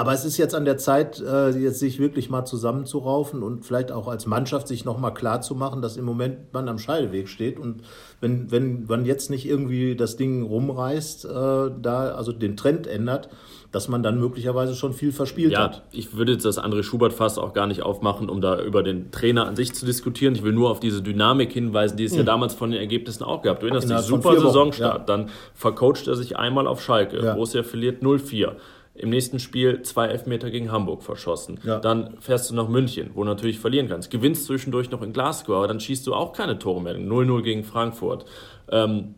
aber 0.00 0.14
es 0.14 0.24
ist 0.24 0.38
jetzt 0.38 0.54
an 0.54 0.64
der 0.64 0.78
Zeit, 0.78 1.20
äh, 1.20 1.50
jetzt 1.50 1.78
sich 1.78 1.98
wirklich 1.98 2.30
mal 2.30 2.46
zusammenzuraufen 2.46 3.42
und 3.42 3.66
vielleicht 3.66 3.92
auch 3.92 4.08
als 4.08 4.24
Mannschaft 4.24 4.66
sich 4.66 4.86
nochmal 4.86 5.12
klar 5.12 5.42
zu 5.42 5.54
machen, 5.54 5.82
dass 5.82 5.98
im 5.98 6.06
Moment 6.06 6.54
man 6.54 6.70
am 6.70 6.78
Scheideweg 6.78 7.28
steht. 7.28 7.58
Und 7.58 7.82
wenn, 8.22 8.50
wenn 8.50 8.86
man 8.86 9.04
jetzt 9.04 9.28
nicht 9.28 9.46
irgendwie 9.46 9.96
das 9.96 10.16
Ding 10.16 10.42
rumreißt, 10.42 11.26
äh, 11.26 11.28
da 11.82 12.14
also 12.16 12.32
den 12.32 12.56
Trend 12.56 12.86
ändert, 12.86 13.28
dass 13.72 13.88
man 13.88 14.02
dann 14.02 14.18
möglicherweise 14.18 14.74
schon 14.74 14.94
viel 14.94 15.12
verspielt 15.12 15.52
ja, 15.52 15.64
hat. 15.64 15.82
Ich 15.92 16.16
würde 16.16 16.32
jetzt 16.32 16.46
das 16.46 16.56
andere 16.56 16.82
Schubert-Fass 16.82 17.36
auch 17.36 17.52
gar 17.52 17.66
nicht 17.66 17.82
aufmachen, 17.82 18.30
um 18.30 18.40
da 18.40 18.58
über 18.58 18.82
den 18.82 19.10
Trainer 19.10 19.46
an 19.46 19.54
sich 19.54 19.74
zu 19.74 19.84
diskutieren. 19.84 20.34
Ich 20.34 20.42
will 20.42 20.54
nur 20.54 20.70
auf 20.70 20.80
diese 20.80 21.02
Dynamik 21.02 21.52
hinweisen, 21.52 21.98
die 21.98 22.04
es 22.04 22.12
mhm. 22.12 22.18
ja 22.20 22.24
damals 22.24 22.54
von 22.54 22.70
den 22.70 22.80
Ergebnissen 22.80 23.22
auch 23.22 23.42
gab. 23.42 23.60
Du 23.60 23.66
erinnerst 23.66 23.90
dich, 23.90 23.98
super 23.98 24.40
Saisonstart, 24.40 24.98
ja. 25.00 25.04
dann 25.04 25.28
vercoacht 25.52 26.08
er 26.08 26.16
sich 26.16 26.38
einmal 26.38 26.66
auf 26.66 26.80
Schalke. 26.80 27.22
Ja. 27.22 27.34
Borussia 27.34 27.62
verliert 27.62 28.02
0-4 28.02 28.52
im 29.00 29.10
nächsten 29.10 29.38
Spiel 29.38 29.82
zwei 29.82 30.06
Elfmeter 30.08 30.50
gegen 30.50 30.70
Hamburg 30.70 31.02
verschossen. 31.02 31.58
Ja. 31.64 31.78
Dann 31.78 32.18
fährst 32.20 32.50
du 32.50 32.54
nach 32.54 32.68
München, 32.68 33.10
wo 33.14 33.22
du 33.22 33.30
natürlich 33.30 33.58
verlieren 33.58 33.88
kannst. 33.88 34.10
Gewinnst 34.10 34.44
zwischendurch 34.44 34.90
noch 34.90 35.00
in 35.00 35.12
Glasgow, 35.12 35.56
aber 35.56 35.68
dann 35.68 35.80
schießt 35.80 36.06
du 36.06 36.14
auch 36.14 36.32
keine 36.32 36.58
Tore 36.58 36.82
mehr. 36.82 36.96
0-0 36.96 37.42
gegen 37.42 37.64
Frankfurt. 37.64 38.26
Ähm, 38.70 39.14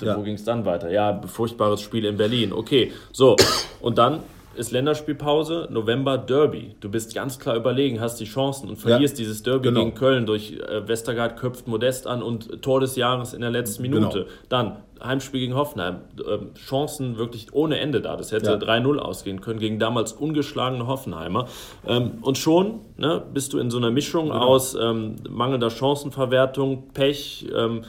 ja. 0.00 0.16
Wo 0.16 0.22
ging 0.22 0.34
es 0.34 0.44
dann 0.44 0.64
weiter? 0.64 0.90
Ja, 0.90 1.20
furchtbares 1.26 1.80
Spiel 1.80 2.04
in 2.06 2.16
Berlin. 2.16 2.52
Okay, 2.52 2.92
so. 3.12 3.36
Und 3.80 3.98
dann 3.98 4.22
ist 4.56 4.72
Länderspielpause, 4.72 5.68
November 5.70 6.18
Derby. 6.18 6.74
Du 6.80 6.90
bist 6.90 7.14
ganz 7.14 7.38
klar 7.38 7.56
überlegen, 7.56 8.00
hast 8.00 8.18
die 8.20 8.24
Chancen 8.24 8.68
und 8.68 8.76
verlierst 8.76 9.18
ja, 9.18 9.24
dieses 9.24 9.42
Derby 9.42 9.68
genau. 9.68 9.80
gegen 9.80 9.94
Köln 9.94 10.26
durch 10.26 10.52
äh, 10.52 10.86
Westergaard 10.88 11.36
köpft 11.36 11.66
Modest 11.68 12.06
an 12.06 12.22
und 12.22 12.62
Tor 12.62 12.80
des 12.80 12.96
Jahres 12.96 13.34
in 13.34 13.40
der 13.40 13.50
letzten 13.50 13.82
genau. 13.82 13.96
Minute. 13.96 14.18
Genau. 14.20 14.30
Dann 14.48 14.76
Heimspiel 15.02 15.40
gegen 15.40 15.54
Hoffenheim. 15.54 15.96
Äh, 16.18 16.58
Chancen 16.58 17.18
wirklich 17.18 17.52
ohne 17.52 17.78
Ende 17.78 18.00
da. 18.00 18.16
Das 18.16 18.32
hätte 18.32 18.52
ja. 18.52 18.56
3-0 18.56 18.98
ausgehen 18.98 19.40
können 19.40 19.58
gegen 19.58 19.78
damals 19.78 20.12
ungeschlagene 20.12 20.86
Hoffenheimer. 20.86 21.46
Ähm, 21.86 22.18
und 22.22 22.38
schon 22.38 22.80
ne, 22.96 23.22
bist 23.32 23.52
du 23.52 23.58
in 23.58 23.70
so 23.70 23.78
einer 23.78 23.90
Mischung 23.90 24.28
genau. 24.28 24.40
aus 24.40 24.74
ähm, 24.74 25.16
mangelnder 25.28 25.70
Chancenverwertung, 25.70 26.88
Pech, 26.94 27.46
ähm, 27.54 27.82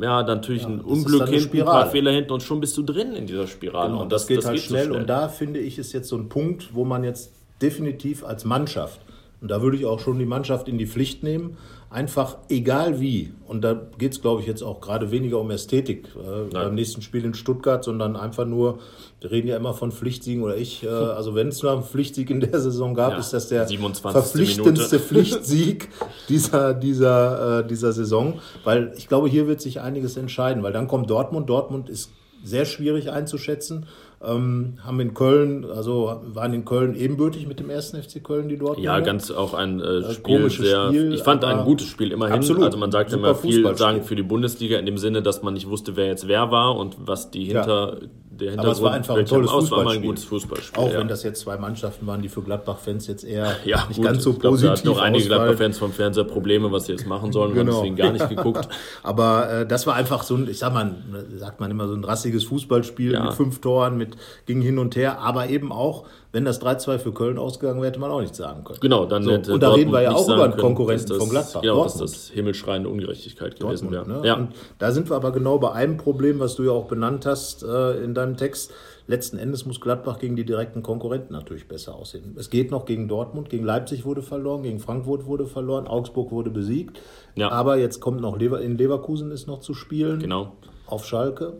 ja, 0.00 0.22
dann 0.22 0.38
natürlich 0.38 0.62
ja, 0.62 0.68
ein 0.68 0.80
Unglück 0.80 1.28
hinten, 1.28 1.58
ein 1.58 1.64
paar 1.64 1.90
Fehler 1.90 2.12
hinten 2.12 2.32
und 2.32 2.42
schon 2.42 2.60
bist 2.60 2.76
du 2.76 2.82
drin 2.82 3.14
in 3.14 3.26
dieser 3.26 3.46
Spirale. 3.46 3.90
Genau, 3.90 4.02
und 4.02 4.12
das, 4.12 4.22
das 4.22 4.28
geht 4.28 4.38
das 4.38 4.46
halt 4.46 4.56
geht 4.56 4.64
schnell. 4.64 4.84
So 4.84 4.88
schnell. 4.90 5.00
Und 5.00 5.06
da 5.08 5.28
finde 5.28 5.60
ich, 5.60 5.78
ist 5.78 5.92
jetzt 5.92 6.08
so 6.08 6.16
ein 6.16 6.28
Punkt, 6.28 6.74
wo 6.74 6.84
man 6.84 7.04
jetzt 7.04 7.32
definitiv 7.62 8.24
als 8.24 8.44
Mannschaft, 8.44 9.00
und 9.40 9.50
da 9.50 9.62
würde 9.62 9.76
ich 9.76 9.86
auch 9.86 10.00
schon 10.00 10.18
die 10.18 10.26
Mannschaft 10.26 10.68
in 10.68 10.76
die 10.76 10.86
Pflicht 10.86 11.22
nehmen, 11.22 11.56
einfach 11.88 12.38
egal 12.48 13.00
wie, 13.00 13.32
und 13.48 13.62
da 13.62 13.80
geht 13.98 14.12
es, 14.12 14.20
glaube 14.20 14.42
ich, 14.42 14.46
jetzt 14.46 14.62
auch 14.62 14.80
gerade 14.80 15.10
weniger 15.10 15.40
um 15.40 15.50
Ästhetik 15.50 16.08
äh, 16.14 16.52
beim 16.52 16.74
nächsten 16.74 17.02
Spiel 17.02 17.24
in 17.24 17.34
Stuttgart, 17.34 17.82
sondern 17.82 18.16
einfach 18.16 18.46
nur, 18.46 18.78
wir 19.20 19.30
reden 19.30 19.48
ja 19.48 19.56
immer 19.56 19.74
von 19.74 19.90
Pflichtsiegen 19.90 20.42
oder 20.42 20.56
ich, 20.56 20.84
äh, 20.84 20.88
also 20.88 21.34
wenn 21.34 21.48
es 21.48 21.62
nur 21.62 21.72
einen 21.72 21.82
Pflichtsieg 21.82 22.30
in 22.30 22.40
der 22.40 22.60
Saison 22.60 22.94
gab, 22.94 23.12
ja, 23.12 23.18
ist 23.18 23.32
das 23.32 23.48
der 23.48 23.66
verpflichtendste 23.66 24.96
Minute. 24.96 24.98
Pflichtsieg 25.00 25.88
dieser, 26.28 26.74
dieser, 26.74 27.60
äh, 27.60 27.66
dieser 27.66 27.92
Saison, 27.92 28.40
weil 28.62 28.92
ich 28.96 29.08
glaube, 29.08 29.28
hier 29.28 29.48
wird 29.48 29.60
sich 29.60 29.80
einiges 29.80 30.16
entscheiden, 30.16 30.62
weil 30.62 30.72
dann 30.72 30.86
kommt 30.86 31.10
Dortmund, 31.10 31.48
Dortmund 31.48 31.88
ist 31.88 32.12
sehr 32.44 32.64
schwierig 32.64 33.10
einzuschätzen 33.10 33.86
ähm, 34.22 34.78
haben 34.82 35.00
in 35.00 35.14
Köln, 35.14 35.64
also 35.64 36.20
waren 36.26 36.52
in 36.52 36.64
Köln 36.64 36.94
ebenbürtig 36.94 37.46
mit 37.46 37.58
dem 37.58 37.70
ersten 37.70 38.02
FC 38.02 38.22
Köln, 38.22 38.48
die 38.48 38.58
dort 38.58 38.78
Ja, 38.78 39.00
ganz 39.00 39.30
auch 39.30 39.54
ein 39.54 39.80
äh, 39.80 40.12
Spiel, 40.12 40.50
sehr, 40.50 40.88
Spiel, 40.88 41.14
ich 41.14 41.22
fand 41.22 41.44
ein 41.44 41.64
gutes 41.64 41.86
Spiel 41.86 42.12
immerhin. 42.12 42.36
Absolut. 42.36 42.64
Also 42.64 42.78
man 42.78 42.92
sagt 42.92 43.12
immer 43.12 43.34
viel 43.34 43.74
sagen 43.76 44.02
für 44.02 44.16
die 44.16 44.22
Bundesliga 44.22 44.78
in 44.78 44.86
dem 44.86 44.98
Sinne, 44.98 45.22
dass 45.22 45.42
man 45.42 45.54
nicht 45.54 45.68
wusste, 45.68 45.96
wer 45.96 46.06
jetzt 46.06 46.28
wer 46.28 46.50
war 46.50 46.76
und 46.76 46.96
was 47.06 47.30
die 47.30 47.44
hinter 47.44 47.98
ja 48.00 48.08
der 48.40 48.50
Hintergrund. 48.50 48.60
Aber 48.60 48.72
es 48.72 48.82
war 48.82 48.92
einfach 48.92 49.16
ein 49.16 49.26
tolles 49.26 49.50
Fußballspiel. 49.50 49.96
Ein 49.96 50.02
gutes 50.02 50.24
Fußballspiel. 50.24 50.82
Auch 50.82 50.92
ja. 50.92 50.98
wenn 50.98 51.08
das 51.08 51.22
jetzt 51.22 51.40
zwei 51.40 51.56
Mannschaften 51.56 52.06
waren, 52.06 52.22
die 52.22 52.28
für 52.28 52.42
Gladbach-Fans 52.42 53.06
jetzt 53.06 53.24
eher 53.24 53.56
ja, 53.64 53.86
nicht 53.86 53.96
gut. 53.96 54.04
ganz 54.04 54.22
so 54.22 54.32
glaub, 54.32 54.52
positiv 54.52 54.82
Da 54.82 54.90
noch 54.90 54.98
einige 54.98 55.26
Gladbach-Fans 55.26 55.78
vom 55.78 55.92
Fernseher 55.92 56.24
Probleme, 56.24 56.72
was 56.72 56.86
sie 56.86 56.92
jetzt 56.92 57.06
machen 57.06 57.32
sollen, 57.32 57.54
genau. 57.54 57.72
haben 57.72 57.76
deswegen 57.76 57.96
gar 57.96 58.12
nicht 58.12 58.28
geguckt. 58.36 58.68
Aber 59.02 59.50
äh, 59.50 59.66
das 59.66 59.86
war 59.86 59.94
einfach 59.94 60.22
so 60.22 60.36
ein, 60.36 60.48
ich 60.48 60.58
sag 60.58 60.72
mal, 60.72 60.94
sagt 61.36 61.60
man 61.60 61.70
immer 61.70 61.86
so 61.86 61.94
ein 61.94 62.04
rassiges 62.04 62.44
Fußballspiel 62.44 63.12
ja. 63.12 63.24
mit 63.24 63.34
fünf 63.34 63.60
Toren, 63.60 63.96
mit 63.96 64.16
ging 64.46 64.60
hin 64.60 64.78
und 64.78 64.96
her, 64.96 65.20
aber 65.20 65.48
eben 65.48 65.72
auch 65.72 66.04
wenn 66.32 66.44
das 66.44 66.62
3-2 66.62 66.98
für 66.98 67.12
Köln 67.12 67.38
ausgegangen 67.38 67.80
wäre, 67.80 67.88
hätte 67.88 68.00
man 68.00 68.10
auch 68.10 68.20
nichts 68.20 68.38
sagen 68.38 68.62
können. 68.62 68.78
Genau, 68.80 69.04
dann 69.06 69.24
so, 69.24 69.32
hätte 69.32 69.52
Und 69.52 69.62
da 69.62 69.72
reden 69.72 69.92
wir 69.92 70.02
ja 70.02 70.12
auch 70.12 70.28
über 70.28 70.44
einen 70.44 70.56
Konkurrenten 70.56 71.08
das, 71.08 71.18
von 71.18 71.28
Gladbach. 71.28 71.60
Genau, 71.60 71.74
Dortmund. 71.74 72.00
dass 72.02 72.12
das 72.12 72.30
himmelschreiende 72.30 72.88
Ungerechtigkeit 72.88 73.58
gewesen 73.58 73.90
wäre. 73.90 74.08
Ne? 74.08 74.20
Ja. 74.24 74.34
Und 74.34 74.50
da 74.78 74.92
sind 74.92 75.10
wir 75.10 75.16
aber 75.16 75.32
genau 75.32 75.58
bei 75.58 75.72
einem 75.72 75.96
Problem, 75.96 76.38
was 76.38 76.54
du 76.54 76.64
ja 76.64 76.70
auch 76.70 76.86
benannt 76.86 77.26
hast 77.26 77.64
äh, 77.64 78.04
in 78.04 78.14
deinem 78.14 78.36
Text. 78.36 78.72
Letzten 79.08 79.38
Endes 79.38 79.66
muss 79.66 79.80
Gladbach 79.80 80.20
gegen 80.20 80.36
die 80.36 80.44
direkten 80.44 80.84
Konkurrenten 80.84 81.32
natürlich 81.32 81.66
besser 81.66 81.96
aussehen. 81.96 82.36
Es 82.38 82.48
geht 82.48 82.70
noch 82.70 82.84
gegen 82.84 83.08
Dortmund, 83.08 83.50
gegen 83.50 83.64
Leipzig 83.64 84.04
wurde 84.04 84.22
verloren, 84.22 84.62
gegen 84.62 84.78
Frankfurt 84.78 85.26
wurde 85.26 85.46
verloren, 85.46 85.88
Augsburg 85.88 86.30
wurde 86.30 86.50
besiegt. 86.50 87.00
Ja. 87.34 87.50
Aber 87.50 87.76
jetzt 87.76 87.98
kommt 87.98 88.20
noch 88.20 88.38
Lever 88.38 88.60
in 88.60 88.78
Leverkusen 88.78 89.32
ist 89.32 89.48
noch 89.48 89.58
zu 89.58 89.74
spielen. 89.74 90.20
Genau. 90.20 90.52
Auf 90.86 91.06
Schalke. 91.06 91.54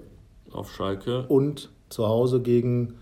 Auf 0.53 0.71
Schalke. 0.71 1.25
Und 1.27 1.71
zu 1.89 2.07
Hause 2.07 2.41
gegen 2.41 2.95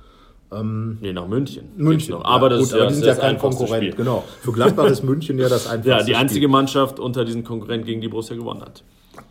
ähm, 0.51 0.99
nee, 1.01 1.13
nach 1.13 1.27
München. 1.27 1.69
München. 1.77 2.15
Aber, 2.15 2.49
das 2.49 2.59
gut, 2.59 2.67
ist 2.67 2.73
ja, 2.73 2.79
aber 2.79 2.89
die 2.89 2.95
sind 2.95 3.07
ja 3.07 3.15
kein 3.15 3.39
Konkurrent. 3.39 3.85
Spiel. 3.85 3.95
Genau. 3.95 4.25
Für 4.41 4.53
Gladbach 4.53 4.87
ist 4.87 5.03
München 5.03 5.39
ja 5.39 5.49
das 5.49 5.67
einfachste 5.67 5.91
Ja, 5.91 6.03
die 6.03 6.17
einzige 6.17 6.41
Spiel. 6.41 6.49
Mannschaft 6.49 6.99
unter 6.99 7.25
diesen 7.25 7.45
Konkurrenten, 7.45 7.87
gegen 7.87 8.01
die 8.01 8.09
Borussia 8.09 8.35
gewonnen 8.37 8.63
hat. 8.63 8.83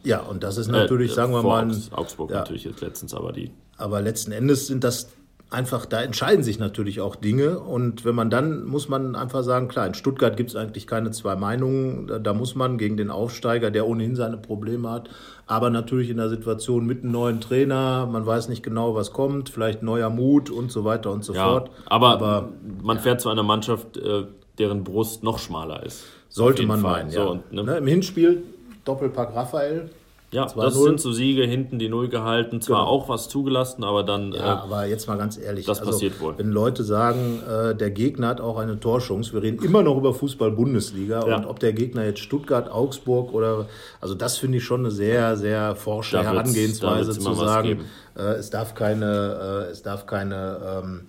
Ja, 0.04 0.20
und 0.20 0.44
das 0.44 0.58
ist 0.58 0.68
natürlich, 0.68 1.12
äh, 1.12 1.16
sagen 1.16 1.34
wir 1.34 1.42
mal. 1.42 1.72
Augsburg 1.92 2.30
ja. 2.30 2.38
natürlich 2.38 2.66
jetzt 2.66 2.82
letztens, 2.82 3.14
aber 3.14 3.32
die. 3.32 3.52
Aber 3.78 4.02
letzten 4.02 4.32
Endes 4.32 4.68
sind 4.68 4.84
das 4.84 5.10
einfach, 5.50 5.86
da 5.86 6.02
entscheiden 6.02 6.44
sich 6.44 6.60
natürlich 6.60 7.00
auch 7.02 7.16
Dinge. 7.16 7.60
Und 7.60 8.06
wenn 8.06 8.16
man 8.16 8.30
dann, 8.30 8.66
muss 8.66 8.90
man 8.90 9.16
einfach 9.16 9.44
sagen, 9.44 9.68
klar, 9.68 9.88
in 9.88 9.94
Stuttgart 9.94 10.36
gibt 10.36 10.50
es 10.50 10.56
eigentlich 10.56 10.88
keine 10.88 11.12
zwei 11.12 11.36
Meinungen. 11.36 12.08
Da, 12.08 12.20
da, 12.20 12.34
muss 12.34 12.56
man 12.56 12.78
gegen 12.78 12.98
den 12.98 13.10
Aufsteiger, 13.10 13.72
der 13.72 13.88
ohnehin 13.88 14.16
seine 14.16 14.38
Probleme 14.38 14.90
hat, 14.90 15.10
aber 15.46 15.70
natürlich 15.70 16.10
in 16.10 16.18
der 16.18 16.30
Situation 16.30 16.86
mit 16.86 17.04
einem 17.04 17.12
neuen 17.12 17.42
Trainer, 17.42 18.08
man 18.12 18.26
weiß 18.26 18.50
nicht 18.50 18.64
genau, 18.64 18.96
was 18.96 19.14
kommt, 19.14 19.50
vielleicht 19.50 19.84
neuer 19.84 20.10
Mut 20.10 20.50
und 20.50 20.72
so 20.72 20.84
weiter 20.84 21.12
und 21.12 21.24
so 21.24 21.34
ja, 21.34 21.46
fort. 21.46 21.72
Aber, 21.86 22.10
aber 22.10 22.50
man 22.82 23.00
fährt 23.00 23.22
zu 23.22 23.30
einer 23.30 23.44
Mannschaft, 23.44 23.98
äh, 23.98 24.26
deren 24.60 24.84
Brust 24.84 25.24
noch 25.24 25.40
schmaler 25.40 25.84
ist. 25.84 26.04
Sollte 26.30 26.64
man 26.66 26.82
Fall. 26.82 27.04
meinen, 27.04 27.12
ja. 27.12 27.24
So, 27.24 27.32
und, 27.32 27.54
ne? 27.54 27.64
Ne, 27.64 27.78
Im 27.78 27.88
Hinspiel 27.88 28.44
Doppelpack 28.84 29.36
Raphael, 29.36 29.90
Ja, 30.32 30.46
das 30.46 30.76
sind 30.76 31.00
so 31.00 31.14
Siege 31.14 31.44
hinten 31.44 31.80
die 31.80 31.88
Null 31.88 32.10
gehalten, 32.10 32.60
zwar 32.60 32.82
genau. 32.82 32.92
auch 32.92 33.08
was 33.08 33.30
zugelassen, 33.30 33.86
aber 33.86 34.04
dann. 34.04 34.34
Ja, 34.34 34.40
äh, 34.40 34.58
aber 34.58 34.86
jetzt 34.86 35.08
mal 35.08 35.18
ganz 35.18 35.38
ehrlich, 35.38 35.66
das 35.66 35.80
also, 35.80 35.92
passiert 35.92 36.20
wohl. 36.20 36.38
Wenn 36.38 36.52
Leute 36.52 36.84
sagen, 36.84 37.40
äh, 37.50 37.74
der 37.74 37.92
Gegner 37.92 38.28
hat 38.28 38.42
auch 38.42 38.58
eine 38.58 38.78
Torchance, 38.78 39.32
wir 39.32 39.42
reden 39.42 39.64
immer 39.64 39.84
noch 39.84 39.96
über 39.96 40.14
Fußball-Bundesliga 40.14 41.26
ja. 41.26 41.38
und 41.38 41.46
ob 41.46 41.62
der 41.62 41.72
Gegner 41.72 42.04
jetzt 42.04 42.20
Stuttgart, 42.20 42.70
Augsburg 42.70 43.34
oder. 43.34 43.68
Also, 44.02 44.16
das 44.16 44.38
finde 44.38 44.58
ich 44.58 44.66
schon 44.66 44.82
eine 44.82 44.92
sehr, 44.92 45.38
sehr 45.38 45.78
forsche 45.78 46.22
Herangehensweise 46.22 47.18
zu 47.18 47.34
sagen, 47.34 47.86
äh, 48.18 48.22
es 48.34 48.50
darf 48.50 48.76
keine, 48.76 49.66
äh, 49.68 49.72
es 49.72 49.82
darf 49.82 50.08
keine 50.08 50.82
ähm, 50.84 51.02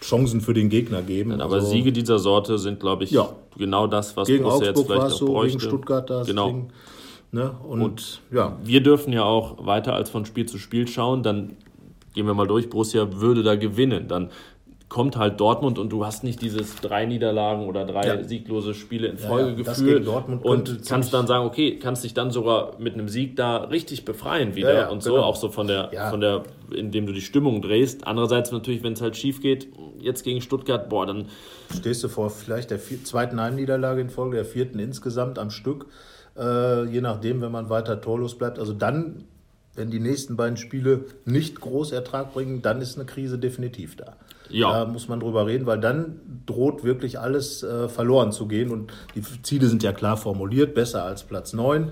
Chancen 0.00 0.40
für 0.40 0.54
den 0.54 0.70
Gegner 0.70 1.02
geben. 1.02 1.42
aber 1.42 1.56
also, 1.56 1.66
Siege 1.66 1.92
dieser 1.92 2.18
Sorte 2.18 2.56
sind, 2.56 2.80
glaube 2.80 3.04
ich, 3.04 3.10
ja. 3.10 3.28
genau 3.54 3.86
das, 3.86 4.16
was 4.16 4.26
gegen 4.28 4.44
Borussia 4.44 4.70
Augsburg 4.70 4.88
jetzt 4.88 4.98
vielleicht 4.98 5.16
so, 5.18 5.26
bräuchte. 5.26 5.58
Gegen 5.58 5.68
Stuttgart 5.68 6.08
das 6.08 6.26
genau. 6.26 6.46
Ding. 6.48 6.72
Ne? 7.32 7.50
Und, 7.66 7.82
und, 7.82 8.20
ja. 8.30 8.58
wir 8.62 8.82
dürfen 8.82 9.12
ja 9.12 9.24
auch 9.24 9.64
weiter 9.64 9.94
als 9.94 10.10
von 10.10 10.26
Spiel 10.26 10.46
zu 10.46 10.58
Spiel 10.58 10.86
schauen. 10.86 11.22
Dann 11.22 11.56
gehen 12.14 12.26
wir 12.26 12.34
mal 12.34 12.46
durch. 12.46 12.68
Borussia 12.68 13.20
würde 13.20 13.42
da 13.42 13.56
gewinnen. 13.56 14.06
Dann 14.06 14.30
kommt 14.90 15.16
halt 15.16 15.40
Dortmund 15.40 15.78
und 15.78 15.88
du 15.88 16.04
hast 16.04 16.22
nicht 16.22 16.42
dieses 16.42 16.76
drei 16.76 17.06
Niederlagen 17.06 17.64
oder 17.66 17.86
drei 17.86 18.06
ja. 18.06 18.22
sieglose 18.22 18.74
Spiele 18.74 19.08
in 19.08 19.16
Folge 19.16 19.48
ja, 19.48 19.56
gefühlt 19.56 20.06
und 20.06 20.86
kannst 20.86 21.14
dann 21.14 21.26
sagen, 21.26 21.46
okay, 21.46 21.78
kannst 21.78 22.04
dich 22.04 22.12
dann 22.12 22.30
sogar 22.30 22.78
mit 22.78 22.92
einem 22.92 23.08
Sieg 23.08 23.34
da 23.36 23.56
richtig 23.56 24.04
befreien 24.04 24.54
wieder 24.54 24.74
ja, 24.74 24.88
und 24.90 25.02
so, 25.02 25.14
genau. 25.14 25.24
auch 25.24 25.36
so 25.36 25.48
von 25.48 25.66
der, 25.66 25.90
von 26.10 26.20
der, 26.20 26.42
indem 26.76 27.06
du 27.06 27.14
die 27.14 27.22
Stimmung 27.22 27.62
drehst. 27.62 28.06
Andererseits 28.06 28.52
natürlich, 28.52 28.82
wenn 28.82 28.92
es 28.92 29.00
halt 29.00 29.16
schief 29.16 29.40
geht, 29.40 29.68
jetzt 29.98 30.24
gegen 30.24 30.42
Stuttgart, 30.42 30.90
boah, 30.90 31.06
dann 31.06 31.28
stehst 31.74 32.04
du 32.04 32.08
vor 32.08 32.28
vielleicht 32.28 32.70
der 32.70 32.78
zweiten 32.78 33.40
Heimniederlage 33.40 34.02
in 34.02 34.10
Folge, 34.10 34.36
der 34.36 34.44
vierten 34.44 34.78
insgesamt 34.78 35.38
am 35.38 35.48
Stück 35.48 35.86
äh, 36.36 36.84
je 36.84 37.00
nachdem, 37.00 37.40
wenn 37.40 37.52
man 37.52 37.68
weiter 37.68 38.00
torlos 38.00 38.36
bleibt. 38.36 38.58
Also 38.58 38.72
dann, 38.72 39.24
wenn 39.74 39.90
die 39.90 40.00
nächsten 40.00 40.36
beiden 40.36 40.56
Spiele 40.56 41.04
nicht 41.24 41.60
groß 41.60 41.92
Ertrag 41.92 42.32
bringen, 42.32 42.62
dann 42.62 42.80
ist 42.80 42.96
eine 42.96 43.06
Krise 43.06 43.38
definitiv 43.38 43.96
da. 43.96 44.16
Ja. 44.48 44.84
Da 44.84 44.90
muss 44.90 45.08
man 45.08 45.20
drüber 45.20 45.46
reden, 45.46 45.66
weil 45.66 45.80
dann 45.80 46.20
droht 46.46 46.84
wirklich 46.84 47.18
alles 47.18 47.62
äh, 47.62 47.88
verloren 47.88 48.32
zu 48.32 48.46
gehen. 48.46 48.70
Und 48.70 48.92
die 49.14 49.22
Ziele 49.42 49.66
sind 49.66 49.82
ja 49.82 49.92
klar 49.92 50.16
formuliert, 50.16 50.74
besser 50.74 51.04
als 51.04 51.24
Platz 51.24 51.52
9. 51.52 51.90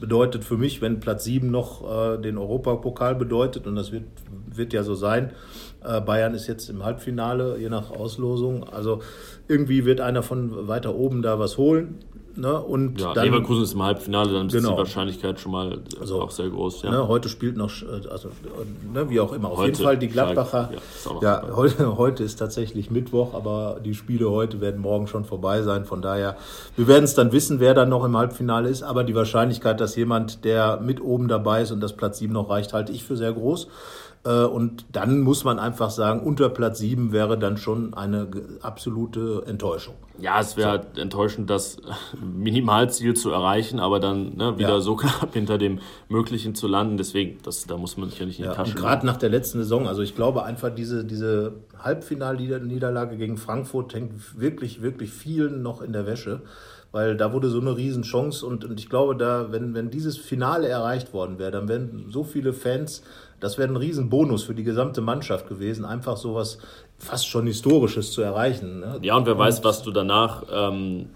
Bedeutet 0.00 0.42
für 0.42 0.56
mich, 0.56 0.82
wenn 0.82 0.98
Platz 0.98 1.24
7 1.24 1.48
noch 1.48 2.16
äh, 2.16 2.20
den 2.20 2.38
Europapokal 2.38 3.14
bedeutet, 3.14 3.68
und 3.68 3.76
das 3.76 3.92
wird, 3.92 4.04
wird 4.46 4.72
ja 4.72 4.82
so 4.82 4.96
sein, 4.96 5.30
äh, 5.84 6.00
Bayern 6.00 6.34
ist 6.34 6.48
jetzt 6.48 6.68
im 6.70 6.84
Halbfinale, 6.84 7.56
je 7.58 7.68
nach 7.68 7.92
Auslosung. 7.92 8.64
Also 8.64 9.00
irgendwie 9.46 9.84
wird 9.84 10.00
einer 10.00 10.24
von 10.24 10.66
weiter 10.66 10.94
oben 10.96 11.22
da 11.22 11.38
was 11.38 11.56
holen. 11.56 12.00
Ne? 12.34 12.60
Und 12.60 13.00
ja, 13.00 13.12
dann, 13.12 13.26
Leverkusen 13.26 13.64
ist 13.64 13.74
im 13.74 13.82
Halbfinale, 13.82 14.32
dann 14.32 14.48
genau. 14.48 14.70
ist 14.70 14.74
die 14.74 14.78
Wahrscheinlichkeit 14.78 15.40
schon 15.40 15.52
mal 15.52 15.78
also, 16.00 16.22
auch 16.22 16.30
sehr 16.30 16.48
groß. 16.48 16.82
Ja. 16.82 16.90
Ne, 16.90 17.08
heute 17.08 17.28
spielt 17.28 17.56
noch, 17.56 17.70
also 18.10 18.30
ne, 18.92 19.10
wie 19.10 19.20
auch 19.20 19.32
immer, 19.32 19.50
auf 19.50 19.58
heute, 19.58 19.72
jeden 19.72 19.84
Fall 19.84 19.98
die 19.98 20.08
Gladbacher. 20.08 20.70
Ja, 21.20 21.20
ja 21.20 21.42
heute, 21.56 21.98
heute 21.98 22.24
ist 22.24 22.36
tatsächlich 22.36 22.90
Mittwoch, 22.90 23.34
aber 23.34 23.80
die 23.84 23.94
Spiele 23.94 24.30
heute 24.30 24.60
werden 24.60 24.80
morgen 24.80 25.06
schon 25.06 25.24
vorbei 25.24 25.62
sein. 25.62 25.84
Von 25.84 26.00
daher, 26.00 26.36
wir 26.76 26.88
werden 26.88 27.04
es 27.04 27.14
dann 27.14 27.32
wissen, 27.32 27.60
wer 27.60 27.74
dann 27.74 27.88
noch 27.88 28.04
im 28.04 28.16
Halbfinale 28.16 28.68
ist. 28.68 28.82
Aber 28.82 29.04
die 29.04 29.14
Wahrscheinlichkeit, 29.14 29.80
dass 29.80 29.94
jemand, 29.96 30.44
der 30.44 30.80
mit 30.80 31.02
oben 31.02 31.28
dabei 31.28 31.62
ist 31.62 31.70
und 31.70 31.80
das 31.80 31.92
Platz 31.92 32.18
7 32.18 32.32
noch 32.32 32.48
reicht, 32.48 32.72
halte 32.72 32.92
ich 32.92 33.04
für 33.04 33.16
sehr 33.16 33.32
groß. 33.32 33.68
Äh, 34.24 34.44
und 34.44 34.86
dann 34.92 35.20
muss 35.20 35.44
man 35.44 35.58
einfach 35.58 35.90
sagen, 35.90 36.20
unter 36.20 36.48
Platz 36.48 36.78
7 36.78 37.12
wäre 37.12 37.38
dann 37.38 37.56
schon 37.56 37.94
eine 37.94 38.28
absolute 38.62 39.42
Enttäuschung. 39.46 39.94
Ja, 40.18 40.40
es 40.40 40.56
wäre 40.56 40.66
so. 40.66 40.72
Halt 40.72 40.98
enttäuschend, 40.98 41.50
das 41.50 41.78
Minimalziel 42.20 43.14
zu 43.14 43.30
erreichen, 43.30 43.80
aber 43.80 43.98
dann 43.98 44.36
ne, 44.36 44.58
wieder 44.58 44.74
ja. 44.74 44.80
so 44.80 44.94
knapp 44.96 45.32
hinter 45.34 45.58
dem 45.58 45.80
Möglichen 46.08 46.54
zu 46.54 46.68
landen. 46.68 46.96
Deswegen, 46.96 47.38
das, 47.42 47.66
da 47.66 47.76
muss 47.76 47.96
man 47.96 48.10
sich 48.10 48.20
ja 48.20 48.26
nicht 48.26 48.38
in 48.38 48.44
die 48.44 48.50
ja, 48.50 48.54
Tasche 48.54 48.74
Gerade 48.74 49.04
nach 49.06 49.16
der 49.16 49.30
letzten 49.30 49.58
Saison, 49.58 49.88
also 49.88 50.02
ich 50.02 50.14
glaube 50.14 50.44
einfach, 50.44 50.70
diese, 50.72 51.04
diese 51.04 51.54
Halbfinalniederlage 51.78 53.16
gegen 53.16 53.36
Frankfurt 53.36 53.94
hängt 53.94 54.38
wirklich, 54.38 54.82
wirklich 54.82 55.10
vielen 55.10 55.62
noch 55.62 55.82
in 55.82 55.92
der 55.92 56.06
Wäsche 56.06 56.42
weil 56.92 57.16
da 57.16 57.32
wurde 57.32 57.48
so 57.48 57.60
eine 57.60 57.76
Riesenchance 57.76 58.46
und, 58.46 58.64
und 58.64 58.78
ich 58.78 58.88
glaube, 58.88 59.16
da, 59.16 59.50
wenn, 59.50 59.74
wenn 59.74 59.90
dieses 59.90 60.16
Finale 60.16 60.68
erreicht 60.68 61.12
worden 61.12 61.38
wäre, 61.38 61.50
dann 61.50 61.68
wären 61.68 62.06
so 62.08 62.22
viele 62.22 62.52
Fans 62.52 63.02
das 63.42 63.58
wäre 63.58 63.68
ein 63.68 63.76
Riesenbonus 63.76 64.44
für 64.44 64.54
die 64.54 64.62
gesamte 64.62 65.00
Mannschaft 65.00 65.48
gewesen, 65.48 65.84
einfach 65.84 66.16
sowas 66.16 66.58
fast 66.96 67.26
schon 67.26 67.46
Historisches 67.48 68.12
zu 68.12 68.22
erreichen. 68.22 68.80
Ne? 68.80 69.00
Ja, 69.02 69.16
und 69.16 69.26
wer 69.26 69.32
und 69.32 69.40
weiß, 69.40 69.64
was 69.64 69.82
du 69.82 69.90
danach 69.90 70.44
ähm, 70.52 71.06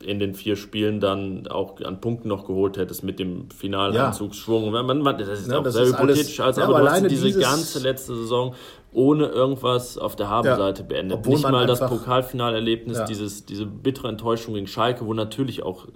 in 0.00 0.18
den 0.18 0.34
vier 0.34 0.56
Spielen 0.56 1.00
dann 1.00 1.46
auch 1.48 1.78
an 1.82 2.00
Punkten 2.00 2.28
noch 2.28 2.46
geholt 2.46 2.78
hättest 2.78 3.04
mit 3.04 3.18
dem 3.18 3.50
Finalanzugsschwung. 3.50 4.72
Ja. 4.72 4.82
Man, 4.82 5.00
man, 5.00 5.18
das 5.18 5.28
ist 5.28 5.50
ja, 5.50 5.58
auch 5.58 5.62
das 5.62 5.74
sehr 5.74 5.86
hypothetisch, 5.86 6.40
alles, 6.40 6.58
also, 6.58 6.60
ja, 6.62 6.66
aber, 6.66 6.76
aber 6.76 6.84
du 6.86 6.92
hast 6.92 7.10
diese 7.10 7.38
ganze 7.38 7.78
letzte 7.80 8.16
Saison 8.16 8.54
ohne 8.96 9.26
irgendwas 9.26 9.98
auf 9.98 10.16
der 10.16 10.30
Habenseite 10.30 10.80
ja, 10.80 10.88
beendet. 10.88 11.26
Nicht 11.26 11.48
mal 11.48 11.66
das 11.66 11.80
Pokalfinalerlebnis, 11.80 12.98
ja. 12.98 13.04
dieses, 13.04 13.44
diese 13.44 13.66
bittere 13.66 14.08
Enttäuschung 14.08 14.54
gegen 14.54 14.66
Schalke, 14.66 15.06
wo 15.06 15.12
natürlich 15.12 15.62
auch 15.62 15.86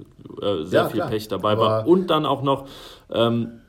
äh, 0.43 0.65
sehr 0.65 0.83
ja, 0.83 0.89
viel 0.89 1.01
klar. 1.01 1.09
Pech 1.09 1.29
dabei 1.29 1.53
aber 1.53 1.63
war. 1.63 1.87
Und 1.87 2.11
dann 2.11 2.27
auch 2.27 2.43
noch 2.43 2.67
ähm, 3.11 3.61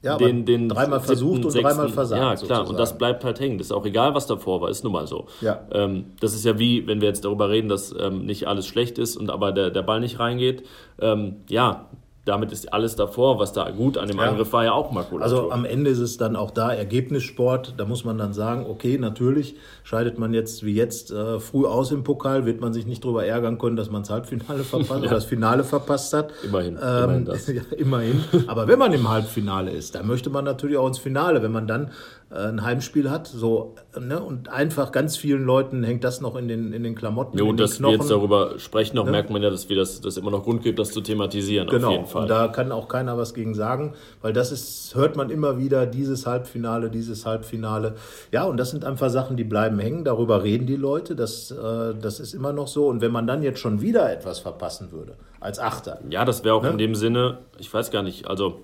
ja, 0.00 0.16
den, 0.16 0.46
den 0.46 0.70
dreimal 0.70 1.00
versucht 1.00 1.44
und 1.44 1.50
sechsten, 1.50 1.68
dreimal 1.68 1.88
versagt. 1.90 2.20
Ja, 2.20 2.26
klar, 2.28 2.36
sozusagen. 2.38 2.70
und 2.70 2.78
das 2.78 2.96
bleibt 2.96 3.24
halt 3.24 3.38
hängen. 3.40 3.58
Das 3.58 3.66
ist 3.66 3.72
auch 3.72 3.84
egal, 3.84 4.14
was 4.14 4.26
davor 4.26 4.62
war, 4.62 4.70
ist 4.70 4.84
nun 4.84 4.92
mal 4.94 5.06
so. 5.06 5.26
Ja. 5.42 5.60
Ähm, 5.70 6.06
das 6.20 6.34
ist 6.34 6.46
ja 6.46 6.58
wie, 6.58 6.86
wenn 6.86 7.02
wir 7.02 7.08
jetzt 7.08 7.26
darüber 7.26 7.50
reden, 7.50 7.68
dass 7.68 7.94
ähm, 7.98 8.24
nicht 8.24 8.48
alles 8.48 8.66
schlecht 8.66 8.96
ist 8.96 9.18
und 9.18 9.30
aber 9.30 9.52
der, 9.52 9.70
der 9.70 9.82
Ball 9.82 10.00
nicht 10.00 10.18
reingeht. 10.18 10.64
Ähm, 10.98 11.36
ja, 11.50 11.90
damit 12.28 12.52
ist 12.52 12.72
alles 12.72 12.94
davor, 12.94 13.38
was 13.38 13.52
da 13.52 13.70
gut 13.70 13.96
an 13.96 14.08
dem 14.08 14.18
ja. 14.18 14.24
Angriff 14.24 14.52
war, 14.52 14.64
ja 14.64 14.72
auch 14.72 14.92
Makulatur. 14.92 15.22
Also 15.22 15.50
am 15.50 15.64
Ende 15.64 15.90
ist 15.90 15.98
es 15.98 16.18
dann 16.18 16.36
auch 16.36 16.50
da 16.50 16.72
Ergebnissport. 16.72 17.74
Da 17.76 17.84
muss 17.84 18.04
man 18.04 18.18
dann 18.18 18.32
sagen, 18.32 18.66
okay, 18.68 18.98
natürlich 18.98 19.56
scheidet 19.82 20.18
man 20.18 20.34
jetzt 20.34 20.64
wie 20.64 20.74
jetzt 20.74 21.10
äh, 21.10 21.40
früh 21.40 21.66
aus 21.66 21.90
im 21.90 22.04
Pokal, 22.04 22.44
wird 22.44 22.60
man 22.60 22.72
sich 22.72 22.86
nicht 22.86 23.04
darüber 23.04 23.24
ärgern 23.24 23.58
können, 23.58 23.76
dass 23.76 23.90
man 23.90 24.02
das 24.02 24.10
Halbfinale 24.10 24.62
verpasst 24.64 24.90
ja. 24.90 24.96
oder 24.98 25.08
das 25.08 25.24
Finale 25.24 25.64
verpasst 25.64 26.12
hat. 26.12 26.32
Immerhin. 26.44 26.74
Ähm, 26.74 27.04
immerhin, 27.04 27.24
das. 27.24 27.46
ja, 27.48 27.62
immerhin. 27.76 28.24
Aber 28.46 28.68
wenn 28.68 28.78
man 28.78 28.92
im 28.92 29.08
Halbfinale 29.08 29.70
ist, 29.70 29.94
dann 29.94 30.06
möchte 30.06 30.30
man 30.30 30.44
natürlich 30.44 30.76
auch 30.76 30.86
ins 30.86 30.98
Finale. 30.98 31.42
Wenn 31.42 31.52
man 31.52 31.66
dann 31.66 31.90
ein 32.30 32.62
Heimspiel 32.62 33.10
hat. 33.10 33.26
So, 33.26 33.74
ne? 33.98 34.20
Und 34.20 34.50
einfach 34.50 34.92
ganz 34.92 35.16
vielen 35.16 35.44
Leuten 35.44 35.82
hängt 35.82 36.04
das 36.04 36.20
noch 36.20 36.36
in 36.36 36.46
den, 36.46 36.72
in 36.72 36.82
den 36.82 36.94
Klamotten. 36.94 37.40
Und 37.40 37.58
dass 37.58 37.80
wir 37.80 37.90
jetzt 37.90 38.10
darüber 38.10 38.58
sprechen, 38.58 38.96
noch 38.96 39.06
ne? 39.06 39.12
merkt 39.12 39.30
man 39.30 39.42
ja, 39.42 39.48
dass 39.48 39.68
wir 39.68 39.76
das, 39.76 40.00
das 40.00 40.18
immer 40.18 40.30
noch 40.30 40.44
Grund 40.44 40.62
gibt, 40.62 40.78
das 40.78 40.90
zu 40.90 41.00
thematisieren. 41.00 41.68
Genau, 41.68 41.88
auf 41.88 41.92
jeden 41.92 42.06
Fall. 42.06 42.22
und 42.22 42.28
da 42.28 42.48
kann 42.48 42.70
auch 42.70 42.88
keiner 42.88 43.16
was 43.16 43.32
gegen 43.32 43.54
sagen, 43.54 43.94
weil 44.20 44.34
das 44.34 44.52
ist, 44.52 44.94
hört 44.94 45.16
man 45.16 45.30
immer 45.30 45.58
wieder, 45.58 45.86
dieses 45.86 46.26
Halbfinale, 46.26 46.90
dieses 46.90 47.24
Halbfinale. 47.24 47.94
Ja, 48.30 48.44
und 48.44 48.58
das 48.58 48.70
sind 48.70 48.84
einfach 48.84 49.08
Sachen, 49.08 49.38
die 49.38 49.44
bleiben 49.44 49.78
hängen. 49.78 50.04
Darüber 50.04 50.42
reden 50.42 50.66
die 50.66 50.76
Leute. 50.76 51.16
Das, 51.16 51.50
äh, 51.50 51.94
das 52.00 52.20
ist 52.20 52.34
immer 52.34 52.52
noch 52.52 52.68
so. 52.68 52.88
Und 52.88 53.00
wenn 53.00 53.12
man 53.12 53.26
dann 53.26 53.42
jetzt 53.42 53.60
schon 53.60 53.80
wieder 53.80 54.12
etwas 54.12 54.38
verpassen 54.38 54.92
würde, 54.92 55.16
als 55.40 55.58
Achter. 55.58 56.00
Ja, 56.10 56.24
das 56.24 56.44
wäre 56.44 56.54
auch 56.54 56.62
ne? 56.62 56.70
in 56.70 56.78
dem 56.78 56.94
Sinne, 56.94 57.38
ich 57.58 57.72
weiß 57.72 57.90
gar 57.90 58.02
nicht, 58.02 58.28
also 58.28 58.60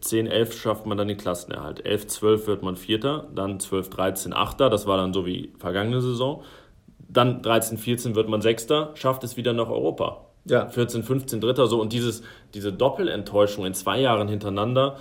10, 0.00 0.26
11 0.26 0.60
schafft 0.60 0.86
man 0.86 0.98
dann 0.98 1.08
den 1.08 1.16
Klassenerhalt. 1.16 1.84
11, 1.84 2.06
12 2.06 2.46
wird 2.46 2.62
man 2.62 2.76
Vierter, 2.76 3.28
dann 3.34 3.60
12, 3.60 3.90
13, 3.90 4.32
Achter, 4.32 4.70
das 4.70 4.86
war 4.86 4.96
dann 4.96 5.12
so 5.12 5.26
wie 5.26 5.52
vergangene 5.58 6.00
Saison. 6.00 6.42
Dann 7.08 7.42
13, 7.42 7.78
14 7.78 8.14
wird 8.14 8.28
man 8.28 8.40
Sechster, 8.40 8.90
schafft 8.94 9.24
es 9.24 9.36
wieder 9.36 9.52
nach 9.52 9.68
Europa. 9.68 10.26
Ja. 10.46 10.68
14, 10.68 11.02
15, 11.02 11.40
Dritter, 11.40 11.66
so. 11.66 11.80
Und 11.80 11.92
dieses, 11.92 12.22
diese 12.52 12.72
Doppelenttäuschung 12.72 13.66
in 13.66 13.74
zwei 13.74 14.00
Jahren 14.00 14.28
hintereinander, 14.28 14.98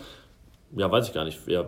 ja, 0.75 0.91
weiß 0.91 1.07
ich 1.07 1.13
gar 1.13 1.23
nicht. 1.23 1.39
Ja, 1.47 1.65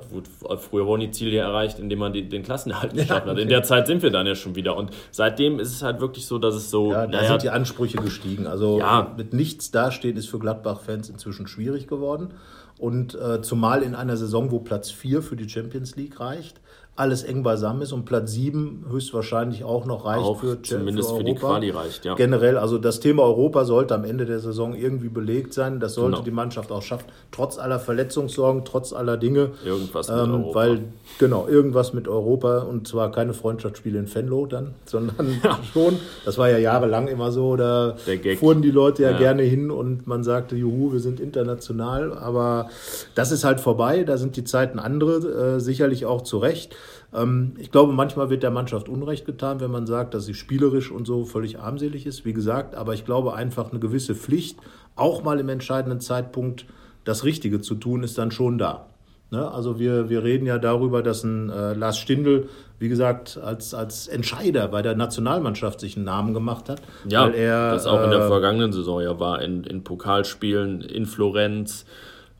früher 0.58 0.88
wurden 0.88 1.02
die 1.02 1.12
Ziele 1.12 1.38
erreicht, 1.38 1.78
indem 1.78 2.00
man 2.00 2.14
die, 2.14 2.28
den 2.28 2.42
Klassenerhalt 2.42 2.94
geschafft 2.94 3.10
ja, 3.10 3.18
okay. 3.18 3.30
hat. 3.30 3.38
In 3.38 3.50
der 3.50 3.64
Zeit 3.64 3.86
sind 3.86 4.02
wir 4.02 4.10
dann 4.10 4.26
ja 4.26 4.34
schon 4.34 4.56
wieder. 4.56 4.76
Und 4.76 4.92
seitdem 5.12 5.60
ist 5.60 5.72
es 5.72 5.84
halt 5.84 6.00
wirklich 6.00 6.26
so, 6.26 6.40
dass 6.40 6.56
es 6.56 6.72
so. 6.72 6.92
Ja, 6.92 7.06
da 7.06 7.18
naja, 7.18 7.30
sind 7.30 7.44
die 7.44 7.50
Ansprüche 7.52 7.98
gestiegen. 7.98 8.48
Also 8.48 8.80
ja. 8.80 9.14
mit 9.16 9.34
nichts 9.34 9.70
dastehen 9.70 10.18
ist 10.18 10.28
für 10.28 10.40
Gladbach-Fans 10.40 11.10
inzwischen 11.10 11.48
schwierig 11.48 11.88
geworden. 11.88 12.34
Und 12.78 13.16
äh, 13.16 13.42
zumal 13.42 13.84
in 13.84 13.96
einer 13.96 14.18
Saison, 14.18 14.52
wo 14.52 14.60
Platz 14.60 14.92
4 14.92 15.22
für 15.22 15.36
die 15.36 15.50
Champions 15.50 15.96
League 15.96 16.20
reicht, 16.20 16.60
alles 16.98 17.24
eng 17.24 17.44
beisammen 17.44 17.82
ist 17.82 17.92
und 17.92 18.06
Platz 18.06 18.32
7 18.32 18.86
höchstwahrscheinlich 18.90 19.66
auch 19.66 19.86
noch 19.86 20.06
reicht 20.06 20.24
auch 20.24 20.40
für, 20.40 20.62
zumindest 20.62 21.10
für, 21.10 21.18
für 21.18 21.24
die 21.26 21.36
Quali 21.36 21.70
reicht, 21.70 22.06
ja. 22.06 22.16
Generell, 22.16 22.58
also 22.58 22.78
das 22.78 23.02
Thema 23.02 23.24
Europa 23.24 23.66
sollte 23.66 23.94
am 23.96 24.06
Ende 24.06 24.26
der 24.26 24.40
Saison 24.40 24.74
irgendwie 24.74 25.10
belegt 25.10 25.54
sein. 25.54 25.82
Das 25.82 25.96
sollte 25.96 26.12
genau. 26.12 26.24
die 26.24 26.32
Mannschaft 26.32 26.72
auch 26.72 26.82
schaffen, 26.82 27.06
trotz 27.32 27.58
aller 27.58 27.80
Verletzungssorgen, 27.80 28.64
trotz 28.64 28.94
aller 28.94 29.18
Dinge. 29.18 29.52
Irgendwas 29.66 30.08
mit 30.08 30.18
ähm, 30.18 30.34
Europa. 30.36 30.60
Weil, 30.60 30.84
genau, 31.20 31.48
irgendwas 31.50 31.94
mit 31.94 32.08
Europa 32.08 32.60
und 32.60 32.88
zwar 32.88 33.12
keine 33.12 33.34
Freundschaftsspiele 33.34 34.00
in 34.00 34.14
Venlo 34.16 34.46
dann, 34.46 34.74
sondern 34.86 35.42
ja. 35.44 35.60
schon. 35.74 35.98
Das 36.24 36.38
war 36.38 36.50
ja 36.50 36.58
jahrelang 36.58 37.10
immer 37.10 37.34
so, 37.34 37.58
da 37.58 37.98
fuhren 38.40 38.62
die 38.62 38.72
Leute 38.72 39.04
ja, 39.04 39.12
ja, 39.12 39.18
gerne 39.18 39.44
hin 39.44 39.70
und 39.70 40.08
man 40.08 40.24
sagte, 40.24 40.56
juhu, 40.56 40.94
wir 40.94 41.02
sind 41.02 41.20
international, 41.20 42.18
aber 42.18 42.70
das 43.16 43.34
ist 43.34 43.44
halt 43.44 43.60
vorbei, 43.60 44.06
da 44.06 44.16
sind 44.16 44.38
die 44.38 44.46
Zeiten 44.46 44.80
andere, 44.80 45.56
äh, 45.56 45.60
sicherlich 45.60 46.06
auch 46.06 46.22
zu 46.22 46.38
Recht. 46.38 46.74
Ähm, 47.16 47.54
ich 47.58 47.72
glaube, 47.72 47.94
manchmal 47.94 48.30
wird 48.30 48.44
der 48.44 48.52
Mannschaft 48.52 48.90
Unrecht 48.90 49.26
getan, 49.26 49.60
wenn 49.60 49.72
man 49.72 49.88
sagt, 49.88 50.14
dass 50.14 50.26
sie 50.26 50.34
spielerisch 50.34 50.92
und 50.92 51.06
so 51.06 51.26
völlig 51.26 51.60
armselig 51.60 52.06
ist, 52.06 52.26
wie 52.26 52.34
gesagt. 52.34 52.76
Aber 52.76 52.94
ich 52.94 53.06
glaube 53.06 53.34
einfach 53.34 53.72
eine 53.72 53.80
gewisse 53.80 54.16
Pflicht, 54.16 54.60
auch 54.96 55.24
mal 55.24 55.40
im 55.40 55.50
entscheidenden 55.50 56.00
Zeitpunkt 56.00 56.66
das 57.04 57.24
Richtige 57.24 57.62
zu 57.62 57.76
tun, 57.76 58.04
ist 58.04 58.18
dann 58.18 58.32
schon 58.32 58.58
da. 58.58 58.88
Ne? 59.32 59.52
Also 59.52 59.80
wir, 59.80 60.10
wir 60.10 60.24
reden 60.24 60.46
ja 60.46 60.58
darüber, 60.58 61.02
dass 61.02 61.24
ein 61.24 61.50
äh, 61.50 61.74
Lars 61.74 61.98
Stindl, 61.98 62.48
wie 62.80 62.90
gesagt, 62.90 63.40
als, 63.42 63.74
als 63.74 64.08
Entscheider 64.08 64.68
bei 64.68 64.82
der 64.82 64.96
Nationalmannschaft 64.96 65.80
sich 65.80 65.96
einen 65.96 66.06
Namen 66.06 66.34
gemacht 66.34 66.70
hat. 66.70 66.82
Ja, 67.08 67.26
weil 67.26 67.36
er, 67.36 67.72
das 67.72 67.88
auch 67.88 68.04
in 68.04 68.12
der 68.12 68.22
äh, 68.22 68.28
vergangenen 68.28 68.72
Saison 68.72 69.02
ja 69.02 69.20
war, 69.20 69.42
in, 69.42 69.64
in 69.64 69.84
Pokalspielen, 69.84 70.82
in 70.82 71.06
Florenz, 71.06 71.86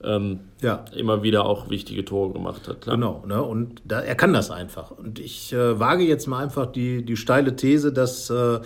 ähm, 0.04 0.40
Ja. 0.62 0.86
immer 0.96 1.24
wieder 1.24 1.46
auch 1.46 1.70
wichtige 1.70 2.06
Tore 2.06 2.34
gemacht 2.34 2.68
hat. 2.68 2.82
Klar. 2.82 2.96
Genau, 2.96 3.24
ne? 3.26 3.42
und 3.42 3.82
da, 3.86 4.02
er 4.02 4.16
kann 4.16 4.34
das 4.34 4.52
einfach. 4.52 4.92
Und 4.92 5.20
ich 5.20 5.54
äh, 5.54 5.80
wage 5.80 6.04
jetzt 6.04 6.28
mal 6.28 6.44
einfach 6.44 6.68
die, 6.68 7.04
die 7.04 7.18
steile 7.18 7.56
These, 7.56 7.94
dass 7.94 8.30
äh, 8.30 8.60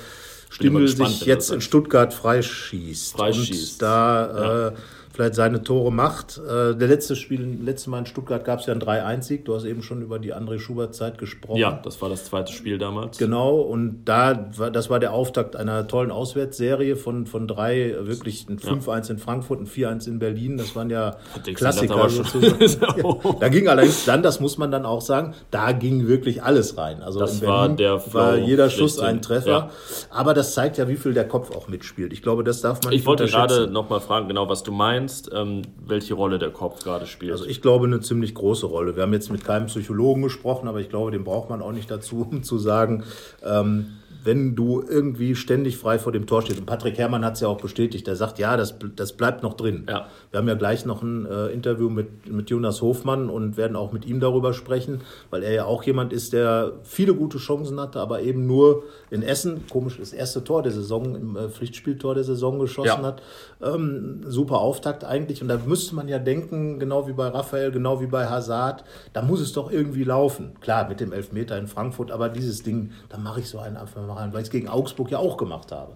gespannt, 0.49 0.89
sich 0.89 1.25
jetzt 1.25 1.51
in. 1.51 1.61
Stuttgart 1.61 2.13
freischießt. 2.13 3.15
Freischießt. 3.15 3.73
Und 3.73 3.81
da 3.81 4.67
äh, 4.69 4.73
vielleicht 5.19 5.35
seine 5.35 5.63
Tore 5.63 5.91
macht. 5.91 6.37
Äh, 6.37 6.75
der 6.75 6.87
letzte 6.87 7.17
Spiel, 7.17 7.57
letztes 7.61 7.87
Mal 7.87 7.99
in 7.99 8.05
Stuttgart 8.05 8.45
gab 8.45 8.59
es 8.59 8.67
ja 8.67 8.73
einen 8.73 8.81
3-1-Sieg. 8.81 9.43
Du 9.43 9.53
hast 9.53 9.65
eben 9.65 9.83
schon 9.83 10.01
über 10.01 10.17
die 10.17 10.33
André 10.33 10.59
Schubert-Zeit 10.59 11.17
gesprochen. 11.17 11.57
Ja, 11.57 11.77
das 11.83 12.01
war 12.01 12.07
das 12.07 12.23
zweite 12.23 12.53
Spiel 12.53 12.77
damals. 12.77 13.17
Genau, 13.17 13.57
und 13.57 14.05
da 14.05 14.49
war, 14.55 14.71
das 14.71 14.89
war 14.89 14.99
der 14.99 15.11
Auftakt 15.11 15.57
einer 15.57 15.87
tollen 15.87 16.11
Auswärtsserie 16.11 16.95
von, 16.95 17.25
von 17.25 17.49
drei, 17.49 17.95
wirklich 17.99 18.47
ein 18.47 18.59
5-1 18.59 19.11
in 19.11 19.17
Frankfurt, 19.17 19.59
ein 19.59 19.67
4-1 19.67 20.07
in 20.07 20.19
Berlin. 20.19 20.57
Das 20.57 20.73
waren 20.75 20.89
ja 20.89 21.17
Klassiker. 21.53 22.09
sozusagen. 22.09 23.01
ja, 23.03 23.33
da 23.39 23.49
ging 23.49 23.67
allerdings 23.67 24.05
dann, 24.05 24.23
das 24.23 24.39
muss 24.39 24.57
man 24.57 24.71
dann 24.71 24.85
auch 24.85 25.01
sagen, 25.01 25.33
da 25.51 25.73
ging 25.73 26.07
wirklich 26.07 26.43
alles 26.43 26.77
rein. 26.77 27.03
Also 27.03 27.19
Das 27.19 27.41
in 27.41 27.47
war 27.47 27.63
Berlin 27.63 27.77
der 27.77 27.99
Flow 27.99 28.13
war 28.13 28.37
jeder 28.37 28.69
Schuss 28.69 28.99
ein 28.99 29.21
Treffer. 29.21 29.49
Ja. 29.49 29.69
Aber 30.11 30.33
das 30.33 30.53
zeigt 30.53 30.77
ja, 30.77 30.87
wie 30.87 30.95
viel 30.95 31.13
der 31.13 31.27
Kopf 31.27 31.53
auch 31.53 31.67
mitspielt. 31.67 32.13
Ich 32.13 32.21
glaube, 32.21 32.45
das 32.45 32.61
darf 32.61 32.81
man 32.83 32.91
nicht 32.91 33.01
Ich 33.01 33.05
wollte 33.05 33.25
gerade 33.25 33.67
nochmal 33.67 33.99
fragen, 33.99 34.29
genau 34.29 34.47
was 34.47 34.63
du 34.63 34.71
meinst, 34.71 35.08
ähm, 35.33 35.63
welche 35.85 36.13
Rolle 36.13 36.39
der 36.39 36.51
Kopf 36.51 36.83
gerade 36.83 37.05
spielt. 37.07 37.31
Also 37.31 37.45
ich 37.45 37.61
glaube 37.61 37.85
eine 37.85 37.99
ziemlich 38.01 38.33
große 38.33 38.65
Rolle. 38.65 38.95
Wir 38.95 39.03
haben 39.03 39.13
jetzt 39.13 39.31
mit 39.31 39.43
keinem 39.43 39.67
Psychologen 39.67 40.21
gesprochen, 40.21 40.67
aber 40.67 40.79
ich 40.79 40.89
glaube, 40.89 41.11
den 41.11 41.23
braucht 41.23 41.49
man 41.49 41.61
auch 41.61 41.71
nicht 41.71 41.89
dazu, 41.89 42.27
um 42.31 42.43
zu 42.43 42.57
sagen, 42.57 43.03
ähm, 43.43 43.87
wenn 44.23 44.55
du 44.55 44.81
irgendwie 44.81 45.35
ständig 45.35 45.77
frei 45.77 45.97
vor 45.97 46.11
dem 46.11 46.27
Tor 46.27 46.41
stehst. 46.41 46.59
Und 46.59 46.65
Patrick 46.65 46.97
Herrmann 46.97 47.23
hat 47.23 47.35
es 47.35 47.39
ja 47.39 47.47
auch 47.47 47.61
bestätigt. 47.61 48.07
Er 48.07 48.15
sagt, 48.15 48.37
ja, 48.37 48.57
das, 48.57 48.75
das 48.95 49.13
bleibt 49.13 49.43
noch 49.43 49.53
drin. 49.53 49.85
Ja. 49.89 50.07
Wir 50.31 50.39
haben 50.39 50.47
ja 50.47 50.53
gleich 50.53 50.85
noch 50.85 51.01
ein 51.01 51.25
äh, 51.25 51.47
Interview 51.47 51.89
mit, 51.89 52.31
mit 52.31 52.51
Jonas 52.51 52.83
Hofmann 52.83 53.29
und 53.29 53.57
werden 53.57 53.75
auch 53.75 53.91
mit 53.91 54.05
ihm 54.05 54.19
darüber 54.19 54.53
sprechen, 54.53 55.01
weil 55.31 55.41
er 55.41 55.51
ja 55.51 55.65
auch 55.65 55.81
jemand 55.83 56.13
ist, 56.13 56.33
der 56.33 56.73
viele 56.83 57.15
gute 57.15 57.39
Chancen 57.39 57.79
hatte, 57.79 57.99
aber 57.99 58.21
eben 58.21 58.45
nur 58.45 58.83
in 59.09 59.23
Essen, 59.23 59.65
komisch, 59.71 59.97
das 59.99 60.13
erste 60.13 60.43
Tor 60.43 60.61
der 60.61 60.71
Saison, 60.71 61.15
im 61.15 61.35
äh, 61.35 61.49
Pflichtspieltor 61.49 62.13
der 62.13 62.23
Saison 62.23 62.59
geschossen 62.59 63.01
Ja. 63.01 63.07
hat. 63.07 63.23
Ähm, 63.61 64.21
super 64.27 64.59
Auftakt 64.59 65.03
eigentlich. 65.03 65.41
Und 65.41 65.47
da 65.47 65.57
müsste 65.65 65.95
man 65.95 66.07
ja 66.07 66.19
denken, 66.19 66.77
genau 66.79 67.07
wie 67.07 67.13
bei 67.13 67.27
Raphael, 67.27 67.71
genau 67.71 67.99
wie 67.99 68.07
bei 68.07 68.27
Hazard, 68.27 68.83
da 69.13 69.23
muss 69.23 69.41
es 69.41 69.51
doch 69.53 69.71
irgendwie 69.71 70.03
laufen. 70.03 70.51
Klar, 70.61 70.87
mit 70.87 70.99
dem 70.99 71.11
Elfmeter 71.11 71.57
in 71.57 71.67
Frankfurt, 71.67 72.11
aber 72.11 72.29
dieses 72.29 72.61
Ding, 72.61 72.91
da 73.09 73.17
mache 73.17 73.39
ich 73.39 73.49
so 73.49 73.57
einen 73.57 73.77
einfach 73.77 74.05
mal 74.05 74.13
rein, 74.13 74.31
weil 74.31 74.41
ich 74.41 74.47
es 74.47 74.51
gegen 74.51 74.67
Augsburg 74.69 75.09
ja 75.09 75.17
auch 75.17 75.37
gemacht 75.37 75.71
habe. 75.71 75.93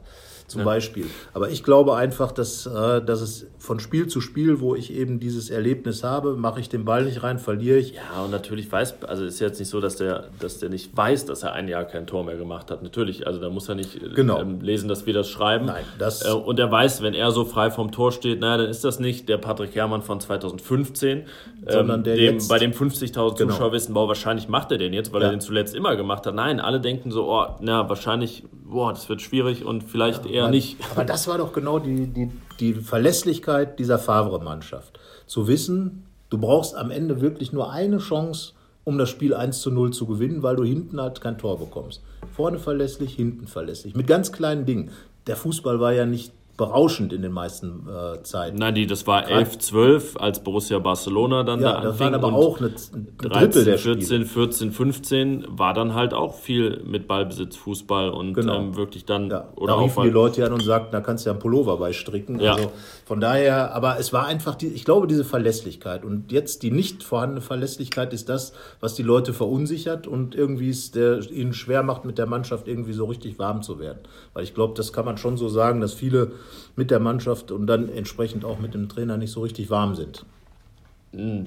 Zum 0.48 0.66
Beispiel. 0.66 1.06
Aber 1.34 1.50
ich 1.50 1.64
glaube 1.64 1.96
einfach, 1.96 2.32
dass, 2.32 2.66
äh, 2.66 3.02
dass 3.02 3.22
es 3.22 3.48
von 3.58 3.80
Spiel 3.80 4.08
zu 4.08 4.22
Spiel, 4.24 4.60
wo 4.60 4.74
ich 4.76 4.92
eben 4.94 5.20
dieses 5.20 5.50
Erlebnis 5.52 6.04
habe, 6.04 6.36
mache 6.36 6.60
ich 6.60 6.70
den 6.70 6.86
Ball 6.86 7.06
nicht 7.06 7.22
rein, 7.22 7.38
verliere 7.38 7.78
ich. 7.78 7.94
Ja, 7.94 8.24
und 8.24 8.32
natürlich 8.32 8.72
weiß, 8.72 9.04
also 9.04 9.24
ist 9.26 9.40
jetzt 9.40 9.60
nicht 9.60 9.70
so, 9.70 9.80
dass 9.80 9.98
der, 9.98 10.30
dass 10.40 10.58
der 10.60 10.70
nicht 10.70 10.96
weiß, 10.98 11.26
dass 11.26 11.44
er 11.44 11.54
ein 11.54 11.68
Jahr 11.68 11.84
kein 11.86 12.08
Tor 12.08 12.24
mehr 12.24 12.38
gemacht 12.38 12.72
hat. 12.72 12.82
Natürlich, 12.82 13.28
also 13.28 13.40
da 13.40 13.50
muss 13.50 13.70
er 13.70 13.76
nicht 13.76 13.96
äh, 14.02 14.10
Genau. 14.16 14.40
ähm, 14.42 14.62
lesen, 14.62 14.88
dass 14.88 15.06
wir 15.06 15.14
das 15.14 15.30
schreiben. 15.30 15.66
Nein, 15.66 15.84
das- 16.00 16.26
äh, 16.26 16.32
und 16.32 16.58
er 16.60 16.72
weiß, 16.72 17.04
wenn 17.04 17.14
er 17.14 17.30
so 17.32 17.46
frei 17.46 17.70
vom 17.70 17.92
Tor 17.92 18.12
steht, 18.12 18.40
naja, 18.40 18.58
dann 18.58 18.70
ist 18.70 18.84
das 18.84 19.00
nicht 19.00 19.30
der 19.30 19.38
Patrick 19.38 19.76
Herrmann 19.76 20.02
von 20.02 20.20
2015, 20.20 21.24
Sondern 21.68 22.00
ähm, 22.00 22.04
der 22.04 22.16
dem, 22.16 22.34
jetzt- 22.36 22.48
bei 22.50 22.60
dem 22.60 22.72
50.000 22.74 23.38
Genau. 23.38 23.52
Zuschauer 23.54 23.72
wissen, 23.72 23.94
boah, 23.94 24.08
wahrscheinlich 24.08 24.48
macht 24.50 24.72
er 24.72 24.78
den 24.78 24.94
jetzt, 24.94 25.14
weil 25.14 25.22
Ja. 25.22 25.28
er 25.28 25.32
den 25.32 25.42
zuletzt 25.42 25.76
immer 25.76 25.96
gemacht 25.96 26.26
hat. 26.26 26.36
Nein, 26.36 26.60
alle 26.60 26.80
denken 26.80 27.12
so, 27.12 27.30
oh, 27.32 27.46
na, 27.62 27.88
wahrscheinlich, 27.90 28.44
boah, 28.66 28.92
das 28.92 29.08
wird 29.10 29.22
schwierig 29.22 29.66
und 29.66 29.84
vielleicht 29.84 30.26
eher 30.26 30.50
nicht. 30.50 30.78
Aber 30.92 31.06
das 31.06 31.28
war 31.28 31.38
doch 31.38 31.54
genau 31.54 31.80
die, 31.80 32.08
die, 32.08 32.30
die 32.64 32.74
Verlässlichkeit 32.76 33.78
dieser 33.78 34.00
Favre-Mannschaft. 34.00 34.98
Zu 35.28 35.48
wissen, 35.48 36.06
du 36.30 36.38
brauchst 36.38 36.76
am 36.76 36.92
Ende 36.92 37.20
wirklich 37.20 37.52
nur 37.52 37.72
eine 37.72 37.98
Chance, 37.98 38.54
um 38.86 38.98
das 38.98 39.10
Spiel 39.10 39.34
1 39.34 39.60
zu 39.60 39.70
0 39.70 39.92
zu 39.92 40.06
gewinnen, 40.06 40.44
weil 40.44 40.56
du 40.56 40.64
hinten 40.64 41.02
halt 41.02 41.20
kein 41.20 41.38
Tor 41.38 41.60
bekommst. 41.60 42.02
Vorne 42.34 42.60
verlässlich, 42.60 43.16
hinten 43.16 43.48
verlässlich. 43.48 43.96
Mit 43.96 44.08
ganz 44.08 44.32
kleinen 44.32 44.66
Dingen. 44.66 44.92
Der 45.28 45.36
Fußball 45.36 45.80
war 45.82 45.92
ja 45.92 46.06
nicht 46.06 46.32
berauschend 46.56 47.14
in 47.14 47.24
den 47.24 47.32
meisten 47.32 47.88
äh, 47.90 48.22
Zeiten. 48.22 48.58
Nein, 48.58 48.76
die, 48.76 48.86
das 48.86 49.08
war 49.08 49.28
11, 49.28 49.58
12, 49.58 50.18
als 50.18 50.44
Borussia 50.44 50.78
Barcelona 50.78 51.42
dann 51.44 51.60
ja, 51.62 51.74
da 51.74 51.82
das 51.82 51.92
anfing. 51.94 52.06
waren 52.06 52.14
aber 52.16 52.28
und 52.28 52.34
auch 52.36 52.60
eine, 52.60 52.68
ein 52.68 53.08
Drittel 53.18 53.64
13, 53.64 53.66
der 53.66 53.78
Spiele. 53.78 53.96
14, 53.96 54.26
14, 54.26 54.72
15 54.72 55.46
war 55.50 55.74
dann 55.74 55.96
halt 55.96 56.14
auch 56.14 56.36
viel 56.36 56.82
mit 56.86 57.08
Ballbesitz, 57.08 57.56
Fußball 57.58 58.10
und 58.10 58.36
Genau. 58.36 58.58
ähm, 58.60 58.76
wirklich 58.76 59.06
dann 59.06 59.30
Ja, 59.32 59.50
oder 59.56 59.74
da 59.74 59.80
auch 59.80 59.84
riefen 59.86 60.04
die 60.04 60.10
Leute 60.10 60.46
an 60.46 60.54
und 60.54 60.64
sagten, 60.64 60.92
da 60.92 61.02
kannst 61.02 61.26
du 61.26 61.30
ja 61.30 61.34
einen 61.34 61.42
Pullover 61.42 61.78
beistricken. 61.78 62.40
Ja. 62.40 62.54
Also 62.54 62.72
von 63.06 63.20
daher, 63.20 63.74
aber 63.74 63.98
es 64.00 64.14
war 64.14 64.28
einfach, 64.28 64.54
die, 64.56 64.68
ich 64.68 64.86
glaube, 64.86 65.08
diese 65.08 65.24
Verlässlichkeit. 65.24 66.06
Und 66.06 66.32
jetzt 66.32 66.62
die 66.64 66.70
nicht 66.72 67.04
vorhandene 67.04 67.42
Verlässlichkeit 67.42 68.14
ist 68.14 68.30
das, 68.30 68.54
was 68.80 68.94
die 68.94 69.04
Leute 69.04 69.34
verunsichert 69.34 70.06
und 70.08 70.36
irgendwie 70.36 70.70
es 70.70 70.92
der, 70.92 71.20
ihnen 71.32 71.54
schwer 71.54 71.82
macht, 71.82 72.06
mit 72.06 72.18
der 72.20 72.28
Mannschaft 72.28 72.68
irgendwie 72.68 72.94
so 72.94 73.06
richtig 73.06 73.40
warm 73.40 73.64
zu 73.64 73.80
werden. 73.80 74.00
Weil 74.34 74.44
ich 74.44 74.54
glaube, 74.54 74.76
das 74.78 74.94
kann 74.94 75.06
man 75.06 75.18
schon 75.18 75.36
so 75.38 75.50
sagen, 75.50 75.82
dass 75.82 75.94
viele 75.94 76.32
mit 76.76 76.92
der 76.92 77.00
Mannschaft 77.00 77.52
und 77.52 77.68
dann 77.68 77.90
entsprechend 77.90 78.46
auch 78.46 78.60
mit 78.60 78.74
dem 78.74 78.90
Trainer 78.90 79.18
nicht 79.18 79.32
so 79.32 79.42
richtig 79.42 79.70
warm 79.70 79.96
sind. 79.96 80.26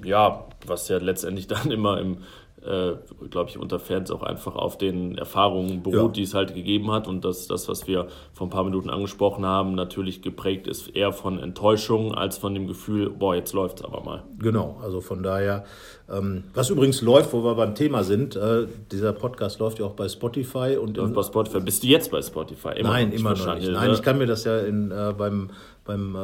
ja, 0.05 0.45
was 0.67 0.89
ja 0.89 0.99
letztendlich 0.99 1.47
dann 1.49 1.71
immer 1.71 2.01
im 2.01 2.19
äh, 2.67 2.97
glaube 3.31 3.51
ich, 3.51 3.59
unter 3.59 3.79
Fans 3.79 4.11
auch 4.11 4.23
einfach 4.23 4.57
auf 4.57 4.77
den 4.79 5.17
Erfahrungen 5.17 5.83
beruht, 5.83 5.97
Ja. 5.97 6.09
die 6.09 6.23
es 6.23 6.35
halt 6.35 6.55
gegeben 6.55 6.91
hat. 6.91 7.07
Und 7.09 7.25
das, 7.25 7.47
das, 7.47 7.69
was 7.69 7.87
wir 7.87 8.09
vor 8.33 8.47
ein 8.47 8.51
paar 8.51 8.65
Minuten 8.65 8.91
angesprochen 8.91 9.47
haben, 9.47 9.75
natürlich 9.75 10.23
geprägt 10.23 10.67
ist 10.67 10.89
eher 10.89 11.13
von 11.13 11.39
Enttäuschung 11.39 12.15
als 12.15 12.39
von 12.39 12.55
dem 12.55 12.67
Gefühl, 12.67 13.11
boah, 13.11 13.35
jetzt 13.35 13.53
läuft's 13.53 13.83
aber 13.85 14.03
mal. 14.03 14.25
Genau, 14.39 14.79
also 14.83 15.01
von 15.01 15.23
daher, 15.23 15.65
ähm, 16.13 16.45
was 16.55 16.71
übrigens 16.71 17.03
läuft, 17.03 17.33
wo 17.33 17.43
wir 17.45 17.55
beim 17.55 17.75
Thema 17.75 18.05
sind, 18.05 18.37
äh, 18.37 18.67
dieser 18.91 19.13
Podcast 19.13 19.59
läuft 19.61 19.79
ja 19.79 19.87
auch 19.87 19.95
bei 19.95 20.09
Spotify 20.09 20.77
und 20.81 20.99
in, 20.99 21.13
Bei 21.13 21.23
Spotify, 21.23 21.61
bist 21.61 21.83
du 21.83 21.87
jetzt 21.87 22.11
bei 22.11 22.21
Spotify? 22.23 22.71
Immer 22.79 22.91
Nein, 22.91 23.09
noch 23.11 23.15
immer 23.17 23.31
noch 23.35 23.55
nicht. 23.55 23.71
Nein, 23.71 23.89
ne? 23.89 23.95
ich 23.95 24.03
kann 24.03 24.19
mir 24.19 24.27
das 24.27 24.45
ja 24.45 24.59
in, 24.59 24.91
äh, 24.91 25.15
beim, 25.17 25.51
beim 25.87 26.15
äh, 26.15 26.19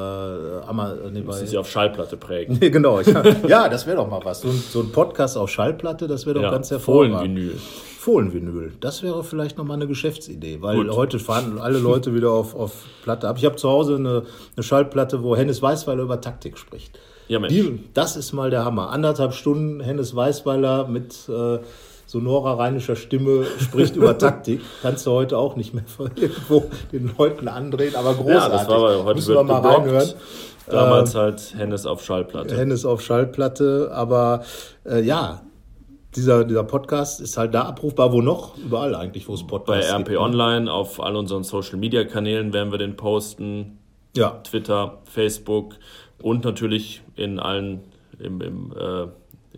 Amma, 0.67 0.95
nee, 1.11 1.21
bei, 1.21 1.41
ist 1.41 1.53
ja 1.53 1.61
auf 1.61 1.71
Schallplatte 1.71 2.17
prägen. 2.17 2.59
Nee, 2.61 2.71
genau. 2.71 3.01
Ich, 3.01 3.07
ja, 3.49 3.69
das 3.69 3.87
wäre 3.87 3.97
doch 3.97 4.09
mal 4.09 4.21
was. 4.25 4.41
So 4.43 4.49
ein, 4.49 4.55
so 4.55 4.81
ein 4.81 4.93
Podcast 4.93 5.37
auf 5.37 5.51
Schallplatte, 5.51 6.09
das 6.09 6.27
wäre 6.27 6.35
doch 6.35 6.43
Ja, 6.43 6.51
ganz 6.51 6.71
hervorragend. 6.71 7.17
Fohlenvinyl. 7.17 7.59
Fohlenvinyl. 7.99 8.73
Das 8.81 9.03
wäre 9.03 9.23
vielleicht 9.23 9.59
nochmal 9.59 9.77
eine 9.77 9.87
Geschäftsidee, 9.87 10.61
weil 10.61 10.77
Gut. 10.77 10.91
heute 10.97 11.19
fahren 11.19 11.59
alle 11.61 11.79
Leute 11.79 12.15
wieder 12.15 12.31
auf, 12.33 12.55
auf 12.55 12.85
Platte 13.05 13.29
ab. 13.29 13.37
Ich 13.39 13.45
habe 13.45 13.57
zu 13.57 13.69
Hause 13.69 13.95
eine, 13.97 14.25
eine 14.57 14.63
Schallplatte, 14.65 15.23
wo 15.23 15.37
Hennes 15.37 15.63
Weißweiler 15.63 16.03
über 16.03 16.21
Taktik 16.21 16.59
spricht. 16.59 16.99
Ja, 17.29 17.39
Mensch. 17.39 17.55
Die, 17.55 17.85
das 17.95 18.17
ist 18.17 18.33
mal 18.33 18.51
der 18.51 18.65
Hammer. 18.65 18.91
Anderthalb 18.91 19.35
Stunden 19.35 19.81
Hennes 19.81 20.17
Weißweiler 20.17 20.89
mit 20.89 21.15
äh, 21.29 21.59
sonorer 22.13 22.59
rheinischer 22.59 22.95
Stimme 22.95 23.47
spricht 23.59 23.97
über 23.97 24.17
Taktik. 24.27 24.61
Kannst 24.83 25.07
du 25.07 25.13
heute 25.13 25.39
auch 25.39 25.57
nicht 25.57 25.73
mehr 25.73 25.85
von 25.85 26.11
irgendwo 26.15 26.65
den 26.93 27.11
Leuten 27.19 27.49
andrehen, 27.49 27.97
aber 27.97 28.15
großartig. 28.15 28.35
Ja, 28.35 28.49
das 28.51 28.69
war 28.69 28.77
aber 28.77 29.05
heute 29.05 29.15
Müssen 29.17 29.35
wir 29.35 29.43
mal 29.43 29.57
geblockt. 29.61 29.79
reinhören. 29.79 30.13
Damals 30.69 31.15
halt 31.15 31.55
Hennes 31.57 31.87
auf 31.87 32.05
Schallplatte. 32.05 32.57
Hennes 32.57 32.85
auf 32.85 33.03
Schallplatte, 33.03 33.91
aber 33.93 34.45
äh, 34.85 35.01
ja, 35.03 35.43
dieser, 36.15 36.45
dieser 36.45 36.65
Podcast 36.65 37.21
ist 37.23 37.37
halt 37.39 37.55
da 37.55 37.63
abrufbar, 37.63 38.13
wo 38.13 38.21
noch? 38.21 38.57
Überall 38.59 38.95
eigentlich, 38.95 39.27
wo 39.29 39.35
es 39.35 39.43
Bei 39.43 39.49
Podcasts 39.49 39.91
RP 39.91 39.97
gibt. 39.99 40.11
ne? 40.11 40.21
Online, 40.21 40.71
auf 40.73 41.01
all 41.03 41.17
unseren 41.17 41.43
Social 41.45 41.79
Media 41.79 42.05
Kanälen 42.05 42.53
werden 42.53 42.71
wir 42.71 42.79
den 42.79 42.97
posten. 42.97 43.79
Ja, 44.15 44.41
Twitter, 44.45 44.99
Facebook 45.05 45.77
und 46.21 46.45
natürlich 46.45 47.03
in 47.17 47.39
allen 47.41 47.81
im, 48.19 48.41
im, 48.43 48.73
äh, 48.79 49.07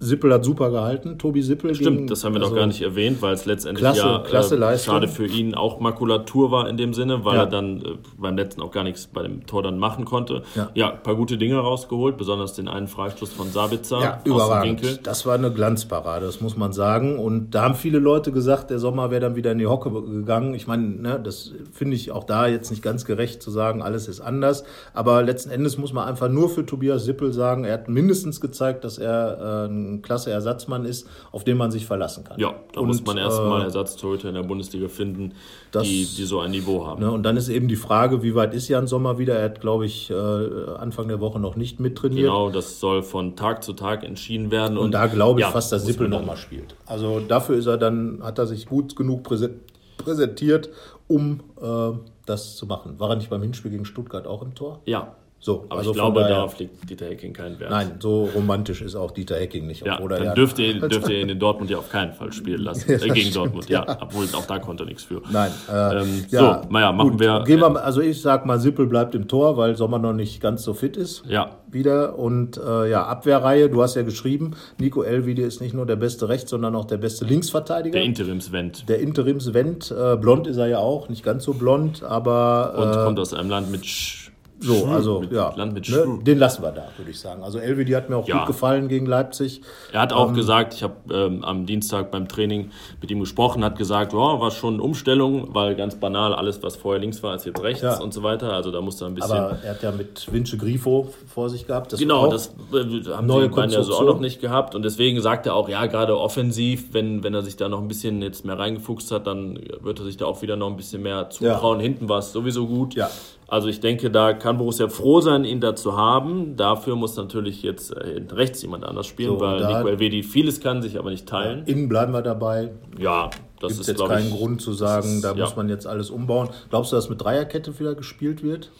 Sippel 0.00 0.32
hat 0.32 0.44
super 0.44 0.70
gehalten, 0.70 1.18
Tobi 1.18 1.42
Sippel. 1.42 1.74
Stimmt, 1.74 1.96
gegen- 1.96 2.06
das 2.08 2.24
haben 2.24 2.34
wir 2.34 2.40
also, 2.40 2.52
noch 2.54 2.58
gar 2.60 2.66
nicht 2.66 2.82
erwähnt, 2.82 3.20
weil 3.20 3.34
es 3.34 3.46
letztendlich 3.46 3.82
Klasse- 3.84 4.00
ja 4.00 4.18
klasse 4.20 4.56
äh, 4.56 4.78
schade 4.78 5.08
für 5.08 5.26
ihn 5.26 5.54
auch 5.54 5.80
Makulatur 5.80 6.50
war 6.50 6.68
in 6.68 6.76
dem 6.76 6.94
Sinne, 6.94 7.24
weil 7.24 7.36
Ja. 7.36 7.42
er 7.42 7.46
dann 7.46 7.78
äh, 7.82 7.84
beim 8.16 8.36
letzten 8.36 8.62
auch 8.62 8.70
gar 8.70 8.84
nichts 8.84 9.06
bei 9.06 9.22
dem 9.22 9.46
Tor 9.46 9.62
dann 9.62 9.78
machen 9.78 10.04
konnte. 10.04 10.42
Ja. 10.74 10.92
ein 10.92 11.02
paar 11.02 11.16
gute 11.16 11.38
Dinge 11.38 11.56
rausgeholt, 11.58 12.16
besonders 12.16 12.54
den 12.54 12.68
einen 12.68 12.88
Freistoß 12.88 13.32
von 13.32 13.50
Sabitzer 13.50 14.00
Ja, 14.00 14.14
aus 14.16 14.22
dem 14.24 14.32
überragend. 14.32 14.82
Winkel. 14.82 14.98
Das 15.02 15.26
war 15.26 15.34
eine 15.34 15.50
Glanzparade, 15.50 16.26
das 16.26 16.40
muss 16.40 16.56
man 16.56 16.72
sagen. 16.72 17.18
Und 17.18 17.50
da 17.54 17.62
haben 17.62 17.74
viele 17.74 17.98
Leute 17.98 18.32
gesagt, 18.32 18.70
der 18.70 18.78
Sommer 18.78 19.10
wäre 19.10 19.20
dann 19.20 19.36
wieder 19.36 19.52
in 19.52 19.58
die 19.58 19.66
Hocke 19.66 19.90
gegangen. 19.90 20.54
Ich 20.54 20.66
meine, 20.66 20.84
ne, 20.84 21.20
das 21.22 21.52
finde 21.72 21.96
ich 21.96 22.10
auch 22.12 22.24
da 22.24 22.46
jetzt 22.46 22.70
nicht 22.70 22.82
ganz 22.82 23.04
gerecht 23.04 23.42
zu 23.42 23.50
sagen, 23.50 23.82
alles 23.82 24.08
ist 24.08 24.20
anders. 24.20 24.64
Aber 24.94 25.22
letzten 25.22 25.50
Endes 25.50 25.78
muss 25.78 25.92
man 25.92 26.06
einfach 26.06 26.28
nur 26.28 26.48
für 26.48 26.64
Tobias 26.64 27.04
Sippel 27.04 27.32
sagen, 27.32 27.64
er 27.64 27.74
hat 27.74 27.88
mindestens 27.88 28.40
gezeigt, 28.40 28.84
dass 28.84 28.98
er 28.98 29.66
äh, 29.66 29.68
ein 29.68 29.87
klasse 30.02 30.30
Ersatzmann 30.30 30.84
ist, 30.84 31.06
auf 31.32 31.44
den 31.44 31.56
man 31.56 31.70
sich 31.70 31.86
verlassen 31.86 32.24
kann. 32.24 32.38
Ja, 32.38 32.54
da 32.72 32.80
Und, 32.80 32.88
muss 32.88 33.04
man 33.04 33.16
erstmal 33.18 33.62
äh, 33.62 33.64
Ersatztorhüter 33.64 34.28
in 34.28 34.34
der 34.34 34.42
Bundesliga 34.42 34.88
finden, 34.88 35.32
das- 35.72 35.82
die, 35.84 36.06
die 36.16 36.24
so 36.24 36.40
ein 36.40 36.50
Niveau 36.50 36.86
haben. 36.86 37.00
Ne, 37.02 37.10
und 37.10 37.22
dann 37.24 37.36
ist 37.36 37.48
eben 37.48 37.68
die 37.68 37.76
Frage, 37.76 38.22
wie 38.22 38.34
weit 38.34 38.54
ist 38.54 38.68
Jan 38.68 38.86
Sommer 38.86 39.18
wieder? 39.18 39.34
Er 39.36 39.44
hat, 39.46 39.60
glaube 39.60 39.86
ich, 39.86 40.10
äh, 40.10 40.14
Anfang 40.14 41.08
der 41.08 41.20
Woche 41.20 41.38
noch 41.40 41.56
nicht 41.56 41.80
mittrainiert. 41.80 42.26
Genau, 42.26 42.50
das 42.50 42.80
soll 42.80 43.02
von 43.02 43.36
Tag 43.36 43.64
zu 43.64 43.72
Tag 43.72 44.04
entschieden 44.04 44.50
werden. 44.50 44.76
Und 44.78 44.92
da 44.92 45.06
glaube 45.06 45.40
ich 45.40 45.46
ja, 45.46 45.52
fast, 45.52 45.72
dass 45.72 45.84
Sippel 45.84 46.08
nochmal 46.08 46.36
spielt. 46.36 46.74
Also 46.86 47.20
dafür 47.20 47.56
ist 47.56 47.66
er 47.66 47.78
dann, 47.78 48.20
hat 48.22 48.38
er 48.38 48.46
sich 48.46 48.66
gut 48.66 48.96
genug 48.96 49.26
präse- 49.26 49.50
präsentiert, 49.96 50.70
um 51.06 51.40
äh, 51.60 51.96
das 52.26 52.56
zu 52.56 52.66
machen. 52.66 52.98
War 53.00 53.10
er 53.10 53.16
nicht 53.16 53.30
beim 53.30 53.42
Hinspiel 53.42 53.70
gegen 53.70 53.84
Stuttgart 53.84 54.26
auch 54.26 54.42
im 54.42 54.54
Tor? 54.54 54.80
Ja, 54.84 55.14
So, 55.40 55.66
aber 55.68 55.78
also 55.78 55.90
ich 55.90 55.96
glaube, 55.96 56.20
daher- 56.20 56.34
darauf 56.36 56.58
legt 56.58 56.90
Dieter 56.90 57.06
Hecking 57.06 57.32
keinen 57.32 57.60
Wert. 57.60 57.70
Nein, 57.70 57.92
so 58.00 58.24
romantisch 58.34 58.82
ist 58.82 58.96
auch 58.96 59.12
Dieter 59.12 59.36
Hecking 59.36 59.68
nicht. 59.68 59.86
Ja, 59.86 59.98
er 60.00 60.08
dann 60.08 60.24
ja- 60.24 60.34
dürfte 60.34 60.62
ihr, 60.62 60.80
dürfte 60.88 61.12
ihr 61.12 61.20
ihn 61.22 61.28
in 61.28 61.38
Dortmund 61.38 61.70
ja 61.70 61.78
auf 61.78 61.88
keinen 61.88 62.12
Fall 62.12 62.32
spielen 62.32 62.62
lassen. 62.62 62.90
äh, 62.90 62.98
gegen 63.08 63.32
Dortmund, 63.32 63.68
ja. 63.68 63.86
Obwohl 64.00 64.24
auch 64.34 64.46
da 64.46 64.58
konnte 64.58 64.82
er 64.82 64.86
nichts 64.86 65.04
für. 65.04 65.22
Nein, 65.30 65.52
äh, 65.72 66.00
Ähm, 66.02 66.24
ja, 66.30 66.62
so, 66.64 66.68
naja, 66.72 66.90
machen 66.90 67.10
gut. 67.12 67.20
wir- 67.20 67.44
Gehen 67.44 67.60
wir 67.60 67.68
mal, 67.70 67.80
also 67.82 68.00
ich 68.00 68.20
sag 68.20 68.46
mal, 68.46 68.58
Sippel 68.58 68.86
bleibt 68.86 69.14
im 69.14 69.28
Tor, 69.28 69.56
weil 69.56 69.76
Sommer 69.76 69.98
noch 70.00 70.12
nicht 70.12 70.40
ganz 70.40 70.64
so 70.64 70.74
fit 70.74 70.96
ist. 70.96 71.22
Ja. 71.28 71.50
Wieder 71.70 72.18
und 72.18 72.56
äh, 72.56 72.90
ja, 72.90 73.04
Abwehrreihe, 73.06 73.68
du 73.68 73.80
hast 73.82 73.94
ja 73.94 74.02
geschrieben, 74.02 74.52
Nico 74.80 75.02
Elvide 75.02 75.42
ist 75.42 75.60
nicht 75.60 75.74
nur 75.74 75.86
der 75.86 75.96
beste 75.96 76.28
Rechts-, 76.28 76.50
sondern 76.50 76.74
auch 76.74 76.86
der 76.86 76.96
beste 76.96 77.24
Linksverteidiger. 77.26 77.92
Der 77.92 78.02
Interimsvent. 78.04 78.88
Der 78.88 78.98
Interimsvent, 79.00 79.90
äh, 79.96 80.16
blond 80.16 80.46
ist 80.46 80.56
er 80.56 80.66
ja 80.66 80.78
auch, 80.78 81.08
nicht 81.08 81.22
ganz 81.22 81.44
so 81.44 81.52
blond, 81.54 82.02
aber 82.02 82.74
Und 82.76 82.90
äh, 83.00 83.04
kommt 83.04 83.18
aus 83.20 83.34
einem 83.34 83.50
Land 83.50 83.70
mit 83.70 83.86
Sch 83.86 84.27
so, 84.60 84.86
also 84.86 85.20
mit 85.20 85.32
ja, 85.32 85.54
Land 85.54 85.72
mit 85.72 85.88
ne, 85.88 86.18
den 86.22 86.38
lassen 86.38 86.62
wir 86.62 86.72
da, 86.72 86.88
würde 86.96 87.10
ich 87.10 87.20
sagen. 87.20 87.42
Also 87.42 87.58
Elvedi 87.58 87.92
hat 87.92 88.08
mir 88.10 88.16
auch 88.16 88.26
Ja. 88.26 88.38
gut 88.38 88.48
gefallen 88.48 88.88
gegen 88.88 89.06
Leipzig. 89.06 89.60
Er 89.92 90.00
hat 90.00 90.12
auch 90.12 90.32
gesagt, 90.32 90.74
ich 90.74 90.82
habe 90.82 90.94
ähm, 91.12 91.44
am 91.44 91.64
Dienstag 91.66 92.10
beim 92.10 92.26
Training 92.28 92.70
mit 93.00 93.10
ihm 93.10 93.20
gesprochen, 93.20 93.64
hat 93.64 93.76
gesagt, 93.78 94.12
ja, 94.12 94.18
war 94.18 94.50
schon 94.50 94.74
eine 94.74 94.82
Umstellung, 94.82 95.54
weil 95.54 95.74
ganz 95.76 95.94
banal, 95.96 96.34
alles, 96.34 96.62
was 96.62 96.76
vorher 96.76 97.00
links 97.00 97.22
war, 97.22 97.34
ist 97.34 97.46
jetzt 97.46 97.62
rechts 97.62 97.82
Ja. 97.82 98.00
und 98.00 98.12
so 98.12 98.22
weiter. 98.22 98.52
Also 98.52 98.70
da 98.70 98.80
musste 98.80 99.04
er 99.04 99.08
ein 99.08 99.14
bisschen. 99.14 99.36
Aber 99.36 99.58
er 99.62 99.70
hat 99.70 99.82
ja 99.82 99.92
mit 99.92 100.26
Vince 100.32 100.56
Grifo 100.56 101.08
vor 101.26 101.48
sich 101.50 101.66
gehabt. 101.66 101.92
Das 101.92 102.00
Genau, 102.00 102.28
das 102.30 102.48
äh, 102.72 103.10
haben 103.12 103.26
neue 103.26 103.48
die 103.48 103.54
beiden 103.54 103.70
ja 103.70 103.82
so 103.82 103.94
auch 103.94 104.04
noch 104.04 104.20
nicht 104.20 104.40
gehabt. 104.40 104.74
Und 104.74 104.82
deswegen 104.84 105.20
sagt 105.20 105.46
er 105.46 105.54
auch, 105.54 105.68
ja, 105.68 105.86
gerade 105.86 106.18
offensiv, 106.18 106.92
wenn, 106.92 107.22
wenn 107.22 107.34
er 107.34 107.42
sich 107.42 107.56
da 107.56 107.68
noch 107.68 107.80
ein 107.80 107.88
bisschen 107.88 108.22
jetzt 108.22 108.44
mehr 108.44 108.58
reingefuchst 108.58 109.10
hat, 109.12 109.26
dann 109.26 109.58
wird 109.82 110.00
er 110.00 110.04
sich 110.04 110.16
da 110.16 110.26
auch 110.26 110.42
wieder 110.42 110.56
noch 110.56 110.68
ein 110.68 110.76
bisschen 110.76 111.02
mehr 111.02 111.30
zutrauen. 111.30 111.80
Hinten 111.80 112.08
war 112.08 112.18
es 112.18 112.32
sowieso 112.32 112.66
gut. 112.66 112.94
Ja. 112.94 113.08
Also 113.50 113.68
ich 113.68 113.80
denke, 113.80 114.10
da 114.10 114.34
kann 114.34 114.58
Borussia 114.58 114.88
froh 114.88 115.20
sein, 115.22 115.44
ihn 115.44 115.60
da 115.60 115.74
zu 115.74 115.96
haben. 115.96 116.54
Dafür 116.56 116.96
muss 116.96 117.16
natürlich 117.16 117.62
jetzt 117.62 117.96
äh, 117.96 118.14
hinten 118.14 118.34
rechts 118.34 118.60
jemand 118.60 118.84
anders 118.84 119.06
spielen, 119.06 119.30
So, 119.30 119.40
weil 119.40 119.64
Nico 119.64 119.88
Elvedi 119.88 120.22
vieles 120.22 120.60
kann, 120.60 120.82
sich 120.82 120.98
aber 120.98 121.10
nicht 121.10 121.26
teilen. 121.26 121.62
Innen 121.64 121.88
bleiben 121.88 122.12
wir 122.12 122.20
dabei. 122.20 122.72
Ja, 122.98 123.30
das 123.58 123.70
Gibt 123.72 123.80
ist, 123.80 123.86
jetzt 123.88 124.06
keinen 124.06 124.28
ich... 124.28 124.34
Grund 124.36 124.60
zu 124.60 124.72
sagen, 124.74 125.08
ist- 125.16 125.24
da 125.24 125.32
ja. 125.34 125.44
muss 125.46 125.56
man 125.56 125.70
jetzt 125.70 125.86
alles 125.86 126.10
umbauen. 126.10 126.50
Glaubst 126.68 126.92
du, 126.92 126.96
dass 126.96 127.08
mit 127.08 127.22
Dreierkette 127.22 127.78
wieder 127.80 127.94
gespielt 127.94 128.42
wird? 128.42 128.70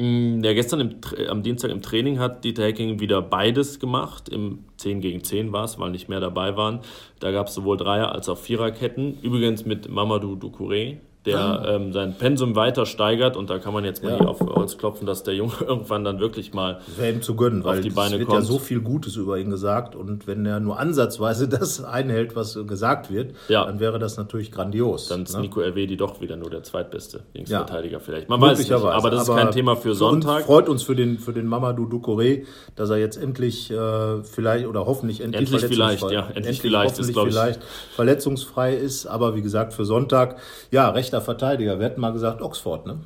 Ja, 0.00 0.52
gestern 0.52 0.78
im, 0.80 0.90
am 1.28 1.42
Dienstag 1.42 1.72
im 1.72 1.82
Training 1.82 2.20
hat 2.20 2.44
Dieter 2.44 2.62
Hecking 2.64 3.00
wieder 3.00 3.20
beides 3.20 3.80
gemacht. 3.80 4.28
Im 4.28 4.60
10 4.76 5.00
gegen 5.00 5.24
10 5.24 5.50
war 5.52 5.64
es, 5.64 5.76
weil 5.80 5.90
nicht 5.90 6.08
mehr 6.08 6.20
dabei 6.20 6.56
waren. 6.56 6.80
Da 7.18 7.32
gab 7.32 7.48
es 7.48 7.54
sowohl 7.54 7.76
Dreier- 7.78 8.12
als 8.12 8.28
auch 8.28 8.38
Viererketten. 8.38 9.18
Übrigens 9.22 9.64
mit 9.66 9.88
Mamadou 9.90 10.36
Doucouré, 10.36 10.98
der 11.26 11.64
ähm, 11.66 11.92
sein 11.92 12.14
Pensum 12.16 12.56
weiter 12.56 12.86
steigert. 12.86 13.36
Und 13.36 13.50
da 13.50 13.58
kann 13.58 13.72
man 13.74 13.84
jetzt 13.84 14.02
mal 14.02 14.12
Ja. 14.12 14.18
hier 14.18 14.28
auf 14.28 14.40
Holz 14.40 14.78
klopfen, 14.78 15.06
dass 15.06 15.22
der 15.24 15.34
Junge 15.34 15.52
irgendwann 15.66 16.04
dann 16.04 16.20
wirklich 16.20 16.54
mal. 16.54 16.80
Wäre 16.96 17.12
ihm 17.12 17.22
zu 17.22 17.34
gönnen, 17.36 17.64
weil 17.64 17.80
die 17.82 17.88
es 17.88 17.94
Beine 17.94 18.18
wird 18.18 18.28
ja 18.30 18.36
kommt. 18.36 18.46
so 18.46 18.58
viel 18.58 18.80
Gutes 18.80 19.16
über 19.16 19.38
ihn 19.38 19.50
gesagt. 19.50 19.94
Und 19.96 20.26
wenn 20.26 20.46
er 20.46 20.60
nur 20.60 20.78
ansatzweise 20.78 21.48
das 21.48 21.82
einhält, 21.84 22.36
was 22.36 22.58
gesagt 22.66 23.12
wird, 23.12 23.34
Ja. 23.48 23.64
dann 23.66 23.80
wäre 23.80 23.98
das 23.98 24.16
natürlich 24.16 24.52
grandios. 24.52 25.08
Dann 25.08 25.24
ist 25.24 25.34
ne? 25.34 25.40
Nico 25.42 25.60
Elvedi 25.60 25.96
doch 25.96 26.20
wieder 26.20 26.36
nur 26.36 26.50
der 26.50 26.62
zweitbeste 26.62 27.24
Linksverteidiger 27.34 28.00
vielleicht. 28.00 28.28
Man 28.28 28.40
weiß 28.40 28.58
es 28.60 28.68
nicht, 28.68 28.72
aber 28.72 29.10
das 29.10 29.28
ist 29.28 29.34
kein 29.34 29.50
Thema 29.50 29.76
für 29.76 29.94
Sonntag. 29.94 30.44
freut 30.44 30.68
uns 30.68 30.82
für 30.82 30.94
den, 30.96 31.18
für 31.18 31.32
den 31.32 31.46
Mamadou 31.46 31.84
Doucouré, 31.86 32.44
dass 32.76 32.90
er 32.90 32.96
jetzt 32.98 33.16
endlich 33.16 33.70
äh, 33.70 34.22
vielleicht 34.22 34.66
oder 34.66 34.86
hoffentlich 34.86 35.20
endlich, 35.20 35.52
Endlich 35.52 35.64
vielleicht, 35.66 36.10
ja. 36.10 36.28
Endlich 36.34 36.60
vielleicht 36.60 36.98
ist, 36.98 37.12
vielleicht 37.18 37.60
verletzungsfrei 37.94 38.74
ist. 38.74 39.06
Aber 39.06 39.34
wie 39.34 39.42
gesagt, 39.42 39.72
für 39.72 39.84
Sonntag, 39.84 40.36
ja, 40.70 40.88
rechter 41.08 41.20
Verteidiger. 41.22 41.78
Wir 41.78 41.86
hatten 41.86 42.00
mal 42.02 42.12
gesagt 42.12 42.42
Oxford, 42.42 42.86
ne? 42.86 43.00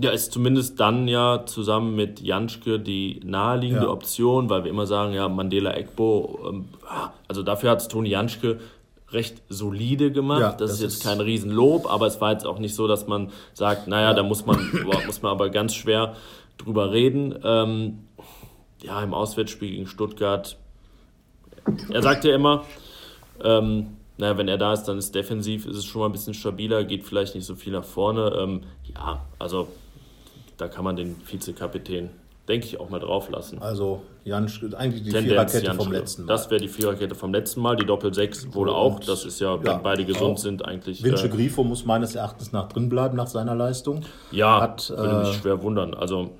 Ja, 0.00 0.10
ist 0.10 0.32
zumindest 0.32 0.78
dann 0.80 1.06
ja 1.08 1.44
zusammen 1.46 1.94
mit 1.96 2.20
Janschke 2.20 2.78
die 2.80 3.20
naheliegende 3.24 3.86
Ja. 3.86 3.90
Option, 3.92 4.48
weil 4.50 4.64
wir 4.64 4.70
immer 4.70 4.86
sagen, 4.86 5.12
ja, 5.12 5.28
Mandela 5.28 5.76
Egbo, 5.76 6.40
ähm, 6.48 6.68
also 7.28 7.42
dafür 7.42 7.70
hat 7.70 7.80
es 7.80 7.88
Toni 7.88 8.08
Janschke 8.10 8.60
recht 9.10 9.42
solide 9.48 10.10
gemacht. 10.12 10.40
Ja, 10.40 10.48
das, 10.50 10.56
das 10.58 10.72
ist 10.74 10.82
jetzt 10.82 10.94
ist- 10.94 11.04
kein 11.04 11.20
Riesenlob, 11.20 11.86
aber 11.90 12.06
es 12.06 12.20
war 12.20 12.32
jetzt 12.32 12.46
auch 12.46 12.58
nicht 12.58 12.74
so, 12.74 12.86
dass 12.88 13.06
man 13.06 13.30
sagt, 13.54 13.86
naja, 13.88 14.14
da 14.14 14.22
muss 14.24 14.46
man, 14.46 14.58
muss 15.06 15.22
man 15.22 15.30
aber 15.32 15.50
ganz 15.50 15.74
schwer 15.74 16.14
drüber 16.58 16.90
reden. 16.92 17.36
Ähm, 17.44 17.98
ja, 18.82 19.00
im 19.02 19.14
Auswärtsspiel 19.14 19.70
gegen 19.70 19.86
Stuttgart, 19.86 20.56
er 21.92 22.02
sagt 22.02 22.24
ja 22.24 22.34
immer, 22.34 22.64
ähm, 23.42 23.96
naja, 24.16 24.38
wenn 24.38 24.48
er 24.48 24.58
da 24.58 24.72
ist, 24.72 24.84
dann 24.84 24.98
ist 24.98 25.14
defensiv, 25.14 25.66
ist 25.66 25.76
es 25.76 25.84
schon 25.84 26.00
mal 26.00 26.06
ein 26.06 26.12
bisschen 26.12 26.34
stabiler, 26.34 26.84
geht 26.84 27.04
vielleicht 27.04 27.34
nicht 27.34 27.46
so 27.46 27.54
viel 27.54 27.72
nach 27.72 27.84
vorne. 27.84 28.32
Ähm, 28.38 28.60
ja, 28.94 29.24
also 29.38 29.68
da 30.56 30.68
kann 30.68 30.84
man 30.84 30.94
den 30.94 31.16
Vizekapitän, 31.26 32.10
denke 32.48 32.66
ich, 32.66 32.78
auch 32.78 32.90
mal 32.90 33.00
drauf 33.00 33.28
lassen. 33.28 33.60
Also 33.60 34.02
Jan, 34.24 34.44
eigentlich 34.76 35.02
die 35.02 35.10
Tendenz 35.10 35.24
Viererkette 35.24 35.66
Janschke. 35.66 35.84
vom 35.84 35.92
letzten 35.92 36.22
Mal. 36.24 36.28
Das 36.28 36.48
wäre 36.48 36.60
die 36.60 36.68
Viererkette 36.68 37.16
vom 37.16 37.32
letzten 37.32 37.60
Mal, 37.60 37.74
die 37.74 37.84
Doppel-6 37.84 38.54
wohl 38.54 38.70
auch. 38.70 39.00
Das 39.00 39.24
ist 39.24 39.40
ja, 39.40 39.58
wenn 39.58 39.66
ja, 39.66 39.76
beide 39.78 40.04
gesund 40.04 40.36
auch. 40.36 40.38
sind, 40.38 40.64
eigentlich. 40.64 41.02
Vince 41.02 41.26
äh, 41.26 41.28
Grifo 41.28 41.64
muss 41.64 41.84
meines 41.84 42.14
Erachtens 42.14 42.52
nach 42.52 42.68
drin 42.68 42.88
bleiben 42.88 43.16
nach 43.16 43.26
seiner 43.26 43.56
Leistung. 43.56 44.02
Ja, 44.30 44.60
Hat, 44.60 44.90
würde 44.90 45.18
mich 45.18 45.36
äh, 45.36 45.40
schwer 45.40 45.62
wundern. 45.62 45.92
Also 45.92 46.30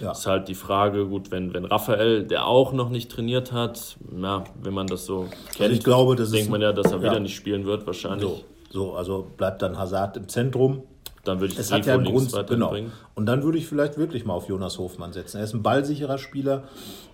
Ja. 0.00 0.12
ist 0.12 0.26
halt 0.26 0.48
die 0.48 0.54
Frage, 0.54 1.06
gut, 1.06 1.30
wenn, 1.30 1.54
wenn 1.54 1.64
Raphael, 1.64 2.24
der 2.24 2.46
auch 2.46 2.72
noch 2.72 2.88
nicht 2.88 3.10
trainiert 3.10 3.52
hat, 3.52 3.96
ja, 4.20 4.44
wenn 4.62 4.74
man 4.74 4.86
das 4.86 5.06
so 5.06 5.28
kennt, 5.50 5.60
Also 5.60 5.74
ich 5.74 5.84
glaube, 5.84 6.16
das 6.16 6.30
denkt 6.30 6.50
man 6.50 6.60
ja, 6.60 6.72
dass 6.72 6.92
er 6.92 6.98
ja. 6.98 7.04
wieder 7.04 7.20
nicht 7.20 7.36
spielen 7.36 7.64
wird, 7.66 7.86
wahrscheinlich. 7.86 8.28
So, 8.28 8.40
so, 8.70 8.94
also 8.94 9.30
bleibt 9.36 9.62
dann 9.62 9.78
Hazard 9.78 10.16
im 10.16 10.28
Zentrum. 10.28 10.82
Dann 11.24 11.40
würde 11.40 11.52
ich 11.52 11.58
Es 11.60 11.70
hat 11.70 11.86
ja 11.86 11.94
einen 11.94 12.04
Grund, 12.04 12.32
genau. 12.48 12.74
Und 13.14 13.26
dann 13.26 13.42
würde 13.44 13.56
ich 13.58 13.66
vielleicht 13.68 13.96
wirklich 13.96 14.24
mal 14.24 14.34
auf 14.34 14.48
Jonas 14.48 14.78
Hofmann 14.78 15.12
setzen. 15.12 15.36
Er 15.38 15.44
ist 15.44 15.54
ein 15.54 15.62
ballsicherer 15.62 16.18
Spieler. 16.18 16.64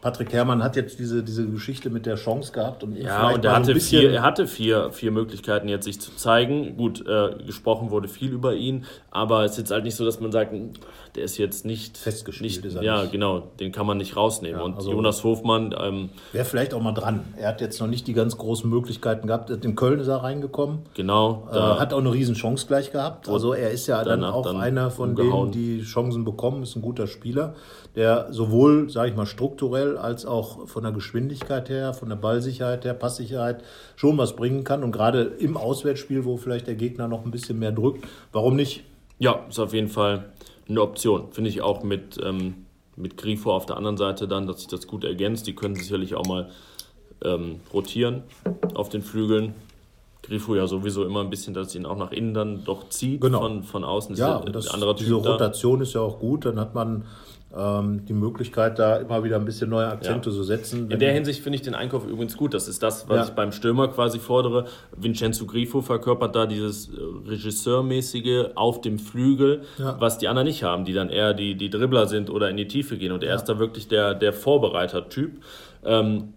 Patrick 0.01 0.33
Herrmann 0.33 0.63
hat 0.63 0.77
jetzt 0.77 0.99
diese, 0.99 1.23
diese 1.23 1.47
Geschichte 1.47 1.91
mit 1.91 2.07
der 2.07 2.15
Chance 2.15 2.53
gehabt. 2.53 2.85
Und 2.85 2.97
Ja, 2.97 3.31
und 3.31 3.45
er 3.45 3.57
hatte, 3.57 3.75
vier, 3.79 4.11
er 4.13 4.23
hatte 4.23 4.47
vier, 4.47 4.93
vier 4.93 5.11
Möglichkeiten, 5.11 5.69
jetzt 5.69 5.85
sich 5.85 6.01
zu 6.01 6.15
zeigen. 6.17 6.77
Gut, 6.77 7.05
äh, 7.07 7.35
gesprochen 7.45 7.91
wurde 7.91 8.09
viel 8.09 8.31
über 8.33 8.55
ihn, 8.55 8.87
aber 9.11 9.45
es 9.45 9.53
ist 9.53 9.59
jetzt 9.59 9.71
halt 9.73 9.85
nicht 9.85 9.97
so, 9.97 10.05
dass 10.05 10.21
man 10.21 10.33
sagt, 10.33 10.55
der 11.17 11.25
ist 11.25 11.37
jetzt 11.37 11.65
nicht 11.67 11.99
Festgespielt 11.99 12.65
Nicht, 12.65 12.81
ja, 12.83 13.03
nicht. 13.03 13.13
genau, 13.13 13.49
den 13.59 13.73
kann 13.73 13.87
man 13.87 13.99
nicht 13.99 14.17
rausnehmen. 14.17 14.61
und 14.61 14.77
also- 14.77 14.93
Jonas 14.93 15.25
Hofmann, 15.25 15.75
ähm, 15.79 16.11
Wäre 16.33 16.45
vielleicht 16.45 16.73
auch 16.75 16.81
mal 16.81 16.93
dran. 16.93 17.25
Er 17.37 17.49
hat 17.49 17.61
jetzt 17.61 17.81
noch 17.81 17.89
nicht 17.89 18.07
die 18.07 18.15
ganz 18.15 18.39
großen 18.39 18.71
Möglichkeiten 18.71 19.27
gehabt. 19.27 19.51
In 19.51 19.75
Köln 19.75 19.99
ist 20.01 20.09
er 20.09 20.23
reingekommen. 20.23 20.81
genau, 20.95 21.49
Äh, 21.53 21.57
hat 21.57 21.93
auch 21.93 21.99
eine 21.99 22.13
riesen 22.13 22.37
Chance 22.37 22.67
gleich 22.69 22.93
gehabt. 22.93 23.29
Also 23.29 23.53
er 23.53 23.71
ist 23.73 23.87
ja 23.89 23.98
ja 23.99 24.17
dann 24.17 24.25
auch 24.25 24.45
dann 24.45 24.57
einer 24.57 24.91
von 24.91 25.11
umgehauen. 25.11 25.53
denen, 25.53 25.79
die 25.79 25.83
Chancen 25.83 26.25
bekommen, 26.25 26.63
ist 26.63 26.77
ein 26.77 26.83
guter 26.83 27.07
Spieler, 27.07 27.55
der 27.95 28.33
sowohl, 28.33 28.91
sage 28.91 29.11
ich 29.11 29.17
mal, 29.17 29.27
strukturell 29.27 29.97
als 29.97 30.27
auch 30.27 30.67
von 30.69 30.83
der 30.83 30.93
Geschwindigkeit 30.93 31.69
her, 31.69 31.95
von 31.95 32.09
der 32.09 32.17
Ballsicherheit 32.17 32.85
her, 32.85 32.95
Passsicherheit 32.95 33.63
schon 33.97 34.19
was 34.19 34.37
bringen 34.37 34.65
kann. 34.65 34.83
Und 34.85 34.93
gerade 34.93 35.23
im 35.23 35.57
Auswärtsspiel, 35.57 36.25
wo 36.25 36.37
vielleicht 36.37 36.67
der 36.67 36.75
Gegner 36.75 37.09
noch 37.09 37.25
ein 37.25 37.31
bisschen 37.31 37.59
mehr 37.59 37.73
drückt, 37.73 38.07
warum 38.33 38.57
nicht? 38.57 38.85
Ja, 39.19 39.41
ist 39.49 39.59
auf 39.59 39.73
jeden 39.73 39.89
Fall 39.89 40.27
eine 40.69 40.83
Option. 40.83 41.33
Finde 41.33 41.51
ich 41.51 41.63
auch 41.63 41.83
mit, 41.83 42.19
ähm, 42.23 42.67
mit 42.97 43.17
Grifo 43.17 43.53
auf 43.53 43.67
der 43.67 43.77
anderen 43.77 43.97
Seite 43.97 44.29
dann, 44.29 44.47
dass 44.47 44.59
sich 44.59 44.69
das 44.69 44.87
gut 44.87 45.05
ergänzt. 45.05 45.47
Die 45.47 45.55
können 45.55 45.75
sicherlich 45.75 46.15
auch 46.15 46.27
mal 46.27 46.51
ähm, 47.25 47.61
rotieren 47.73 48.23
auf 48.75 48.89
den 48.89 49.03
Flügeln. 49.03 49.55
Grifo 50.23 50.55
ja 50.55 50.67
sowieso 50.67 51.05
immer 51.05 51.21
ein 51.21 51.31
bisschen, 51.31 51.55
dass 51.55 51.75
ihn 51.75 51.87
auch 51.87 51.97
nach 51.97 52.13
innen 52.13 52.35
dann 52.35 52.65
doch 52.65 52.89
zieht 52.89 53.21
genau. 53.21 53.41
von, 53.41 53.63
von 53.63 53.85
außen. 53.85 54.17
Das 54.17 54.19
ja, 54.19 54.41
das, 54.41 54.69
diese 54.99 55.15
Rotation 55.15 55.79
da. 55.79 55.83
ist 55.85 55.95
ja 55.95 56.01
auch 56.01 56.19
gut. 56.19 56.45
Dann 56.45 56.59
hat 56.59 56.75
man 56.75 57.05
ähm, 57.57 58.05
die 58.05 58.13
Möglichkeit, 58.13 58.79
da 58.79 58.97
immer 58.97 59.25
wieder 59.25 59.37
ein 59.37 59.45
bisschen 59.45 59.71
neue 59.71 59.87
Akzente 59.87 60.29
ja. 60.29 60.37
zu 60.37 60.43
setzen. 60.43 60.91
In 60.91 60.99
der 60.99 61.13
Hinsicht 61.13 61.43
finde 61.43 61.57
ich 61.57 61.63
den 61.63 61.75
Einkauf 61.75 62.07
übrigens 62.07 62.37
gut. 62.37 62.53
Das 62.53 62.69
ist 62.69 62.83
das, 62.83 63.09
was 63.09 63.17
ja. 63.17 63.25
ich 63.25 63.31
beim 63.31 63.53
Stürmer 63.53 63.89
quasi 63.89 64.19
fordere. 64.19 64.67
Vincenzo 64.95 65.47
Grifo 65.47 65.81
verkörpert 65.81 66.37
da 66.37 66.47
dieses 66.47 66.89
äh, 66.89 67.01
Regisseurmäßige 67.27 68.51
auf 68.55 68.83
dem 68.83 68.99
Flügel, 68.99 69.63
ja. 69.79 69.97
was 69.99 70.19
die 70.19 70.29
anderen 70.29 70.47
nicht 70.47 70.63
haben, 70.63 70.85
die 70.85 70.93
dann 70.93 71.09
eher 71.09 71.33
die, 71.33 71.55
die 71.55 71.71
Dribbler 71.71 72.07
sind 72.07 72.29
oder 72.29 72.51
in 72.51 72.59
die 72.59 72.69
Tiefe 72.69 72.99
gehen. 72.99 73.13
Und 73.13 73.25
er 73.25 73.37
ist 73.37 73.45
da 73.45 73.59
wirklich 73.59 73.89
der, 73.89 74.15
der 74.15 74.35
Vorbereiter-Typ. 74.35 75.43
Ähm, 75.85 76.35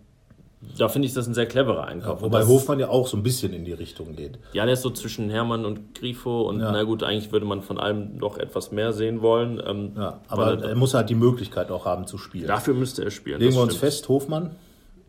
da 0.77 0.89
finde 0.89 1.07
ich 1.07 1.13
das 1.13 1.27
ein 1.27 1.33
sehr 1.33 1.47
cleverer 1.47 1.85
Einkauf. 1.85 2.19
Ja, 2.19 2.25
wobei 2.25 2.45
Hofmann 2.45 2.79
ja 2.79 2.89
auch 2.89 3.07
so 3.07 3.17
ein 3.17 3.23
bisschen 3.23 3.53
in 3.53 3.65
die 3.65 3.73
Richtung 3.73 4.15
geht. 4.15 4.37
Ja, 4.53 4.65
der 4.65 4.73
ist 4.75 4.83
so 4.83 4.91
zwischen 4.91 5.29
Hermann 5.29 5.65
und 5.65 5.95
Grifo 5.95 6.43
und 6.43 6.59
ja. 6.59 6.71
na 6.71 6.83
gut, 6.83 7.03
eigentlich 7.03 7.31
würde 7.31 7.45
man 7.45 7.61
von 7.61 7.79
allem 7.79 8.17
noch 8.17 8.37
etwas 8.37 8.71
mehr 8.71 8.93
sehen 8.93 9.21
wollen. 9.21 9.61
Ähm, 9.65 9.93
ja, 9.97 10.21
aber 10.27 10.63
er 10.63 10.75
muss 10.75 10.93
halt 10.93 11.09
die 11.09 11.15
Möglichkeit 11.15 11.71
auch 11.71 11.85
haben 11.85 12.05
zu 12.05 12.17
spielen. 12.17 12.47
Dafür 12.47 12.75
müsste 12.75 13.03
er 13.03 13.11
spielen. 13.11 13.39
Legen 13.39 13.55
wir 13.55 13.61
uns 13.61 13.75
fest, 13.75 14.07
Hofmann. 14.07 14.55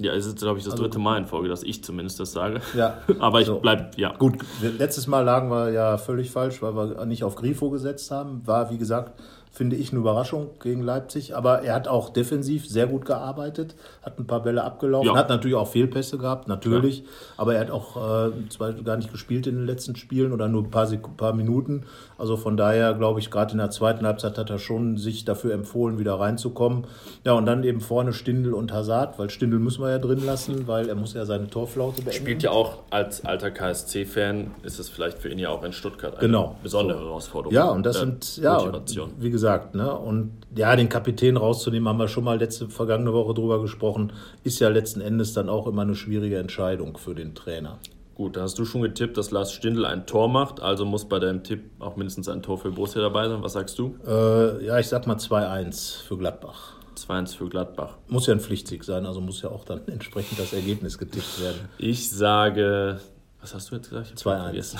Ja, 0.01 0.15
es 0.15 0.27
ist, 0.27 0.39
glaube 0.39 0.59
ich, 0.59 0.65
das 0.65 0.73
also 0.73 0.85
dritte 0.85 0.99
Mal 0.99 1.19
in 1.19 1.27
Folge, 1.27 1.49
dass 1.49 1.63
ich 1.63 1.85
zumindest 1.85 2.19
das 2.19 2.33
sage. 2.33 2.61
Ja. 2.75 2.99
aber 3.21 3.41
ich 3.41 3.47
so. 3.47 3.61
bleib, 3.61 3.97
ja. 3.99 4.17
Gut, 4.17 4.39
letztes 4.79 5.07
Mal 5.07 5.21
lagen 5.21 5.51
wir 5.51 5.71
ja 5.71 5.99
völlig 5.99 6.31
falsch, 6.31 6.63
weil 6.63 6.75
wir 6.75 7.05
nicht 7.05 7.25
auf 7.25 7.37
Grifo 7.37 7.71
gesetzt 7.71 8.11
haben. 8.11 8.47
War, 8.47 8.71
wie 8.71 8.79
gesagt, 8.79 9.21
finde 9.53 9.77
ich 9.77 9.91
eine 9.91 10.01
Überraschung 10.01 10.49
gegen 10.61 10.81
Leipzig. 10.81 11.37
Aber 11.37 11.63
er 11.63 11.75
hat 11.75 11.87
auch 11.87 12.09
defensiv 12.09 12.67
sehr 12.67 12.87
gut 12.87 13.05
gearbeitet, 13.05 13.77
hat 14.03 14.19
ein 14.19 14.27
paar 14.27 14.43
Bälle 14.43 14.65
abgelaufen, 14.65 15.11
ja. 15.11 15.15
hat 15.15 15.29
natürlich 15.29 15.57
auch 15.57 15.69
Fehlpässe 15.69 16.17
gehabt, 16.17 16.49
natürlich. 16.49 17.01
Ja. 17.01 17.05
Aber 17.37 17.55
er 17.55 17.61
hat 17.61 17.71
auch 17.71 17.97
äh, 17.97 18.49
zwar 18.49 18.73
gar 18.73 18.97
nicht 18.97 19.13
gespielt 19.13 19.47
in 19.47 19.57
den 19.57 19.67
letzten 19.67 19.95
Spielen 19.95 20.33
oder 20.33 20.49
nur 20.49 20.63
ein 20.63 20.71
paar, 20.71 20.87
Sek 20.87 21.03
paar 21.19 21.35
Minuten. 21.35 21.85
Also 22.17 22.39
von 22.39 22.57
daher 22.57 22.95
glaube 22.95 23.21
ich, 23.21 23.31
gerade 23.31 23.53
in 23.53 23.59
der 23.59 23.71
zweiten 23.71 24.07
Halbzeit 24.07 24.39
hat 24.39 24.49
er 24.49 24.59
schon 24.59 24.97
sich 24.97 25.27
dafür 25.27 25.53
empfohlen, 25.53 25.99
wieder 25.99 26.15
reinzukommen. 26.15 26.87
Ja, 27.25 27.33
und 27.33 27.45
dann 27.45 27.63
eben 27.63 27.83
vorne 27.83 28.15
Stindel 28.15 28.55
und 28.55 28.73
Hazard, 28.73 29.19
weil 29.19 29.29
Stindel 29.29 29.59
müssen 29.59 29.83
wir 29.83 29.91
ja 29.91 29.99
drin 29.99 30.25
lassen, 30.25 30.67
weil 30.67 30.89
er 30.89 30.95
muss 30.95 31.13
ja 31.13 31.27
seine 31.27 31.49
Torflaute 31.51 32.01
beenden. 32.01 32.23
Spielt 32.23 32.43
ja 32.43 32.53
auch 32.53 32.79
als 32.89 33.23
alter 33.27 33.51
KSC-Fan, 33.51 34.53
ist 34.63 34.79
es 34.79 34.89
vielleicht 34.89 35.19
für 35.19 35.29
ihn 35.29 35.39
ja 35.39 35.51
auch 35.51 35.63
in 35.63 35.75
Stuttgart 35.75 36.15
eine 36.15 36.27
genau. 36.27 36.57
besondere 36.63 36.99
so. 36.99 37.05
Herausforderung. 37.05 37.55
Ja, 37.55 37.69
und 37.69 37.85
das 37.85 37.99
sind, 37.99 38.39
ja, 38.39 38.55
Motivation. 38.55 39.11
wie 39.19 39.31
gesagt, 39.31 39.42
ne, 39.43 39.95
und 39.95 40.33
ja, 40.55 40.75
den 40.77 40.89
Kapitän 40.89 41.37
rauszunehmen, 41.37 41.89
haben 41.89 41.99
wir 41.99 42.09
schon 42.09 42.25
mal 42.25 42.39
letzte, 42.39 42.69
vergangene 42.69 43.13
Woche 43.13 43.35
drüber 43.35 43.61
gesprochen, 43.61 44.13
ist 44.45 44.61
ja 44.61 44.69
letzten 44.69 45.01
Endes 45.01 45.33
dann 45.33 45.49
auch 45.49 45.67
immer 45.67 45.83
eine 45.83 45.95
schwierige 45.95 46.39
Entscheidung 46.39 46.97
für 46.97 47.15
den 47.15 47.35
Trainer. 47.35 47.79
Gut, 48.15 48.37
da 48.37 48.43
hast 48.43 48.59
du 48.59 48.65
schon 48.65 48.83
getippt, 48.83 49.17
dass 49.17 49.31
Lars 49.31 49.53
Stindl 49.53 49.87
ein 49.87 50.07
Tor 50.07 50.29
macht, 50.29 50.61
also 50.61 50.85
muss 50.85 51.09
bei 51.09 51.19
deinem 51.19 51.43
Tipp 51.45 51.71
auch 51.79 51.97
mindestens 51.97 52.29
ein 52.29 52.43
Tor 52.43 52.59
für 52.59 52.71
Borussia 52.71 53.01
dabei 53.01 53.29
sein. 53.29 53.43
Was 53.43 53.55
sagst 53.55 53.79
du? 53.79 53.97
Äh, 54.07 54.67
ja, 54.67 54.79
ich 54.79 54.89
sag 54.89 55.07
mal 55.07 55.17
2-1 55.17 56.03
für 56.03 56.19
Gladbach. 56.19 56.75
2-1 56.97 57.37
für 57.37 57.49
Gladbach. 57.49 57.97
Muss 58.09 58.27
ja 58.27 58.35
ein 58.35 58.41
Pflichtsieg 58.41 58.85
sein, 58.85 59.07
also 59.07 59.21
muss 59.21 59.41
ja 59.41 59.49
auch 59.49 59.65
dann 59.65 59.81
entsprechend 59.89 60.39
das 60.39 60.53
Ergebnis 60.53 60.99
getippt 60.99 61.41
werden. 61.41 61.69
Ich 61.79 62.11
sage, 62.11 63.01
was 63.41 63.55
hast 63.55 63.71
du 63.71 63.77
jetzt 63.77 63.89
gesagt? 63.89 64.13
2-1. 64.17 64.77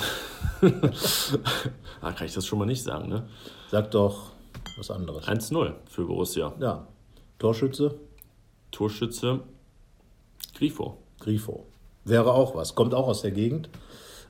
ah, 2.01 2.11
kann 2.11 2.27
ich 2.27 2.33
das 2.33 2.45
schon 2.45 2.59
mal 2.59 2.65
nicht 2.65 2.83
sagen, 2.83 3.09
ne? 3.09 3.23
Sag 3.71 3.91
doch 3.91 4.32
was 4.77 4.91
anderes. 4.91 5.27
1-0 5.27 5.73
für 5.89 6.05
Borussia. 6.05 6.53
Ja. 6.59 6.87
Torschütze? 7.39 7.95
Torschütze 8.71 9.41
Grifo. 10.53 10.97
Grifo. 11.19 11.65
Wäre 12.05 12.33
auch 12.33 12.55
was. 12.55 12.75
Kommt 12.75 12.93
auch 12.93 13.07
aus 13.07 13.21
der 13.21 13.31
Gegend. 13.31 13.69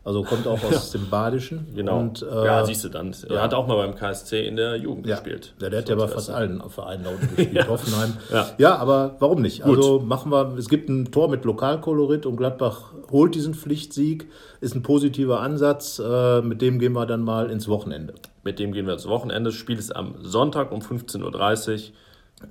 Also 0.06 0.24
kommt 0.24 0.48
auch 0.48 0.62
aus 0.64 0.92
dem 0.92 1.10
Badischen. 1.10 1.68
Genau. 1.74 2.00
Und, 2.00 2.22
äh, 2.24 2.46
ja, 2.46 2.66
siehst 2.66 2.84
du 2.84 2.90
dann. 2.90 3.16
Er 3.30 3.36
ja. 3.36 3.42
hat 3.42 3.54
auch 3.54 3.68
mal 3.68 3.78
beim 3.78 3.96
KSC 3.96 4.46
in 4.46 4.58
der 4.58 4.76
Jugend 4.76 5.08
ja. 5.08 5.16
gespielt. 5.16 5.54
Ja, 5.62 5.70
der 5.70 5.80
hat 5.80 5.88
ja 5.88 5.96
bei 5.96 6.10
fast 6.10 6.30
allen 6.30 6.62
Vereinen 6.70 7.06
da 7.06 7.12
unten 7.12 7.28
gespielt. 7.28 7.54
ja. 7.54 7.68
Hoffenheim. 7.68 8.18
Ja. 8.30 8.50
ja, 8.58 8.76
aber 8.76 9.16
warum 9.20 9.42
nicht? 9.42 9.64
Gut. 9.64 9.78
Also 9.78 10.00
machen 10.00 10.30
wir, 10.32 10.58
es 10.58 10.68
gibt 10.68 10.90
ein 10.90 11.12
Tor 11.12 11.30
mit 11.30 11.46
Lokalkolorit 11.46 12.26
und 12.26 12.36
Gladbach 12.36 12.94
holt 13.12 13.34
diesen 13.34 13.54
Pflichtsieg. 13.54 14.30
Ist 14.60 14.76
ein 14.76 14.84
positiver 14.84 15.40
Ansatz. 15.40 16.00
Äh, 16.00 16.42
mit 16.42 16.62
dem 16.62 16.80
gehen 16.80 16.94
wir 16.94 17.06
dann 17.06 17.22
mal 17.22 17.50
ins 17.50 17.70
Wochenende. 17.70 18.14
Mit 18.44 18.60
dem 18.60 18.74
gehen 18.74 18.86
wir 18.86 18.94
ins 18.94 19.08
Wochenende. 19.08 19.52
Das 19.52 19.56
Spiel 19.56 19.80
ist 19.80 19.96
am 19.96 20.16
Sonntag 20.22 20.74
um 20.74 20.82
15.30 20.82 21.72
Uhr. 21.72 21.94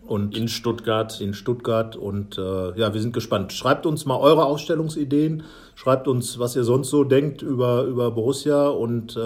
Und 0.07 0.37
in 0.37 0.49
Stuttgart. 0.49 1.21
In 1.21 1.35
Stuttgart. 1.35 1.97
Und 1.97 2.39
äh, 2.39 2.79
ja, 2.79 2.93
wir 2.93 3.01
sind 3.01 3.13
gespannt. 3.13 3.53
Schreibt 3.53 3.87
uns 3.87 4.05
mal 4.07 4.17
eure 4.17 4.45
Ausstellungsideen. 4.45 5.45
Schreibt 5.75 6.07
uns, 6.07 6.39
was 6.39 6.55
ihr 6.55 6.65
sonst 6.65 6.91
so 6.91 7.03
denkt 7.03 7.41
über, 7.43 7.85
über 7.85 8.11
Borussia 8.11 8.69
und 8.69 9.17
äh, 9.17 9.21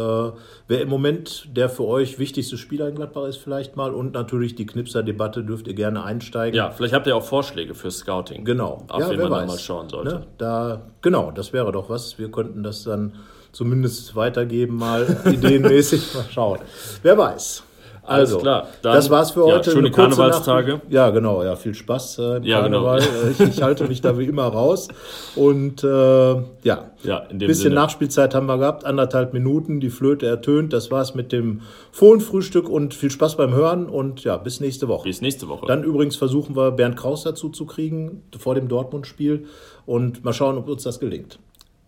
wer 0.68 0.80
im 0.80 0.88
Moment 0.88 1.48
der 1.56 1.68
für 1.68 1.84
euch 1.84 2.18
wichtigste 2.18 2.56
Spieler 2.56 2.88
in 2.88 2.94
Gladbach 2.94 3.26
ist, 3.26 3.38
vielleicht 3.38 3.76
mal. 3.76 3.92
Und 3.92 4.14
natürlich 4.14 4.54
die 4.54 4.64
Knipser-Debatte 4.64 5.42
dürft 5.42 5.66
ihr 5.66 5.74
gerne 5.74 6.04
einsteigen. 6.04 6.56
Ja, 6.56 6.70
vielleicht 6.70 6.94
habt 6.94 7.06
ihr 7.08 7.16
auch 7.16 7.24
Vorschläge 7.24 7.74
für 7.74 7.90
Scouting. 7.90 8.44
Genau. 8.44 8.84
Auf 8.88 9.00
ja, 9.00 9.10
wen 9.10 9.22
man 9.22 9.30
weiß. 9.32 9.46
mal 9.48 9.58
schauen 9.58 9.88
sollte. 9.88 10.14
Ne? 10.14 10.26
Da, 10.38 10.82
genau, 11.02 11.32
das 11.32 11.52
wäre 11.52 11.72
doch 11.72 11.90
was. 11.90 12.18
Wir 12.18 12.30
könnten 12.30 12.62
das 12.62 12.84
dann 12.84 13.14
zumindest 13.50 14.14
weitergeben, 14.14 14.76
mal 14.76 15.04
ideenmäßig. 15.24 16.14
mal 16.14 16.26
schauen. 16.30 16.60
Wer 17.02 17.18
weiß. 17.18 17.64
Also, 18.06 18.36
Alles 18.36 18.42
klar. 18.42 18.68
Dann, 18.82 18.94
das 18.94 19.10
war's 19.10 19.32
für 19.32 19.44
heute. 19.44 19.70
Ja, 19.70 19.76
schöne 19.76 19.90
Karnevalstage. 19.90 20.72
Nacht. 20.74 20.82
Ja, 20.90 21.10
genau. 21.10 21.42
Ja, 21.42 21.56
viel 21.56 21.74
Spaß 21.74 22.18
äh, 22.18 22.36
im 22.36 22.44
ja, 22.44 22.60
genau. 22.60 22.84
Karneval. 22.84 23.00
Genau. 23.00 23.30
ich, 23.50 23.56
ich, 23.56 23.62
halte 23.62 23.84
mich 23.88 24.00
da 24.00 24.18
wie 24.18 24.24
immer 24.24 24.44
raus. 24.44 24.88
Und 25.34 25.82
äh, 25.82 25.86
ja, 25.88 26.90
ja 27.02 27.22
ein 27.28 27.38
bisschen 27.38 27.54
Sinne. 27.54 27.74
Nachspielzeit 27.74 28.34
haben 28.34 28.46
wir 28.46 28.58
gehabt. 28.58 28.84
Anderthalb 28.84 29.32
Minuten. 29.32 29.80
Die 29.80 29.90
Flöte 29.90 30.26
ertönt. 30.26 30.72
Das 30.72 30.90
war's 30.90 31.14
mit 31.14 31.32
dem 31.32 31.62
Fohlenfrühstück 31.90 32.68
und 32.68 32.94
viel 32.94 33.10
Spaß 33.10 33.36
beim 33.36 33.52
Hören. 33.52 33.86
Und 33.86 34.22
ja, 34.22 34.36
bis 34.36 34.60
nächste 34.60 34.88
Woche. 34.88 35.04
Bis 35.04 35.20
nächste 35.20 35.48
Woche. 35.48 35.66
Dann 35.66 35.82
übrigens 35.82 36.16
versuchen 36.16 36.54
wir 36.56 36.70
Bernd 36.70 36.96
Kraus 36.96 37.24
dazu 37.24 37.48
zu 37.48 37.66
kriegen 37.66 38.22
vor 38.38 38.54
dem 38.54 38.68
Dortmund-Spiel. 38.68 39.46
Und 39.84 40.24
mal 40.24 40.32
schauen, 40.32 40.58
ob 40.58 40.68
uns 40.68 40.84
das 40.84 41.00
gelingt. 41.00 41.38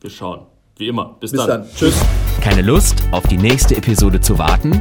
Wir 0.01 0.11
schauen. 0.11 0.41
Wie 0.77 0.89
immer. 0.89 1.17
Bis, 1.21 1.33
bis 1.33 1.41
dann. 1.41 1.63
dann. 1.63 1.71
Tschüss. 1.75 2.01
Keine 2.41 2.63
Lust, 2.63 3.03
auf 3.11 3.27
die 3.27 3.37
nächste 3.37 3.77
Episode 3.77 4.21
zu 4.21 4.39
warten? 4.39 4.81